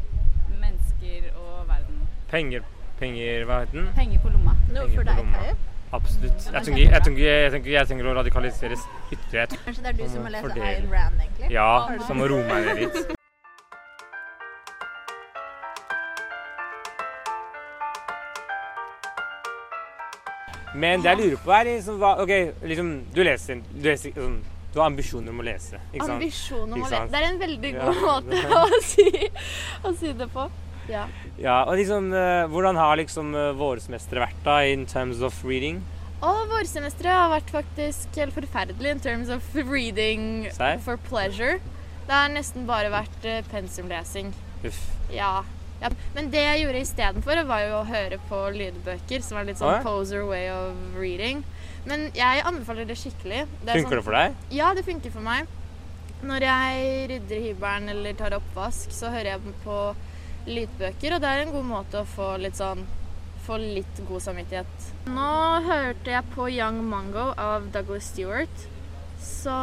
mennesker 0.62 1.32
og 1.34 1.68
verden. 1.74 2.06
Penger, 2.30 2.70
penger 3.00 3.50
Hva 3.50 3.60
heter 3.64 3.82
den? 3.82 3.90
Penger 3.98 4.22
på 4.22 4.30
lomma. 4.30 4.54
Penger 4.70 4.96
på 4.96 5.10
lomma. 5.10 5.77
Absolutt. 5.96 6.48
Jeg 6.54 6.64
tenker, 6.66 6.82
jeg, 6.84 7.04
tenker, 7.04 7.22
jeg, 7.24 7.52
tenker, 7.52 7.72
jeg 7.72 7.88
tenker 7.88 8.10
å 8.12 8.16
radikaliseres 8.18 8.82
ytterligere. 9.08 9.60
Kanskje 9.64 9.86
det 9.86 9.94
er 9.94 10.00
du 10.02 10.10
som 10.12 10.26
må 10.26 10.34
lese. 10.34 10.58
Ayn 10.72 10.90
Rand, 10.92 11.22
egentlig? 11.24 11.52
Ja, 11.54 11.70
som 12.10 12.20
må 12.20 12.28
roe 12.28 12.44
meg 12.50 12.68
ned 12.68 12.84
litt. 12.84 13.14
Men 20.76 21.02
det 21.02 21.10
jeg 21.10 21.18
lurer 21.22 21.40
på, 21.42 21.52
er 21.56 21.70
liksom 21.72 21.98
hva 22.02 22.12
OK, 22.22 22.32
liksom 22.70 22.90
Du 23.16 23.24
leser, 23.26 23.62
du 23.72 23.88
leser 23.88 24.14
sånn 24.18 24.36
Du 24.74 24.82
har 24.82 24.92
ambisjoner 24.92 25.34
om 25.34 25.40
å 25.42 25.46
lese, 25.48 25.80
ikke 25.94 26.06
sant? 26.06 26.18
Ambisjoner 26.20 26.76
om 26.76 26.84
å 26.84 26.90
lese. 26.92 27.08
Det 27.14 27.22
er 27.22 27.28
en 27.32 27.40
veldig 27.42 27.72
Ja. 27.74 27.86
god 27.88 28.02
måte 28.04 28.42
å 28.60 28.82
si, 28.84 29.08
å 29.88 29.94
si 29.98 30.12
det 30.20 30.28
på. 30.34 30.50
Ja. 30.88 31.06
Ja, 31.38 31.62
og 31.68 31.76
liksom 31.78 32.12
eh, 32.16 32.48
Hvordan 32.50 32.80
har 32.80 32.98
liksom 33.00 33.34
uh, 33.36 33.52
vårsemesteret 33.60 34.24
vært 34.24 34.44
da 34.46 34.62
in 34.66 34.86
terms 34.90 35.22
of 35.22 35.38
reading? 35.46 35.84
Og 36.26 36.48
vårsemesteret 36.50 37.14
har 37.14 37.30
vært 37.30 37.52
faktisk 37.54 38.16
helt 38.18 38.34
forferdelig 38.34 38.96
in 38.96 39.02
terms 39.04 39.30
of 39.30 39.44
reading 39.54 40.48
Sær? 40.56 40.80
for 40.82 40.98
pleasure. 41.10 41.60
Det 42.08 42.16
har 42.16 42.32
nesten 42.34 42.66
bare 42.66 42.90
vært 42.90 43.28
eh, 43.28 43.44
pensumlesing. 43.52 44.32
Uff. 44.66 44.80
Ja. 45.14 45.44
ja. 45.84 45.92
Men 46.16 46.32
det 46.34 46.42
jeg 46.42 46.64
gjorde 46.64 46.82
istedenfor, 46.86 47.44
var 47.52 47.66
jo 47.68 47.76
å 47.82 47.86
høre 47.86 48.18
på 48.32 48.40
lydbøker, 48.56 49.22
som 49.22 49.38
er 49.38 49.52
litt 49.52 49.62
sånn 49.62 49.76
Å, 49.76 49.78
ja. 49.78 49.84
poser 49.86 50.26
way 50.26 50.50
of 50.50 50.98
reading. 50.98 51.44
Men 51.88 52.10
jeg 52.18 52.42
anbefaler 52.48 52.88
det 52.88 52.98
skikkelig. 52.98 53.46
Det 53.62 53.76
funker 53.76 53.84
Funker 53.84 54.02
det 54.02 54.06
for 54.08 54.18
deg? 54.18 54.42
Ja, 54.56 54.74
det 54.74 54.88
funker 54.88 55.14
for 55.14 55.28
meg. 55.28 55.54
Når 56.26 56.48
jeg 56.48 57.08
rydder 57.12 57.44
hybelen 57.44 57.92
eller 57.94 58.18
tar 58.18 58.34
oppvask, 58.40 58.90
så 58.96 59.12
hører 59.14 59.36
jeg 59.36 59.58
på 59.62 59.78
lydbøker, 60.48 61.16
og 61.16 61.22
det 61.24 61.34
er 61.34 61.44
en 61.44 61.54
god 61.56 61.68
måte 61.68 62.02
å 62.02 62.08
få 62.08 62.36
litt 62.42 62.60
sånn 62.60 62.86
få 63.48 63.58
litt 63.62 64.00
god 64.08 64.24
samvittighet. 64.26 64.88
Nå 65.08 65.34
hørte 65.64 66.12
jeg 66.12 66.34
på 66.34 66.50
Young 66.52 66.82
Mango 66.90 67.30
av 67.40 67.70
Douglas 67.72 68.10
Stewart. 68.12 68.66
Så, 69.18 69.54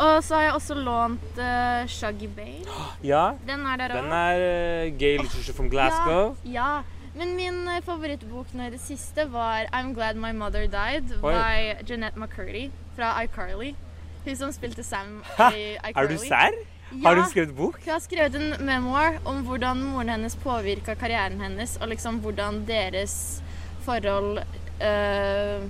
og 0.00 0.14
så 0.24 0.38
har 0.38 0.44
jeg 0.46 0.54
også 0.56 0.76
lånt 0.78 1.38
uh, 1.40 1.84
Shuggy 1.90 2.28
Bane. 2.30 2.64
Ja. 3.12 3.34
Den 3.46 3.66
er 3.68 3.80
der 3.82 3.96
Den 3.98 4.12
er 4.16 4.44
uh, 4.44 4.98
gay 4.98 5.18
literature 5.18 5.56
from 5.56 5.70
Glasgow. 5.72 6.36
Ja, 6.44 6.52
ja. 6.52 6.68
Men 7.14 7.34
min 7.38 7.60
uh, 7.68 7.80
favorittbok 7.84 8.54
nå 8.56 8.68
i 8.68 8.72
det 8.74 8.80
siste 8.82 9.26
var 9.30 9.68
I'm 9.74 9.92
Glad 9.94 10.18
My 10.18 10.32
Mother 10.34 10.66
Died 10.70 11.12
Oi. 11.20 11.34
by 11.34 11.84
Jeanette 11.86 12.18
McCurdy 12.18 12.70
fra 12.96 13.12
iCarly. 13.26 13.74
Hun 14.24 14.38
som 14.40 14.54
spilte 14.54 14.82
Sam 14.86 15.20
Hæ? 15.36 15.50
i 15.52 15.66
iCarly. 15.74 16.00
Er 16.00 16.08
du 16.08 16.16
serr? 16.22 16.62
Har 17.02 17.16
hun 17.16 17.30
skrevet 17.30 17.54
bok? 17.56 17.78
Hun 17.84 17.92
har 17.92 18.02
skrevet 18.02 18.34
en 18.38 18.66
memoir 18.66 19.18
om 19.26 19.42
hvordan 19.46 19.80
moren 19.82 20.12
hennes 20.14 20.36
påvirka 20.36 20.94
karrieren 20.98 21.40
hennes, 21.42 21.76
og 21.80 21.90
liksom 21.90 22.20
hvordan 22.24 22.62
deres 22.68 23.16
forhold 23.84 24.38
øh, 24.38 25.66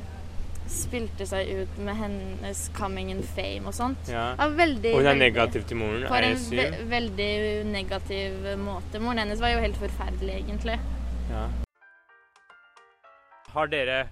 spilte 0.70 1.26
seg 1.28 1.50
ut 1.60 1.78
med 1.84 1.98
hennes 1.98 2.62
coming 2.76 3.10
in 3.12 3.22
fame 3.34 3.68
og 3.68 3.76
sånt. 3.76 4.10
Ja. 4.10 4.32
Veldig, 4.38 4.94
Og 4.94 5.02
hun 5.02 5.10
er 5.12 5.20
negativ 5.20 5.66
til 5.68 5.80
moren, 5.80 6.06
På 6.08 6.20
en 6.20 6.38
ve 6.50 6.68
veldig 6.92 7.32
negativ 7.68 8.48
måte. 8.60 9.00
Moren 9.00 9.24
hennes 9.24 9.40
var 9.40 9.54
jo 9.54 9.62
helt 9.64 9.80
forferdelig, 9.80 10.40
egentlig. 10.44 10.78
Ja. 11.30 11.48
Har 13.54 13.70
dere 13.70 14.06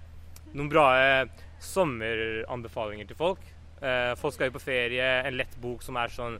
noen 0.53 0.69
bra 0.71 0.87
eh, 1.01 1.25
sommeranbefalinger 1.59 3.09
til 3.09 3.19
folk? 3.19 3.41
Eh, 3.83 4.13
folk 4.19 4.35
skal 4.35 4.51
jo 4.51 4.57
på 4.57 4.63
ferie. 4.63 5.07
En 5.27 5.35
lett 5.35 5.55
bok 5.61 5.83
som 5.83 5.97
er 5.99 6.13
sånn 6.13 6.37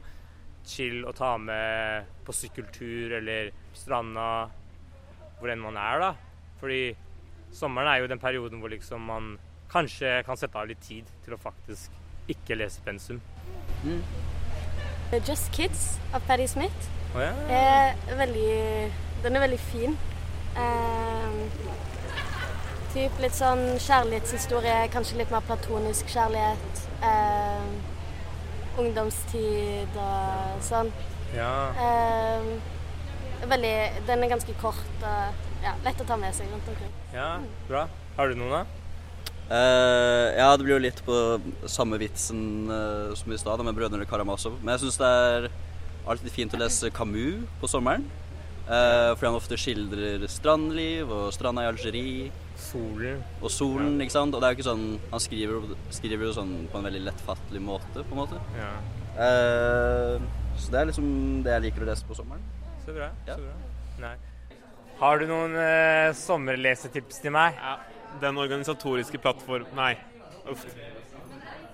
chill 0.68 1.04
å 1.06 1.12
ta 1.16 1.34
med 1.38 2.10
på 2.26 2.34
sykkeltur 2.34 3.16
eller 3.18 3.50
stranda, 3.76 4.48
hvor 5.40 5.52
enn 5.52 5.62
man 5.62 5.78
er, 5.80 6.00
da. 6.02 6.12
Fordi 6.60 6.94
sommeren 7.54 7.90
er 7.90 8.02
jo 8.02 8.10
den 8.10 8.22
perioden 8.22 8.62
hvor 8.62 8.72
liksom 8.72 9.04
man 9.10 9.34
kanskje 9.72 10.20
kan 10.26 10.38
sette 10.38 10.58
av 10.58 10.68
litt 10.70 10.82
tid 10.84 11.08
til 11.24 11.36
å 11.36 11.40
faktisk 11.40 11.92
ikke 12.30 12.56
lese 12.56 12.82
pensum. 12.84 13.20
Just 15.24 15.52
Kids 15.54 15.98
av 16.14 16.24
Patti 16.26 16.46
Smith. 16.50 16.90
oh, 17.14 17.20
ja. 17.22 17.32
Er 17.52 18.16
veldig, 18.18 18.90
den 19.22 19.36
er 19.36 19.44
veldig 19.44 19.60
fin. 19.62 19.96
Eh, 20.58 21.36
typ 22.94 23.20
litt 23.22 23.36
sånn 23.36 23.64
kjærlighetshistorie, 23.82 24.88
kanskje 24.94 25.20
litt 25.20 25.34
mer 25.34 25.44
platonisk 25.46 26.10
kjærlighet. 26.14 26.84
Eh, 27.04 27.93
ungdomstid 28.80 29.98
og 30.00 30.62
sånn. 30.64 30.92
Ja. 31.34 31.50
Eh, 31.74 32.46
veldig, 33.50 33.74
den 34.08 34.24
er 34.24 34.32
ganske 34.32 34.54
kort 34.60 35.04
og 35.04 35.44
ja, 35.64 35.74
lett 35.84 36.00
å 36.00 36.06
ta 36.08 36.16
med 36.20 36.34
seg 36.36 36.50
rundt 36.52 36.70
omkring. 36.70 36.96
ja, 37.14 37.36
bra. 37.68 37.86
Har 38.14 38.30
du 38.30 38.38
noen, 38.38 38.60
da? 38.60 38.82
Uh, 39.44 40.32
ja, 40.38 40.46
det 40.56 40.64
blir 40.64 40.76
jo 40.78 40.84
litt 40.86 41.00
på 41.04 41.16
samme 41.68 41.98
vitsen 42.00 42.70
uh, 42.70 43.12
som 43.18 43.32
i 43.34 43.38
stad, 43.40 43.60
med 43.66 43.76
Brødrene 43.76 44.06
Karamazov. 44.08 44.56
Men 44.62 44.74
jeg 44.74 44.86
syns 44.86 45.00
det 45.02 45.10
er 45.10 45.48
alltid 46.08 46.32
fint 46.32 46.54
å 46.56 46.60
lese 46.60 46.92
Camus 46.94 47.44
på 47.60 47.68
sommeren. 47.68 48.06
Uh, 48.64 49.12
fordi 49.12 49.28
han 49.28 49.36
ofte 49.36 49.58
skildrer 49.60 50.24
strandliv 50.32 51.10
og 51.12 51.26
stranda 51.36 51.64
i 51.64 51.68
Algerie. 51.68 52.30
Solen. 52.64 53.22
Og 53.42 53.50
solen, 53.52 53.96
ikke 54.00 54.14
sant. 54.14 54.34
Og 54.34 54.40
det 54.42 54.48
er 54.48 54.54
jo 54.54 54.58
ikke 54.58 54.66
sånn 54.70 54.84
Han 55.12 55.22
skriver, 55.22 55.74
skriver 55.92 56.28
jo 56.28 56.34
sånn 56.36 56.52
på 56.72 56.80
en 56.80 56.88
veldig 56.88 57.02
lettfattelig 57.08 57.62
måte, 57.62 58.04
på 58.04 58.16
en 58.16 58.20
måte. 58.22 58.40
Ja. 58.58 58.70
Eh, 59.26 60.28
så 60.58 60.72
det 60.72 60.80
er 60.80 60.88
liksom 60.90 61.08
det 61.44 61.52
jeg 61.56 61.64
liker 61.68 61.84
å 61.84 61.90
lese 61.90 62.06
på 62.08 62.16
sommeren. 62.18 62.46
Så 62.84 62.94
bra. 62.96 63.10
Ja. 63.28 63.36
så 63.36 63.42
bra. 63.42 64.06
Nei. 64.06 64.14
Har 65.00 65.18
du 65.18 65.26
noen 65.28 65.56
eh, 65.58 66.12
sommerlesetips 66.16 67.20
til 67.24 67.34
meg? 67.34 67.58
Ja, 67.58 67.76
Den 68.22 68.38
organisatoriske 68.38 69.18
plattform... 69.18 69.66
Nei, 69.74 69.92
uff. 70.50 70.66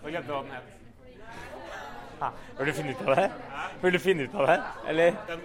Nå 0.01 0.09
glemte 0.09 0.25
jeg 0.25 0.33
hva 0.33 0.43
den 0.47 0.55
het. 0.57 0.77
Ha, 2.21 2.31
Vil 2.59 2.69
du 2.69 2.73
finne 2.77 2.95
ut 2.97 3.03
av 3.05 3.17
det? 3.17 3.27
Vil 3.83 3.93
du 3.93 3.99
finne 4.01 4.25
ut 4.29 4.35
av 4.37 4.49
det, 4.49 4.57
eller? 4.93 5.21
Den, 5.29 5.45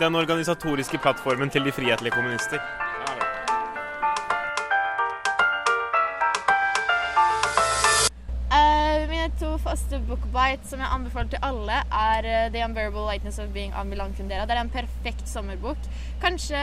den 0.00 0.16
organisatoriske 0.20 1.00
plattformen 1.04 1.52
til 1.52 1.64
de 1.64 1.72
frihetlige 1.72 2.16
kommunister. 2.16 2.60
Faste 9.74 9.98
bookbites 10.06 10.70
som 10.70 10.82
jeg 10.82 10.90
anbefaler 10.94 11.32
til 11.32 11.42
alle, 11.42 11.80
er 11.90 12.26
eh, 12.30 12.50
The 12.54 12.62
Unbearable 12.64 13.06
Lightness 13.08 13.40
of 13.42 13.50
Being 13.54 13.72
Ambulant 13.74 14.16
Kundera. 14.16 14.46
Det 14.46 14.54
er 14.54 14.62
en 14.62 14.70
perfekt 14.70 15.28
sommerbok. 15.28 15.88
Kanskje 16.22 16.60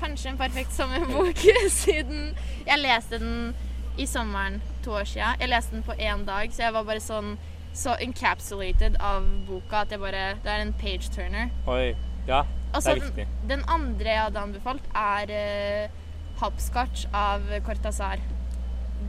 Kanskje 0.00 0.32
en 0.32 0.38
perfekt 0.38 0.72
sommerbok, 0.74 1.38
siden 1.84 2.32
jeg 2.66 2.80
leste 2.80 3.20
den 3.22 3.52
i 4.00 4.06
sommeren 4.08 4.56
to 4.82 4.96
år 4.98 5.04
siden. 5.06 5.36
Jeg 5.40 5.52
leste 5.52 5.76
den 5.76 5.84
på 5.86 5.92
én 5.92 6.24
dag, 6.26 6.54
så 6.54 6.64
jeg 6.64 6.74
var 6.74 6.88
bare 6.88 7.04
sånn 7.04 7.36
så 7.76 7.94
encapsulated 8.02 8.96
av 9.00 9.28
boka 9.46 9.84
at 9.84 9.92
jeg 9.94 10.00
bare 10.00 10.24
Det 10.42 10.50
er 10.50 10.64
en 10.64 10.74
page 10.80 11.12
turner. 11.12 11.52
Oi. 11.70 11.94
Ja, 12.26 12.42
det 12.74 12.82
er 12.88 13.00
viktig. 13.00 13.26
den, 13.26 13.48
den 13.48 13.64
andre 13.68 14.10
jeg 14.10 14.24
hadde 14.26 14.42
anbefalt, 14.42 14.90
er 14.96 15.32
uh, 15.36 16.02
Hopscotch 16.42 17.06
av 17.12 17.46
Cortazar. 17.66 18.20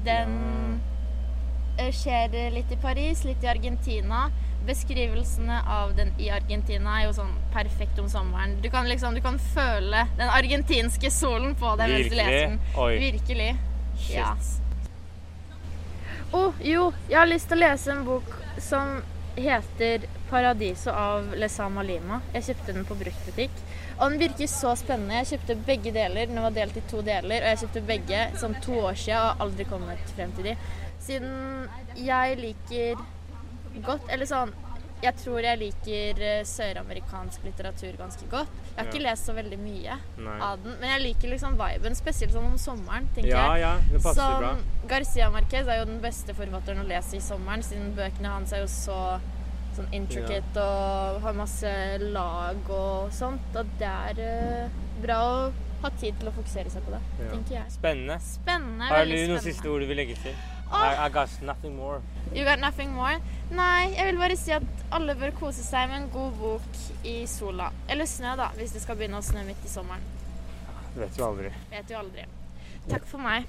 Den 0.06 0.38
eh, 0.44 0.93
skjer 1.78 2.52
litt 2.54 2.72
i 2.72 2.80
Paris, 2.82 3.24
litt 3.26 3.44
i 3.44 3.48
Argentina. 3.48 4.30
Beskrivelsene 4.68 5.60
av 5.68 5.96
den 5.96 6.14
i 6.22 6.30
Argentina 6.32 7.00
er 7.00 7.08
jo 7.10 7.16
sånn 7.18 7.34
perfekt 7.52 8.00
om 8.00 8.08
sommeren. 8.10 8.56
Du 8.64 8.70
kan 8.72 8.88
liksom, 8.88 9.16
du 9.16 9.22
kan 9.22 9.40
føle 9.54 10.06
den 10.18 10.30
argentinske 10.30 11.12
solen 11.12 11.56
på 11.60 11.76
deg 11.80 11.92
mens 11.92 12.12
du 12.12 12.16
leser 12.20 12.46
den. 12.46 12.60
Oi. 12.80 12.94
Virkelig. 13.02 13.50
Shit. 14.00 14.16
Ja. 14.16 14.36
Oh, 16.34 16.54
jo, 16.66 16.88
jeg 17.12 17.20
har 17.20 17.28
lyst 17.30 17.52
til 17.52 17.60
å 17.60 17.66
lese 17.68 17.92
en 17.94 18.06
bok 18.08 18.30
som 18.58 19.02
heter 19.36 20.08
'Paradiso' 20.30 20.94
av 20.94 21.36
Lesama 21.38 21.84
Lima. 21.86 22.22
Jeg 22.34 22.44
kjøpte 22.44 22.74
den 22.74 22.86
på 22.86 22.98
bruktbutikk. 22.98 23.52
Og 24.00 24.10
den 24.10 24.20
virker 24.20 24.48
så 24.50 24.74
spennende. 24.78 25.20
Jeg 25.22 25.28
kjøpte 25.34 25.56
begge 25.68 25.92
deler. 25.94 26.26
Den 26.26 26.42
var 26.42 26.56
delt 26.56 26.78
i 26.78 26.82
to 26.90 27.02
deler, 27.06 27.44
og 27.44 27.50
jeg 27.52 27.60
kjøpte 27.62 27.86
begge 27.88 28.24
sånn 28.42 28.56
to 28.66 28.80
år 28.82 28.98
siden 28.98 29.20
og 29.20 29.28
har 29.28 29.46
aldri 29.46 29.68
kommet 29.70 30.16
frem 30.16 30.34
til 30.38 30.50
de. 30.50 30.56
Siden 31.04 31.68
jeg 32.00 32.38
liker 32.40 33.02
godt 33.84 34.08
Eller 34.14 34.30
sånn 34.30 34.52
Jeg 35.04 35.18
tror 35.20 35.44
jeg 35.44 35.60
liker 35.60 36.20
eh, 36.24 36.44
søramerikansk 36.48 37.44
litteratur 37.44 37.98
ganske 38.00 38.24
godt. 38.32 38.48
Jeg 38.70 38.78
har 38.80 38.88
ikke 38.88 39.02
lest 39.04 39.28
så 39.28 39.34
veldig 39.36 39.58
mye 39.60 39.98
Nei. 40.24 40.38
av 40.48 40.62
den, 40.64 40.78
men 40.80 40.94
jeg 40.94 41.02
liker 41.04 41.34
liksom 41.34 41.58
viben, 41.60 41.98
spesielt 42.00 42.32
sånn 42.32 42.46
om 42.54 42.56
sommeren, 42.62 43.10
tenker 43.14 43.34
Ja, 43.34 43.42
jeg. 43.58 43.66
ja, 43.66 43.74
det 43.92 44.00
passer 44.00 44.22
sånn, 44.22 44.46
bra. 44.46 44.88
Garcia 44.94 45.28
Marquez 45.34 45.68
er 45.68 45.82
jo 45.82 45.90
den 45.92 46.00
beste 46.06 46.34
forfatteren 46.38 46.80
å 46.86 46.88
lese 46.88 47.20
i 47.20 47.22
sommeren, 47.26 47.66
siden 47.68 47.92
bøkene 48.00 48.32
hans 48.32 48.56
er 48.56 48.64
jo 48.64 48.72
så 48.72 49.20
sånn 49.76 49.92
intricate 50.00 50.64
og 50.64 51.20
har 51.28 51.36
masse 51.36 51.76
lag 52.00 52.72
og 52.72 53.12
sånt. 53.12 53.60
Og 53.60 53.76
det 53.84 53.92
er 53.92 54.24
uh, 54.24 54.82
bra 55.04 55.20
å 55.28 55.38
ha 55.84 55.92
tid 56.00 56.16
til 56.22 56.32
å 56.32 56.36
fokusere 56.40 56.72
seg 56.72 56.88
på 56.88 56.96
det, 56.96 57.04
Ja. 57.20 57.30
tenker 57.36 57.60
jeg. 57.60 57.72
Spennende. 57.76 58.20
Spennende, 58.24 58.88
Har 58.88 59.04
du 59.04 59.12
noen 59.12 59.20
spennende. 59.26 59.44
siste 59.52 59.68
ord 59.68 59.82
du 59.84 59.88
vil 59.92 59.98
legge 60.00 60.16
til? 60.24 60.36
I, 60.74 61.06
I 61.06 61.10
got 61.10 61.30
nothing 61.42 61.76
more. 61.78 62.02
You 62.34 62.44
got 62.46 62.60
nothing 62.60 62.94
more? 62.96 63.20
Nei, 63.54 63.94
jeg 63.94 64.08
vil 64.10 64.18
bare 64.18 64.38
si 64.40 64.54
at 64.56 64.86
alle 64.92 65.14
bør 65.20 65.34
kose 65.38 65.62
seg 65.66 65.92
med 65.92 66.02
en 66.02 66.08
god 66.14 66.32
bok 66.40 66.80
i 67.06 67.18
sola. 67.30 67.70
Eller 67.90 68.10
snø, 68.10 68.34
da, 68.40 68.50
hvis 68.58 68.74
det 68.74 68.82
skal 68.82 68.98
begynne 68.98 69.20
å 69.22 69.26
snø 69.26 69.44
midt 69.46 69.62
i 69.66 69.70
sommeren. 69.70 70.02
Du 70.96 71.02
vet 71.04 71.20
jo 71.20 71.28
aldri. 71.28 71.52
Vet 71.72 71.94
jo 71.94 72.00
aldri. 72.02 72.26
Takk 72.90 73.06
for 73.10 73.22
meg. 73.22 73.46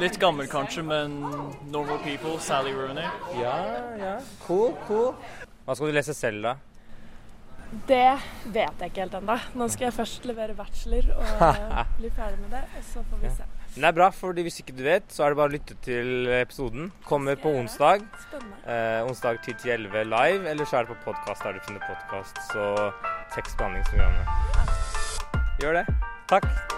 Litt 0.00 0.16
gammel 0.20 0.48
kanskje, 0.48 0.82
men 0.88 1.18
Normal 1.70 2.00
People, 2.04 2.38
Sally 2.40 2.72
Rooney. 2.72 3.04
Ja, 3.36 3.56
ja. 4.00 4.14
Cool, 4.46 4.72
cool. 4.88 5.12
Hva 5.66 5.76
skal 5.76 5.92
du 5.92 5.96
lese 5.98 6.16
selv, 6.16 6.48
da? 6.48 6.56
Det 7.72 8.18
vet 8.52 8.82
jeg 8.82 8.90
ikke 8.90 9.00
helt 9.06 9.14
ennå. 9.16 9.34
Nå 9.56 9.64
skal 9.72 9.86
jeg 9.88 9.94
først 9.96 10.26
levere 10.28 10.52
bachelor 10.56 11.06
og 11.16 11.24
eh, 11.48 11.78
bli 11.96 12.10
ferdig 12.12 12.36
med 12.42 12.50
det, 12.52 12.60
og 12.68 12.82
så 12.90 13.04
får 13.08 13.22
vi 13.22 13.30
se. 13.38 13.44
Men 13.72 13.86
det 13.86 13.88
er 13.88 13.96
bra, 13.96 14.08
for 14.12 14.36
hvis 14.36 14.60
ikke 14.60 14.76
du 14.76 14.82
vet, 14.84 15.06
så 15.08 15.24
er 15.24 15.32
det 15.32 15.38
bare 15.40 15.48
å 15.48 15.54
lytte 15.54 15.74
til 15.84 16.28
episoden. 16.36 16.92
Kommer 17.08 17.40
på 17.40 17.48
onsdag. 17.62 18.04
Eh, 18.66 19.00
onsdag 19.08 19.40
10-11 19.46 20.04
live, 20.12 20.44
eller 20.52 20.64
så 20.68 20.82
er 20.82 20.84
det 20.84 20.92
på 20.92 21.00
podkast 21.08 21.40
der 21.46 21.56
du 21.56 21.60
finner 21.64 21.80
podkast. 21.88 22.36
Så 22.52 22.62
tekstbehandlingsprogrammet. 23.38 24.24
Gjør 25.64 25.80
det. 25.80 25.86
Takk. 26.28 26.71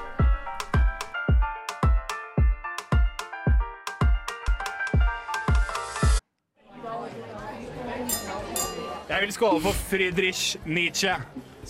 Jeg 9.14 9.22
vil 9.22 9.30
skåle 9.30 9.60
for 9.62 9.76
Friedrich 9.86 10.56
Nietzsche. 10.66 11.12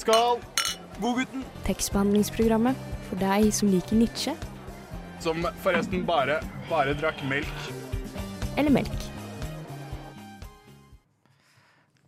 Skål! 0.01 0.38
Godgutten. 0.97 1.42
Tekstbehandlingsprogrammet 1.66 2.78
for 3.11 3.20
deg 3.20 3.51
som 3.53 3.68
liker 3.68 3.99
Nietzsche 4.01 4.32
Som 5.20 5.45
forresten 5.61 6.07
bare, 6.09 6.38
bare 6.70 6.97
drakk 6.97 7.20
melk. 7.28 7.68
eller 8.57 8.72
melk. 8.72 8.97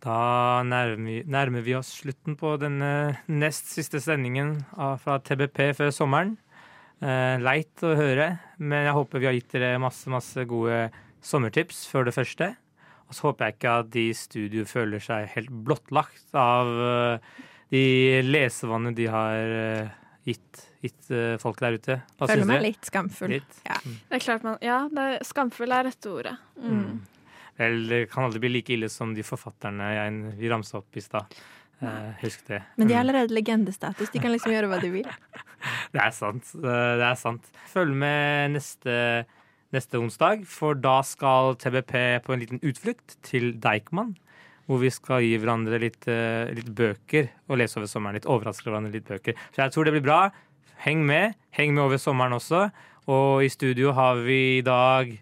Da 0.01 0.17
nærmer 0.65 1.05
vi, 1.05 1.21
nærmer 1.29 1.61
vi 1.61 1.77
oss 1.77 1.93
slutten 2.01 2.33
på 2.33 2.57
denne 2.57 3.21
nest 3.29 3.69
siste 3.69 4.01
sendingen 4.01 4.63
av, 4.73 4.97
fra 5.05 5.21
TBP 5.21 5.67
før 5.77 5.93
sommeren. 5.93 6.37
Eh, 6.97 7.37
leit 7.37 7.85
å 7.85 7.93
høre, 7.93 8.39
men 8.57 8.89
jeg 8.89 8.97
håper 8.97 9.21
vi 9.21 9.29
har 9.29 9.37
gitt 9.37 9.53
dere 9.53 9.77
masse, 9.77 10.09
masse 10.09 10.49
gode 10.49 10.87
sommertips 11.21 11.85
før 11.91 12.09
det 12.09 12.17
første. 12.17 12.55
Og 13.07 13.15
så 13.15 13.27
håper 13.29 13.45
jeg 13.47 13.55
ikke 13.57 13.75
at 13.81 13.89
de 13.93 14.03
i 14.09 14.15
studio 14.17 14.65
føler 14.67 14.99
seg 15.03 15.29
helt 15.35 15.51
blottlagt 15.67 16.35
av 16.35 16.71
eh, 16.87 17.43
de 17.71 17.83
lesevannene 18.27 18.95
de 18.97 19.05
har 19.11 19.53
eh, 19.57 19.89
gitt, 20.27 20.63
gitt 20.83 21.11
eh, 21.15 21.35
folk 21.39 21.59
der 21.63 21.77
ute. 21.79 21.99
Hva 22.19 22.27
Føler 22.31 22.49
meg 22.49 22.65
litt 22.65 22.89
skamfull. 22.89 23.37
Litt? 23.37 23.61
Ja. 23.67 23.77
Det 23.85 24.19
er 24.19 24.23
klart 24.25 24.43
man 24.47 24.57
Ja, 24.63 24.81
det 24.91 25.05
er, 25.13 25.23
skamfull 25.27 25.71
er 25.71 25.87
rette 25.87 26.11
ordet. 26.11 26.35
Mm. 26.59 26.97
Vel, 27.57 27.79
det 27.89 28.01
kan 28.11 28.27
aldri 28.27 28.43
bli 28.43 28.51
like 28.59 28.75
ille 28.75 28.89
som 28.91 29.15
de 29.17 29.23
forfatterne 29.25 29.87
jeg, 29.95 30.17
vi 30.37 30.51
ramsa 30.51 30.77
opp 30.81 30.99
i 30.99 31.01
stad. 31.01 31.31
Eh, 31.79 32.11
husk 32.25 32.43
det. 32.51 32.59
Men 32.75 32.89
de 32.89 32.93
er 32.93 32.99
Mm. 32.99 33.05
allerede 33.07 33.33
legendestatus. 33.39 34.11
De 34.13 34.19
kan 34.19 34.31
liksom 34.35 34.51
gjøre 34.51 34.67
hva 34.71 34.81
de 34.83 34.91
vil. 34.99 35.07
Det 35.93 35.99
er 36.03 36.11
sant. 36.13 36.51
Det 36.53 37.03
er 37.07 37.15
sant. 37.17 37.47
Følg 37.71 37.95
med 37.97 38.51
neste, 38.57 38.93
neste 39.75 39.99
onsdag, 39.99 40.45
for 40.47 40.73
da 40.79 41.01
skal 41.03 41.55
TBP 41.59 41.93
på 42.23 42.33
en 42.33 42.39
liten 42.43 42.59
utflukt 42.63 43.17
til 43.27 43.53
Deichman. 43.59 44.15
Hvor 44.67 44.81
vi 44.81 44.89
skal 44.91 45.21
gi 45.23 45.37
hverandre 45.39 45.79
litt, 45.79 46.07
eh, 46.11 46.49
litt 46.53 46.67
bøker 46.75 47.29
og 47.47 47.57
lese 47.61 47.77
over 47.79 47.87
sommeren. 47.87 48.17
Litt 48.19 48.27
overraske 48.27 48.67
hverandre 48.67 48.91
litt 48.91 49.07
bøker. 49.07 49.33
Så 49.55 49.63
jeg 49.63 49.71
tror 49.71 49.85
det 49.85 49.93
blir 49.95 50.03
bra. 50.03 50.31
Heng 50.83 51.05
med. 51.07 51.35
Heng 51.51 51.73
med 51.73 51.83
over 51.85 51.97
sommeren 51.97 52.35
også. 52.35 52.71
Og 53.07 53.43
i 53.45 53.49
studio 53.49 53.93
har 53.93 54.15
vi 54.25 54.57
i 54.59 54.61
dag 54.61 55.17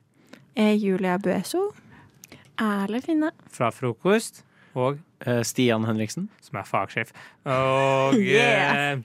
Eh, 0.57 0.73
Julia 0.79 1.17
Bueso. 1.19 1.73
Erle 2.57 3.01
Finne. 3.01 3.31
fra 3.51 3.69
frokost 3.69 4.43
og 4.75 4.99
Eh, 5.25 5.41
Stian 5.43 5.85
Henriksen. 5.85 6.27
Som 6.41 6.59
er 6.59 6.63
fagsjef. 6.67 7.11
Og, 7.45 8.13
Yeah. 8.19 9.01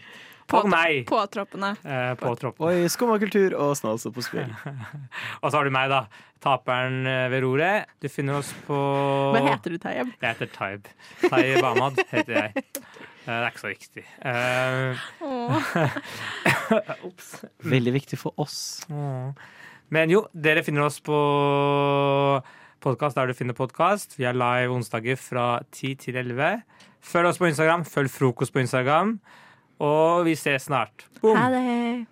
Eh, 0.57 0.65
og 0.65 0.71
meg. 0.73 1.05
Påtroppende. 1.09 1.71
Eh, 1.85 2.13
på 2.21 2.33
troppen. 2.41 2.67
Oi, 2.67 2.87
og 2.87 3.21
kultur 3.23 3.55
og 3.59 3.77
snålse 3.79 4.13
på 4.15 4.25
spill. 4.25 4.51
Og 5.43 5.51
så 5.51 5.57
har 5.57 5.65
du 5.69 5.73
meg, 5.75 5.91
da. 5.93 6.05
Taperen 6.41 7.07
eh, 7.07 7.29
ved 7.33 7.45
roret. 7.45 7.91
Du 8.01 8.09
finner 8.09 8.39
oss 8.41 8.53
på 8.67 8.77
Hva 9.35 9.43
heter 9.51 9.75
du, 9.75 9.79
Tayeb? 9.83 10.13
Jeg 10.21 10.29
heter 10.35 10.51
Taib. 10.55 10.89
Tayeb 11.27 11.65
Ahmad 11.65 12.01
heter 12.13 12.37
jeg. 12.39 12.51
Eh, 12.57 12.81
Det 13.27 13.35
er 13.37 13.51
ikke 13.51 13.61
så 13.63 13.71
viktig. 13.75 14.05
Eh, 14.27 14.97
Ops. 17.09 17.35
Veldig 17.63 17.93
viktig 17.99 18.19
for 18.19 18.33
oss. 18.41 18.59
Men 19.91 20.11
jo, 20.11 20.25
dere 20.35 20.65
finner 20.67 20.87
oss 20.87 21.01
på 21.05 21.19
podkast 22.81 23.19
der 23.19 23.29
du 23.29 23.37
finner 23.37 23.57
podkast. 23.59 24.17
Vi 24.19 24.25
er 24.25 24.37
live 24.39 24.73
onsdager 24.73 25.19
fra 25.21 25.47
10 25.75 25.95
til 26.07 26.17
11. 26.17 26.63
Følg 27.05 27.29
oss 27.29 27.41
på 27.41 27.49
Instagram. 27.51 27.85
Følg 27.89 28.11
Frokost 28.13 28.55
på 28.55 28.63
Instagram. 28.63 29.19
Og 29.81 30.25
vi 30.29 30.37
ses 30.37 30.69
snart. 30.69 31.07
Boom. 31.23 31.37
Ha 31.37 31.51
det. 31.55 32.07